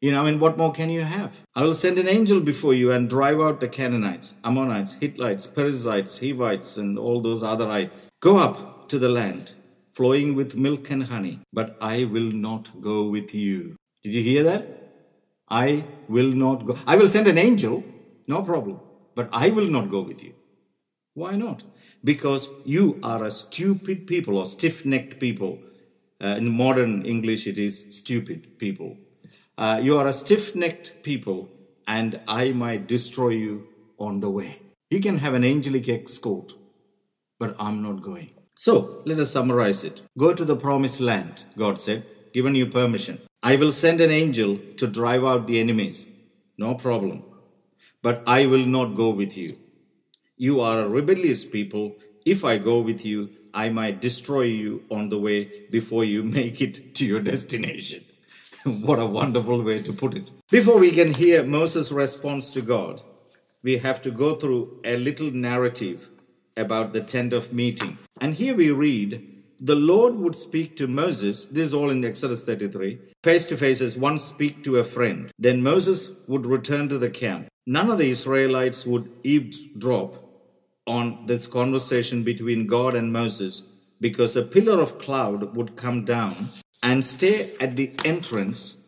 You 0.01 0.13
know, 0.13 0.23
I 0.23 0.31
mean, 0.31 0.41
what 0.41 0.57
more 0.57 0.73
can 0.73 0.91
you 0.91 1.03
have? 1.03 1.43
I 1.55 1.63
will 1.63 1.75
send 1.75 1.99
an 1.99 2.09
angel 2.09 2.41
before 2.41 2.75
you 2.75 2.91
and 2.91 3.09
drive 3.09 3.41
out 3.41 3.61
the 3.61 3.69
Canaanites, 3.69 4.35
Ammonites, 4.43 4.95
Hittites, 4.95 5.47
Perizzites, 5.47 6.21
Hivites, 6.21 6.77
and 6.77 6.99
all 6.99 7.21
those 7.21 7.43
otherites. 7.43 8.07
Go 8.21 8.39
up 8.39 8.89
to 8.89 8.99
the 8.99 9.09
land 9.09 9.53
flowing 9.93 10.35
with 10.35 10.55
milk 10.55 10.91
and 10.91 11.05
honey, 11.05 11.41
but 11.53 11.77
I 11.81 12.05
will 12.05 12.33
not 12.33 12.81
go 12.81 13.09
with 13.09 13.35
you. 13.35 13.77
Did 14.03 14.15
you 14.15 14.23
hear 14.23 14.43
that? 14.45 14.90
I 15.51 15.85
will 16.09 16.31
not 16.31 16.65
go. 16.67 16.79
I 16.87 16.97
will 16.97 17.09
send 17.09 17.27
an 17.27 17.39
angel, 17.39 17.83
no 18.29 18.43
problem, 18.43 18.81
but 19.15 19.29
I 19.33 19.51
will 19.51 19.67
not 19.67 19.91
go 19.91 20.01
with 20.01 20.23
you. 20.23 20.35
Why 21.15 21.37
not? 21.37 21.65
Because 22.05 22.49
you 22.65 23.01
are 23.03 23.25
a 23.25 23.31
stupid 23.31 24.07
people 24.07 24.39
or 24.39 24.47
stiff 24.47 24.85
necked 24.85 25.19
people. 25.19 25.59
Uh, 26.23 26.37
in 26.37 26.49
modern 26.49 27.05
English, 27.05 27.47
it 27.47 27.59
is 27.59 27.87
stupid 27.91 28.59
people. 28.59 28.97
Uh, 29.59 29.81
you 29.83 29.97
are 29.97 30.07
a 30.07 30.13
stiff 30.13 30.55
necked 30.55 31.03
people, 31.03 31.49
and 31.87 32.21
I 32.29 32.53
might 32.53 32.87
destroy 32.87 33.31
you 33.31 33.67
on 33.99 34.21
the 34.21 34.31
way. 34.31 34.61
You 34.91 35.01
can 35.01 35.19
have 35.19 35.35
an 35.35 35.45
angelic 35.45 35.89
escort, 35.89 36.53
but 37.39 37.57
I'm 37.59 37.83
not 37.83 38.03
going. 38.03 38.31
So 38.57 39.03
let 39.07 39.19
us 39.19 39.33
summarize 39.33 39.85
it. 39.85 40.03
Go 40.19 40.35
to 40.35 40.45
the 40.45 40.57
promised 40.57 41.01
land, 41.01 41.45
God 41.57 41.81
said, 41.81 42.05
given 42.33 42.55
you 42.55 42.67
permission. 42.67 43.21
I 43.43 43.57
will 43.57 43.73
send 43.73 44.01
an 44.01 44.11
angel 44.11 44.59
to 44.77 44.87
drive 44.87 45.25
out 45.25 45.47
the 45.47 45.61
enemies. 45.61 46.05
No 46.59 46.75
problem. 46.75 47.25
But 48.03 48.23
I 48.27 48.47
will 48.47 48.67
not 48.67 48.95
go 48.95 49.11
with 49.11 49.37
you. 49.37 49.59
You 50.37 50.61
are 50.61 50.81
a 50.81 50.89
rebellious 50.89 51.45
people. 51.45 51.97
If 52.27 52.45
I 52.45 52.59
go 52.59 52.81
with 52.81 53.05
you, 53.05 53.31
I 53.55 53.71
might 53.71 54.01
destroy 54.01 54.43
you 54.43 54.85
on 54.91 55.09
the 55.09 55.19
way 55.19 55.67
before 55.71 56.05
you 56.05 56.23
make 56.23 56.61
it 56.61 56.95
to 56.97 57.07
your 57.07 57.21
destination. 57.21 58.05
what 58.65 58.99
a 58.99 59.07
wonderful 59.07 59.63
way 59.63 59.83
to 59.83 59.93
put 59.93 60.15
it. 60.15 60.29
Before 60.51 60.79
we 60.79 60.91
can 60.93 61.15
hear 61.15 61.43
Moses' 61.43 61.91
response 61.91 62.51
to 62.51 62.61
God, 62.61 63.03
we 63.63 63.79
have 63.79 64.03
to 64.03 64.11
go 64.11 64.35
through 64.35 64.81
a 64.85 64.97
little 64.97 65.31
narrative 65.31 66.09
about 66.57 66.93
the 66.93 67.01
tent 67.01 67.33
of 67.33 67.53
meeting. 67.53 67.97
And 68.21 68.35
here 68.35 68.55
we 68.55 68.71
read, 68.71 69.40
the 69.61 69.77
Lord 69.77 70.15
would 70.15 70.35
speak 70.35 70.77
to 70.77 70.89
Moses, 70.89 71.45
this 71.45 71.67
is 71.67 71.75
all 71.75 71.91
in 71.91 72.05
Exodus 72.05 72.43
33, 72.43 72.99
face 73.23 73.47
to 73.49 73.57
face 73.57 73.83
as 73.83 73.97
one 73.97 74.19
speak 74.19 74.65
to 74.65 74.79
a 74.79 74.85
friend. 74.85 75.31
Then 75.39 75.63
Moses 75.63 76.11
would 76.27 76.47
return 76.47 76.89
to 76.89 76.99
the 76.99 77.11
camp. 77.11 77.49
None 77.67 77.91
of 77.91 77.99
the 77.99 78.11
Israelites 78.11 78.87
would 78.87 79.11
eavesdrop 79.23 80.25
on 80.87 81.27
this 81.27 81.47
conversation 81.47 82.25
between 82.25 82.67
God 82.67 82.95
and 82.95 83.13
Moses 83.13 83.63
because 84.01 84.35
a 84.35 84.43
pillar 84.43 84.81
of 84.81 84.99
cloud 84.99 85.55
would 85.55 85.77
come 85.77 86.07
down 86.07 86.49
and 86.83 87.05
stay 87.05 87.55
at 87.59 87.77
the 87.77 87.93
entrance 88.05 88.79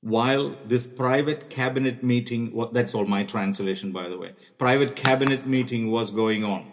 while 0.00 0.56
this 0.66 0.86
private 0.86 1.48
cabinet 1.48 2.02
meeting, 2.02 2.68
that's 2.72 2.94
all 2.94 3.06
my 3.06 3.24
translation, 3.24 3.92
by 3.92 4.08
the 4.08 4.18
way, 4.18 4.32
private 4.58 4.94
cabinet 4.94 5.46
meeting 5.46 5.90
was 5.90 6.10
going 6.10 6.44
on. 6.44 6.70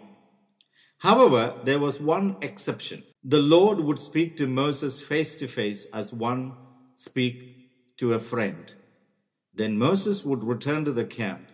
However, 1.04 1.54
there 1.64 1.78
was 1.78 2.00
one 2.00 2.36
exception. 2.40 3.02
The 3.22 3.42
Lord 3.42 3.78
would 3.78 3.98
speak 3.98 4.38
to 4.38 4.46
Moses 4.46 5.02
face 5.02 5.34
to 5.36 5.46
face 5.46 5.84
as 5.92 6.14
one 6.14 6.54
speak 6.96 7.96
to 7.98 8.14
a 8.14 8.18
friend. 8.18 8.72
Then 9.52 9.76
Moses 9.76 10.24
would 10.24 10.42
return 10.42 10.86
to 10.86 10.92
the 10.92 11.04
camp. 11.04 11.50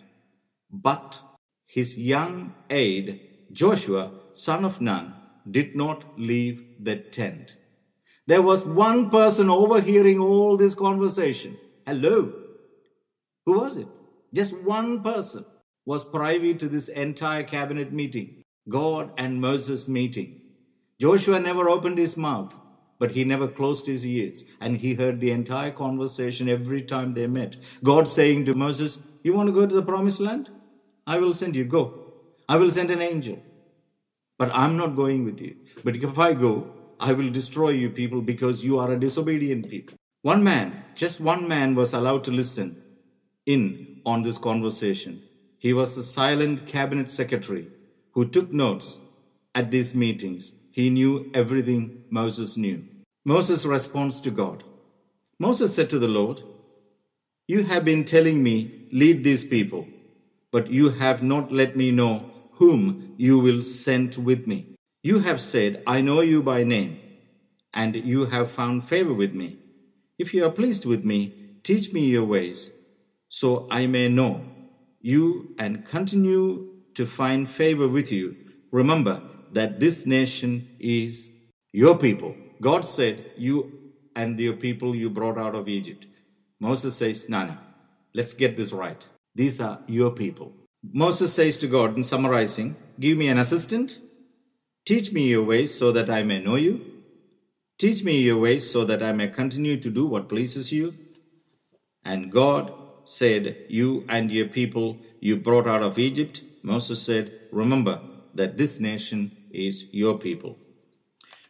But 0.71 1.21
his 1.67 1.99
young 1.99 2.55
aide, 2.71 3.21
Joshua, 3.51 4.13
son 4.35 4.65
of 4.65 4.81
Nun, 4.81 5.15
did 5.51 5.75
not 5.75 6.05
leave 6.17 6.85
the 6.85 6.95
tent. 6.95 7.57
There 8.29 8.43
was 8.43 8.65
one 8.65 9.11
person 9.11 9.51
overhearing 9.51 10.21
all 10.21 10.57
this 10.57 10.77
conversation. 10.77 11.59
Hello. 11.85 12.33
Who 13.47 13.59
was 13.59 13.77
it? 13.77 13.89
Just 14.33 14.57
one 14.63 15.03
person 15.03 15.45
was 15.85 16.05
privy 16.05 16.55
to 16.55 16.69
this 16.69 16.87
entire 16.87 17.43
cabinet 17.43 17.93
meeting, 17.93 18.40
God 18.69 19.11
and 19.17 19.41
Moses 19.41 19.89
meeting. 19.89 20.41
Joshua 21.01 21.41
never 21.41 21.69
opened 21.69 21.99
his 21.99 22.17
mouth, 22.17 22.55
but 22.99 23.13
he 23.13 23.25
never 23.25 23.49
closed 23.49 23.87
his 23.87 24.07
ears, 24.07 24.45
and 24.61 24.77
he 24.77 24.95
heard 24.95 25.21
the 25.21 25.31
entire 25.31 25.71
conversation 25.71 26.49
every 26.49 26.83
time 26.83 27.15
they 27.15 27.27
met. 27.27 27.57
God 27.83 28.07
saying 28.07 28.45
to 28.45 28.55
Moses, 28.55 28.99
You 29.23 29.33
want 29.33 29.49
to 29.49 29.53
go 29.53 29.67
to 29.67 29.75
the 29.75 29.83
promised 29.83 30.21
land? 30.21 30.51
I 31.07 31.19
will 31.19 31.33
send 31.33 31.57
you. 31.57 31.65
Go. 31.65 32.13
I 32.49 32.57
will 32.57 32.71
send 32.71 32.91
an 32.91 33.01
angel. 33.01 33.43
But 34.39 34.51
I'm 34.55 34.77
not 34.77 34.97
going 34.97 35.25
with 35.25 35.41
you. 35.41 35.57
But 35.83 35.97
if 35.97 36.19
I 36.19 36.35
go, 36.35 36.71
I 36.99 37.13
will 37.15 37.31
destroy 37.31 37.71
you 37.71 37.89
people 37.89 38.21
because 38.21 38.63
you 38.63 38.79
are 38.79 38.91
a 38.93 39.01
disobedient 39.01 39.71
people. 39.71 39.97
One 40.23 40.45
man, 40.45 40.85
just 40.95 41.21
one 41.21 41.49
man, 41.49 41.75
was 41.75 41.95
allowed 41.95 42.25
to 42.25 42.31
listen 42.31 42.83
in 43.47 44.03
on 44.05 44.23
this 44.23 44.37
conversation. 44.37 45.23
He 45.59 45.73
was 45.73 45.97
the 45.97 46.03
silent 46.03 46.67
cabinet 46.67 47.11
secretary 47.11 47.69
who 48.13 48.29
took 48.29 48.53
notes 48.53 48.99
at 49.55 49.71
these 49.71 49.95
meetings. 49.95 50.55
He 50.73 50.91
knew 50.91 51.31
everything 51.35 52.05
Moses 52.11 52.57
knew. 52.57 52.85
Moses' 53.25 53.65
response 53.67 54.21
to 54.23 54.31
God 54.31 54.65
Moses 55.41 55.75
said 55.75 55.89
to 55.89 55.99
the 55.99 56.07
Lord, 56.07 56.43
You 57.49 57.65
have 57.65 57.83
been 57.83 58.05
telling 58.05 58.43
me, 58.43 58.89
lead 58.93 59.25
these 59.25 59.43
people, 59.43 59.89
but 60.53 60.71
you 60.71 60.91
have 60.91 61.23
not 61.23 61.51
let 61.51 61.75
me 61.75 61.91
know 61.91 62.31
whom 62.53 63.15
you 63.17 63.39
will 63.39 63.63
send 63.63 64.17
with 64.17 64.47
me. 64.47 64.75
You 65.03 65.21
have 65.21 65.41
said, 65.41 65.83
I 65.87 66.03
know 66.03 66.21
you 66.21 66.43
by 66.43 66.63
name, 66.63 67.01
and 67.73 67.97
you 67.97 68.27
have 68.27 68.51
found 68.51 68.87
favor 68.87 69.15
with 69.15 69.33
me. 69.33 69.61
If 70.19 70.35
you 70.35 70.45
are 70.45 70.51
pleased 70.51 70.85
with 70.85 71.07
me, 71.07 71.33
teach 71.63 71.95
me 71.95 72.05
your 72.09 72.25
ways, 72.25 72.71
so 73.31 73.67
I 73.71 73.87
may 73.87 74.09
know 74.09 74.45
you 75.01 75.55
and 75.59 75.87
continue 75.87 76.69
to 76.95 77.07
find 77.07 77.49
favor 77.49 77.89
with 77.89 78.11
you. 78.11 78.37
Remember 78.71 79.23
that 79.53 79.81
this 79.81 80.07
nation 80.07 80.69
is 80.79 81.31
your 81.73 81.97
people. 81.97 82.35
God 82.61 82.85
said, 82.85 83.33
You 83.37 83.81
and 84.15 84.39
your 84.39 84.55
people 84.55 84.95
you 84.95 85.11
brought 85.11 85.39
out 85.39 85.55
of 85.55 85.69
Egypt. 85.69 86.07
Moses 86.61 86.97
says, 86.97 87.27
no, 87.29 87.57
let's 88.15 88.35
get 88.35 88.57
this 88.57 88.73
right. 88.73 89.09
These 89.35 89.61
are 89.61 89.81
your 89.87 90.11
people. 90.11 90.53
Moses 90.93 91.33
says 91.33 91.59
to 91.59 91.67
God, 91.67 91.97
in 91.97 92.05
summarizing, 92.05 92.77
Give 92.99 93.17
me 93.17 93.29
an 93.29 93.39
assistant, 93.39 93.99
teach 94.85 95.13
me 95.13 95.29
your 95.29 95.45
ways 95.45 95.77
so 95.77 95.91
that 95.93 96.11
I 96.11 96.23
may 96.23 96.43
know 96.43 96.57
you, 96.57 96.85
teach 97.79 98.05
me 98.05 98.21
your 98.21 98.39
ways 98.39 98.71
so 98.71 98.85
that 98.85 99.03
I 99.03 99.13
may 99.13 99.29
continue 99.29 99.79
to 99.79 99.91
do 99.91 100.07
what 100.07 100.29
pleases 100.29 100.71
you. 100.71 100.95
And 102.05 102.31
God 102.31 102.73
said, 103.05 103.65
You 103.69 104.05
and 104.09 104.31
your 104.31 104.49
people 104.49 104.99
you 105.21 105.37
brought 105.37 105.67
out 105.67 105.83
of 105.83 105.99
Egypt. 105.99 106.43
Moses 106.63 107.03
said, 107.03 107.33
Remember 107.53 108.01
that 108.35 108.57
this 108.57 108.81
nation 108.81 109.37
is 109.51 109.87
your 109.93 110.19
people. 110.19 110.59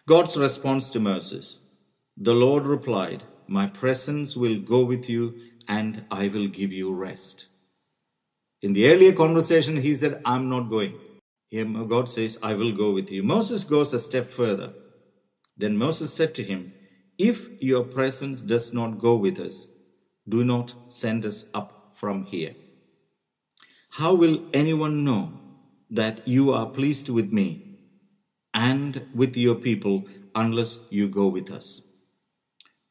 God's 0.06 0.36
response 0.36 0.90
to 0.90 1.00
Moses 1.00 1.58
The 2.16 2.34
Lord 2.34 2.66
replied, 2.66 3.22
My 3.46 3.66
presence 3.66 4.36
will 4.36 4.61
go 4.61 4.80
with 4.84 5.08
you, 5.08 5.34
and 5.68 6.04
I 6.11 6.28
will 6.28 6.48
give 6.48 6.72
you 6.72 6.92
rest. 6.92 7.48
In 8.62 8.72
the 8.72 8.88
earlier 8.88 9.12
conversation, 9.12 9.80
he 9.80 9.94
said, 9.94 10.20
I'm 10.24 10.48
not 10.48 10.68
going. 10.68 10.94
Here, 11.48 11.64
God 11.64 12.08
says, 12.08 12.38
I 12.42 12.54
will 12.54 12.72
go 12.72 12.92
with 12.92 13.11
you. 13.11 13.22
Moses 13.22 13.64
goes 13.64 13.92
a 13.92 13.98
step 13.98 14.30
further. 14.30 14.72
Then 15.56 15.76
Moses 15.76 16.12
said 16.12 16.34
to 16.36 16.42
him, 16.42 16.72
If 17.18 17.48
your 17.61 17.84
presence 17.84 18.42
does 18.42 18.72
not 18.72 18.98
go 18.98 19.16
with 19.16 19.38
us, 19.38 19.66
do 20.28 20.44
not 20.44 20.74
send 20.88 21.24
us 21.24 21.46
up 21.52 21.92
from 21.94 22.24
here. 22.24 22.54
How 23.95 24.14
will 24.14 24.45
anyone 24.55 25.05
know 25.05 25.32
that 25.91 26.26
you 26.26 26.53
are 26.53 26.66
pleased 26.66 27.09
with 27.09 27.32
me 27.32 27.78
and 28.55 29.03
with 29.12 29.36
your 29.36 29.57
people 29.57 30.05
unless 30.32 30.78
you 30.91 31.09
go 31.09 31.26
with 31.26 31.51
us? 31.51 31.82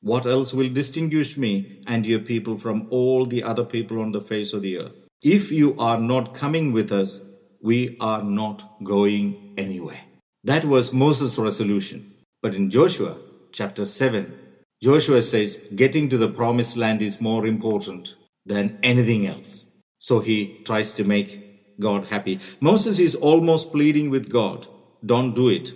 What 0.02 0.26
else 0.26 0.54
will 0.54 0.70
distinguish 0.70 1.38
me 1.38 1.82
and 1.88 2.06
your 2.06 2.20
people 2.20 2.58
from 2.58 2.88
all 2.89 3.26
the 3.26 3.43
other 3.43 3.64
people 3.64 4.02
on 4.02 4.12
the 4.12 4.20
face 4.20 4.52
of 4.52 4.62
the 4.62 4.78
earth? 4.78 4.91
If 5.22 5.54
you 5.54 5.78
are 5.80 6.00
not 6.00 6.34
coming 6.34 6.74
with 6.74 6.91
us, 6.91 7.22
we 7.62 7.95
are 8.02 8.22
not 8.22 8.84
going 8.84 9.54
anywhere. 9.58 10.02
That 10.43 10.66
was 10.66 10.91
Moses' 10.91 11.38
resolution. 11.38 12.14
But 12.41 12.56
in 12.56 12.70
Joshua 12.70 13.18
chapter 13.54 13.86
7, 13.86 14.38
Joshua 14.84 15.22
says 15.22 15.62
getting 15.76 16.10
to 16.10 16.18
the 16.18 16.30
promised 16.30 16.76
land 16.76 17.02
is 17.02 17.22
more 17.22 17.47
important 17.47 18.16
than 18.45 18.80
anything 18.84 19.26
else. 19.26 19.64
So 20.00 20.20
he 20.20 20.62
tries 20.66 20.93
to 20.95 21.04
make 21.04 21.80
God 21.80 22.08
happy. 22.08 22.39
Moses 22.60 23.00
is 23.00 23.16
almost 23.16 23.72
pleading 23.72 24.10
with 24.10 24.30
God 24.30 24.68
don't 25.06 25.34
do 25.34 25.47
it. 25.47 25.72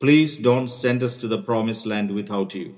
Please 0.00 0.36
don't 0.36 0.68
send 0.68 1.02
us 1.02 1.16
to 1.16 1.28
the 1.28 1.42
promised 1.42 1.86
land 1.86 2.12
without 2.12 2.54
you. 2.54 2.76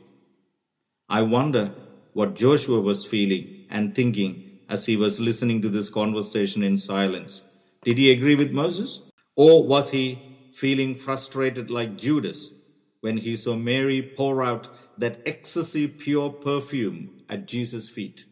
I 1.08 1.22
wonder 1.22 1.74
what 2.12 2.36
Joshua 2.36 2.80
was 2.80 3.04
feeling 3.04 3.66
and 3.70 3.94
thinking 3.94 4.60
as 4.68 4.86
he 4.86 4.96
was 4.96 5.20
listening 5.20 5.60
to 5.62 5.68
this 5.68 5.88
conversation 5.88 6.62
in 6.62 6.78
silence. 6.78 7.42
Did 7.82 7.98
he 7.98 8.10
agree 8.10 8.34
with 8.34 8.50
Moses? 8.50 9.02
Or 9.36 9.66
was 9.66 9.90
he 9.90 10.50
feeling 10.54 10.94
frustrated 10.94 11.70
like 11.70 11.98
Judas 11.98 12.52
when 13.00 13.18
he 13.18 13.36
saw 13.36 13.56
Mary 13.56 14.00
pour 14.00 14.42
out 14.42 14.68
that 14.98 15.20
excessive 15.26 15.98
pure 15.98 16.30
perfume 16.30 17.22
at 17.28 17.46
Jesus' 17.46 17.88
feet? 17.88 18.24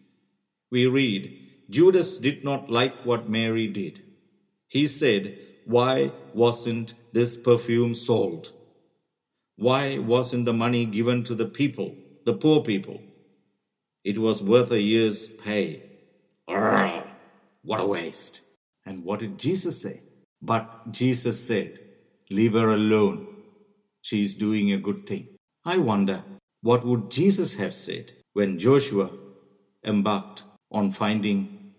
We 0.70 0.86
read, 0.86 1.38
Judas 1.70 2.18
did 2.18 2.44
not 2.44 2.70
like 2.70 3.04
what 3.04 3.28
Mary 3.28 3.66
did. 3.68 4.02
He 4.68 4.86
said, 4.86 5.38
Why 5.66 6.12
wasn't 6.34 6.94
this 7.12 7.36
perfume 7.36 7.94
sold? 7.94 8.52
Why 9.56 9.98
wasn't 9.98 10.46
the 10.46 10.52
money 10.52 10.86
given 10.86 11.24
to 11.24 11.34
the 11.34 11.46
people, 11.46 11.94
the 12.24 12.34
poor 12.34 12.62
people? 12.62 13.00
It 14.04 14.18
was 14.18 14.42
worth 14.42 14.70
a 14.72 14.80
year's 14.80 15.28
pay. 15.28 15.82
Arrgh, 16.48 17.06
what 17.62 17.80
a 17.80 17.86
waste. 17.86 18.40
And 18.84 19.04
what 19.04 19.20
did 19.20 19.38
Jesus 19.38 19.80
say? 19.80 20.00
But 20.40 20.90
Jesus 20.90 21.44
said, 21.46 21.78
Leave 22.30 22.54
her 22.54 22.70
alone. 22.70 23.28
She 24.00 24.22
is 24.22 24.34
doing 24.34 24.72
a 24.72 24.78
good 24.78 25.06
thing. 25.06 25.28
I 25.64 25.78
wonder 25.78 26.24
what 26.62 26.84
would 26.84 27.10
Jesus 27.10 27.54
have 27.54 27.74
said 27.74 28.12
when 28.32 28.58
Joshua 28.58 29.10
embarked 29.84 30.44
on 30.72 30.90
finding 30.90 31.72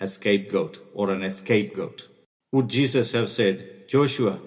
a 0.00 0.08
scapegoat 0.08 0.78
or 0.94 1.10
an 1.10 1.28
scapegoat? 1.30 2.08
Would 2.52 2.68
Jesus 2.68 3.12
have 3.12 3.28
said, 3.28 3.88
Joshua, 3.88 4.38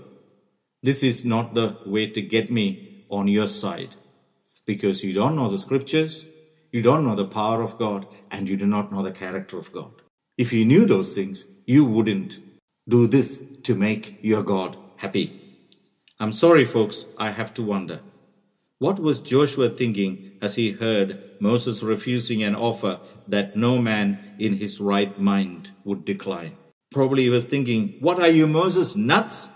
this 0.82 1.03
is 1.03 1.26
not 1.26 1.53
the 1.53 1.78
way 1.86 2.07
to 2.07 2.22
get 2.22 2.49
me 2.49 3.05
on 3.09 3.28
your 3.28 3.47
side 3.47 3.95
because 4.65 5.03
you 5.03 5.13
don't 5.13 5.36
know 5.36 5.49
the 5.49 5.59
scriptures, 5.59 6.26
you 6.72 6.82
don't 6.82 7.05
know 7.05 7.15
the 7.15 7.26
power 7.26 7.61
of 7.61 7.78
God 7.78 8.07
and 8.32 8.47
you 8.47 8.57
do 8.57 8.65
not 8.65 8.91
know 8.91 9.01
the 9.01 9.11
character 9.11 9.57
of 9.57 9.72
God. 9.72 9.91
If 10.38 10.53
you 10.53 10.65
knew 10.65 10.86
those 10.86 11.15
things, 11.15 11.45
you 11.65 11.84
wouldn't 11.84 12.39
do 12.88 13.07
this 13.07 13.43
to 13.63 13.76
make 13.76 14.20
your 14.22 14.43
God 14.43 14.78
happy. 14.97 15.41
I'm 16.20 16.32
sorry, 16.32 16.65
folks, 16.65 17.05
I 17.18 17.32
have 17.32 17.53
to 17.55 17.63
wonder. 17.63 17.99
What 18.80 18.99
was 18.99 19.22
Joshua 19.22 19.70
thinking 19.70 20.26
as 20.41 20.55
he 20.55 20.71
heard 20.71 21.21
Moses 21.39 21.83
refusing 21.83 22.43
an 22.43 22.55
offer 22.55 22.99
that 23.27 23.55
no 23.55 23.77
man 23.77 24.35
in 24.39 24.55
his 24.57 24.79
right 24.79 25.19
mind 25.19 25.71
would 25.83 26.05
decline? 26.05 26.55
Probably 26.91 27.23
he 27.23 27.29
was 27.29 27.45
thinking, 27.45 27.97
What 27.99 28.19
are 28.19 28.29
you, 28.29 28.47
Moses, 28.47 28.95
nuts? 28.95 29.49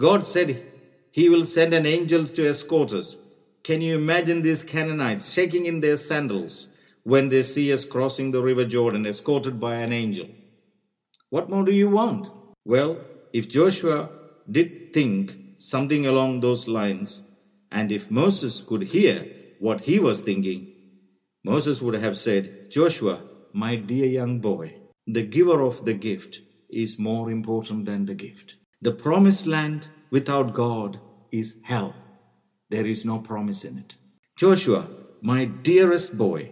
God 0.00 0.26
said 0.26 0.62
he 1.10 1.28
will 1.28 1.44
send 1.44 1.74
an 1.74 1.86
angel 1.86 2.24
to 2.26 2.48
escort 2.48 2.92
us. 2.92 3.16
Can 3.62 3.80
you 3.80 3.94
imagine 3.94 4.42
these 4.42 4.62
Canaanites 4.62 5.30
shaking 5.30 5.66
in 5.66 5.80
their 5.80 5.96
sandals 5.96 6.68
when 7.04 7.28
they 7.28 7.42
see 7.42 7.72
us 7.72 7.84
crossing 7.84 8.30
the 8.30 8.42
river 8.42 8.64
Jordan 8.64 9.06
escorted 9.06 9.60
by 9.60 9.76
an 9.76 9.92
angel? 9.92 10.28
What 11.30 11.48
more 11.48 11.64
do 11.64 11.72
you 11.72 11.88
want? 11.88 12.28
Well, 12.64 12.98
if 13.32 13.48
Joshua 13.48 14.10
did 14.50 14.92
think 14.92 15.36
something 15.58 16.06
along 16.06 16.40
those 16.40 16.66
lines, 16.66 17.22
and 17.70 17.92
if 17.92 18.10
Moses 18.10 18.62
could 18.62 18.82
hear 18.82 19.26
what 19.62 19.82
he 19.82 20.00
was 20.00 20.20
thinking, 20.20 20.60
Moses 21.44 21.80
would 21.80 21.94
have 21.94 22.18
said, 22.18 22.68
Joshua, 22.68 23.20
my 23.52 23.76
dear 23.76 24.06
young 24.06 24.40
boy, 24.40 24.74
the 25.06 25.22
giver 25.22 25.60
of 25.60 25.84
the 25.84 25.94
gift 25.94 26.40
is 26.68 26.98
more 26.98 27.30
important 27.30 27.86
than 27.86 28.06
the 28.06 28.14
gift. 28.14 28.56
The 28.80 28.90
promised 28.90 29.46
land 29.46 29.86
without 30.10 30.52
God 30.52 30.98
is 31.30 31.60
hell. 31.62 31.94
There 32.70 32.86
is 32.86 33.04
no 33.04 33.20
promise 33.20 33.64
in 33.64 33.78
it. 33.78 33.94
Joshua, 34.36 34.88
my 35.20 35.44
dearest 35.44 36.18
boy, 36.18 36.50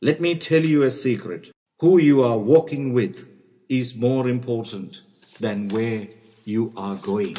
let 0.00 0.20
me 0.20 0.36
tell 0.36 0.64
you 0.64 0.84
a 0.84 0.92
secret. 0.92 1.50
Who 1.80 1.98
you 1.98 2.22
are 2.22 2.38
walking 2.38 2.92
with 2.92 3.26
is 3.68 3.96
more 3.96 4.28
important 4.28 5.02
than 5.40 5.66
where 5.66 6.06
you 6.44 6.72
are 6.76 6.94
going. 6.94 7.36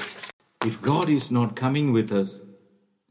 If 0.65 0.81
God 0.81 1.07
is 1.07 1.31
not 1.31 1.55
coming 1.55 1.93
with 1.93 2.11
us, 2.11 2.41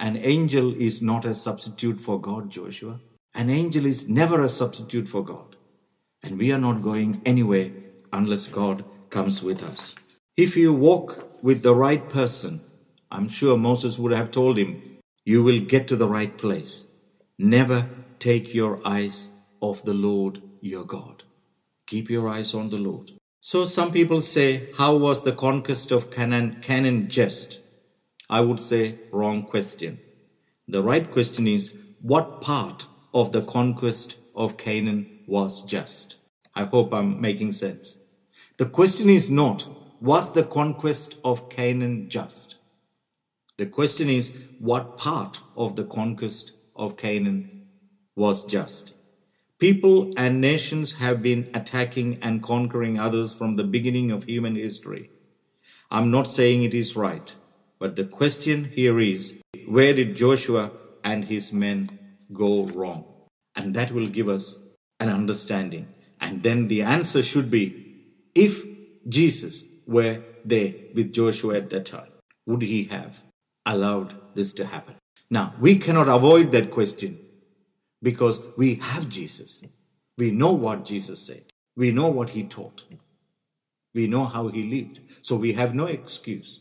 an 0.01 0.16
angel 0.16 0.74
is 0.74 1.03
not 1.03 1.26
a 1.26 1.34
substitute 1.34 2.01
for 2.01 2.18
God, 2.20 2.51
Joshua. 2.51 3.01
An 3.34 3.51
angel 3.51 3.84
is 3.84 4.09
never 4.09 4.42
a 4.42 4.48
substitute 4.48 5.07
for 5.07 5.22
God. 5.22 5.57
And 6.22 6.38
we 6.38 6.51
are 6.53 6.59
not 6.59 6.82
going 6.82 7.20
anywhere 7.24 7.70
unless 8.12 8.46
God 8.46 8.82
comes 9.11 9.42
with 9.42 9.62
us. 9.62 9.94
If 10.36 10.57
you 10.57 10.72
walk 10.72 11.42
with 11.42 11.62
the 11.62 11.74
right 11.74 12.09
person, 12.09 12.62
I'm 13.11 13.28
sure 13.28 13.59
Moses 13.59 13.98
would 13.98 14.12
have 14.12 14.30
told 14.30 14.57
him, 14.57 14.98
you 15.24 15.42
will 15.42 15.61
get 15.61 15.86
to 15.88 15.96
the 15.96 16.09
right 16.09 16.36
place. 16.36 16.86
Never 17.38 17.88
take 18.18 18.55
your 18.55 18.80
eyes 18.86 19.28
off 19.61 19.82
the 19.82 19.94
Lord 19.94 20.40
your 20.62 20.84
God. 20.84 21.24
Keep 21.86 22.09
your 22.09 22.28
eyes 22.28 22.55
on 22.55 22.70
the 22.70 22.78
Lord. 22.78 23.12
So 23.42 23.64
some 23.64 23.92
people 23.92 24.22
say, 24.22 24.68
how 24.78 24.96
was 24.96 25.24
the 25.24 25.32
conquest 25.32 25.90
of 25.90 26.11
Canaan, 26.11 26.59
Canaan 26.62 27.09
just? 27.09 27.61
I 28.31 28.41
would 28.43 28.61
say 28.61 29.01
wrong 29.11 29.43
question. 29.43 29.99
The 30.68 30.85
right 30.85 31.11
question 31.11 31.49
is, 31.49 31.74
what 32.01 32.41
part 32.41 32.87
of 33.12 33.33
the 33.33 33.43
conquest 33.43 34.16
of 34.37 34.57
Canaan 34.57 35.18
was 35.26 35.62
just? 35.62 36.16
I 36.55 36.62
hope 36.64 36.95
I'm 36.95 37.20
making 37.20 37.51
sense. 37.51 37.99
The 38.57 38.66
question 38.66 39.11
is 39.11 39.33
not, 39.33 39.68
was 40.01 40.33
the 40.33 40.45
conquest 40.45 41.16
of 41.24 41.51
Canaan 41.51 42.09
just? 42.09 42.55
The 43.57 43.66
question 43.66 44.09
is, 44.09 44.33
what 44.61 44.97
part 44.97 45.41
of 45.57 45.74
the 45.74 45.85
conquest 45.85 46.53
of 46.76 46.97
Canaan 46.97 47.66
was 48.14 48.47
just? 48.47 48.95
People 49.59 50.14
and 50.16 50.41
nations 50.41 50.95
have 50.95 51.20
been 51.20 51.51
attacking 51.53 52.20
and 52.22 52.45
conquering 52.45 52.97
others 52.97 53.35
from 53.35 53.57
the 53.57 53.64
beginning 53.64 54.12
of 54.12 54.24
human 54.24 54.55
history. 54.55 55.11
I'm 55.91 56.12
not 56.12 56.31
saying 56.31 56.62
it 56.62 56.74
is 56.74 56.97
right, 56.97 57.35
but 57.81 57.97
the 57.97 58.05
question 58.05 58.66
here 58.66 59.01
is, 59.01 59.41
where 59.66 59.95
did 59.95 60.14
Joshua 60.14 60.70
and 61.03 61.24
his 61.24 61.53
men 61.53 61.99
go 62.33 62.66
wrong? 62.66 63.07
And 63.57 63.74
that 63.74 63.91
will 63.91 64.07
give 64.07 64.28
us 64.28 64.57
an 65.01 65.09
understanding. 65.09 65.89
And 66.20 66.43
then 66.43 66.68
the 66.68 66.83
answer 66.83 67.22
should 67.22 67.51
be, 67.51 68.05
if 68.35 68.64
Jesus 69.09 69.64
were 69.87 70.22
there 70.45 70.74
with 70.95 71.12
Joshua 71.12 71.57
at 71.57 71.70
that 71.70 71.87
time, 71.87 72.12
would 72.47 72.62
he 72.62 72.85
have 72.85 73.22
allowed 73.64 74.14
this 74.35 74.53
to 74.55 74.66
happen? 74.66 74.97
Now, 75.31 75.55
we 75.59 75.76
cannot 75.76 76.09
avoid 76.09 76.53
that 76.53 76.70
question 76.70 77.18
because 78.03 78.43
we 78.57 78.74
have 78.76 79.09
Jesus. 79.09 79.62
We 80.18 80.31
know 80.33 80.53
what 80.53 80.85
Jesus 80.85 81.22
said. 81.22 81.45
We 81.76 81.93
know 81.93 82.09
what 82.09 82.31
he 82.31 82.43
taught. 82.43 82.85
We 83.95 84.07
know 84.07 84.26
how 84.26 84.49
he 84.49 84.64
lived. 84.64 85.01
So 85.22 85.37
we 85.37 85.55
have 85.55 85.74
no 85.74 85.87
excuse. 85.87 86.61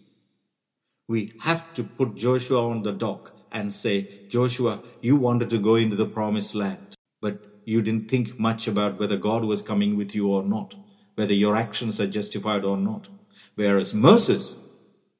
We 1.09 1.33
have 1.39 1.73
to 1.73 1.83
put 1.83 2.13
Joshua 2.13 2.69
on 2.69 2.83
the 2.83 2.91
dock 2.91 3.33
and 3.51 3.73
say, 3.73 4.27
Joshua, 4.27 4.83
you 5.01 5.15
wanted 5.15 5.49
to 5.49 5.57
go 5.57 5.73
into 5.73 5.95
the 5.95 6.05
promised 6.05 6.53
land, 6.53 6.95
but 7.19 7.43
you 7.65 7.81
didn't 7.81 8.11
think 8.11 8.39
much 8.39 8.67
about 8.67 8.99
whether 8.99 9.17
God 9.17 9.43
was 9.43 9.63
coming 9.63 9.97
with 9.97 10.13
you 10.13 10.27
or 10.27 10.43
not, 10.43 10.75
whether 11.15 11.33
your 11.33 11.57
actions 11.57 11.99
are 11.99 12.05
justified 12.05 12.63
or 12.63 12.77
not. 12.77 13.07
Whereas 13.55 13.91
Moses, 13.91 14.55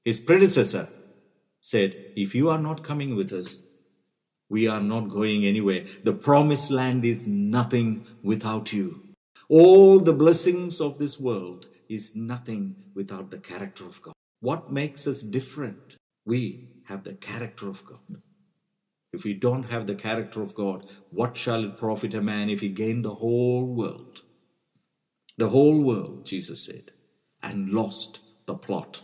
his 0.05 0.19
predecessor, 0.19 0.89
said, 1.59 1.95
If 2.15 2.35
you 2.35 2.51
are 2.51 2.59
not 2.59 2.83
coming 2.83 3.15
with 3.15 3.33
us, 3.33 3.59
we 4.47 4.67
are 4.67 4.81
not 4.81 5.09
going 5.09 5.43
anywhere. 5.43 5.85
The 6.03 6.13
promised 6.13 6.69
land 6.69 7.03
is 7.03 7.27
nothing 7.27 8.05
without 8.21 8.71
you. 8.71 9.01
All 9.47 9.99
the 9.99 10.13
blessings 10.13 10.79
of 10.79 10.99
this 10.99 11.19
world 11.19 11.65
is 11.87 12.15
nothing 12.15 12.75
without 12.93 13.31
the 13.31 13.39
character 13.39 13.85
of 13.85 13.99
God. 14.03 14.13
What 14.41 14.71
makes 14.71 15.05
us 15.07 15.21
different? 15.21 15.97
We 16.25 16.69
have 16.85 17.03
the 17.03 17.13
character 17.13 17.69
of 17.69 17.85
God. 17.85 18.21
If 19.11 19.23
we 19.23 19.33
don't 19.33 19.63
have 19.63 19.87
the 19.87 19.95
character 19.95 20.41
of 20.41 20.53
God, 20.53 20.89
what 21.09 21.35
shall 21.35 21.63
it 21.65 21.77
profit 21.77 22.13
a 22.13 22.21
man 22.21 22.49
if 22.49 22.61
he 22.61 22.69
gain 22.69 23.01
the 23.01 23.15
whole 23.15 23.65
world? 23.65 24.21
The 25.37 25.49
whole 25.49 25.81
world, 25.81 26.25
Jesus 26.25 26.63
said, 26.63 26.91
and 27.41 27.69
lost 27.71 28.19
the 28.45 28.55
plot, 28.55 29.01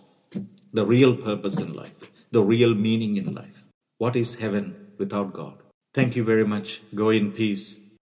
the 0.73 0.85
real 0.85 1.15
purpose 1.15 1.59
in 1.59 1.73
life, 1.73 1.95
the 2.31 2.43
real 2.43 2.75
meaning 2.75 3.17
in 3.17 3.33
life. 3.33 3.63
What 3.97 4.15
is 4.15 4.35
heaven 4.35 4.91
without 4.97 5.33
God? 5.33 5.63
Thank 5.93 6.15
you 6.15 6.23
very 6.23 6.45
much. 6.45 6.81
Go 6.93 7.09
in 7.09 7.31
peace 7.31 7.79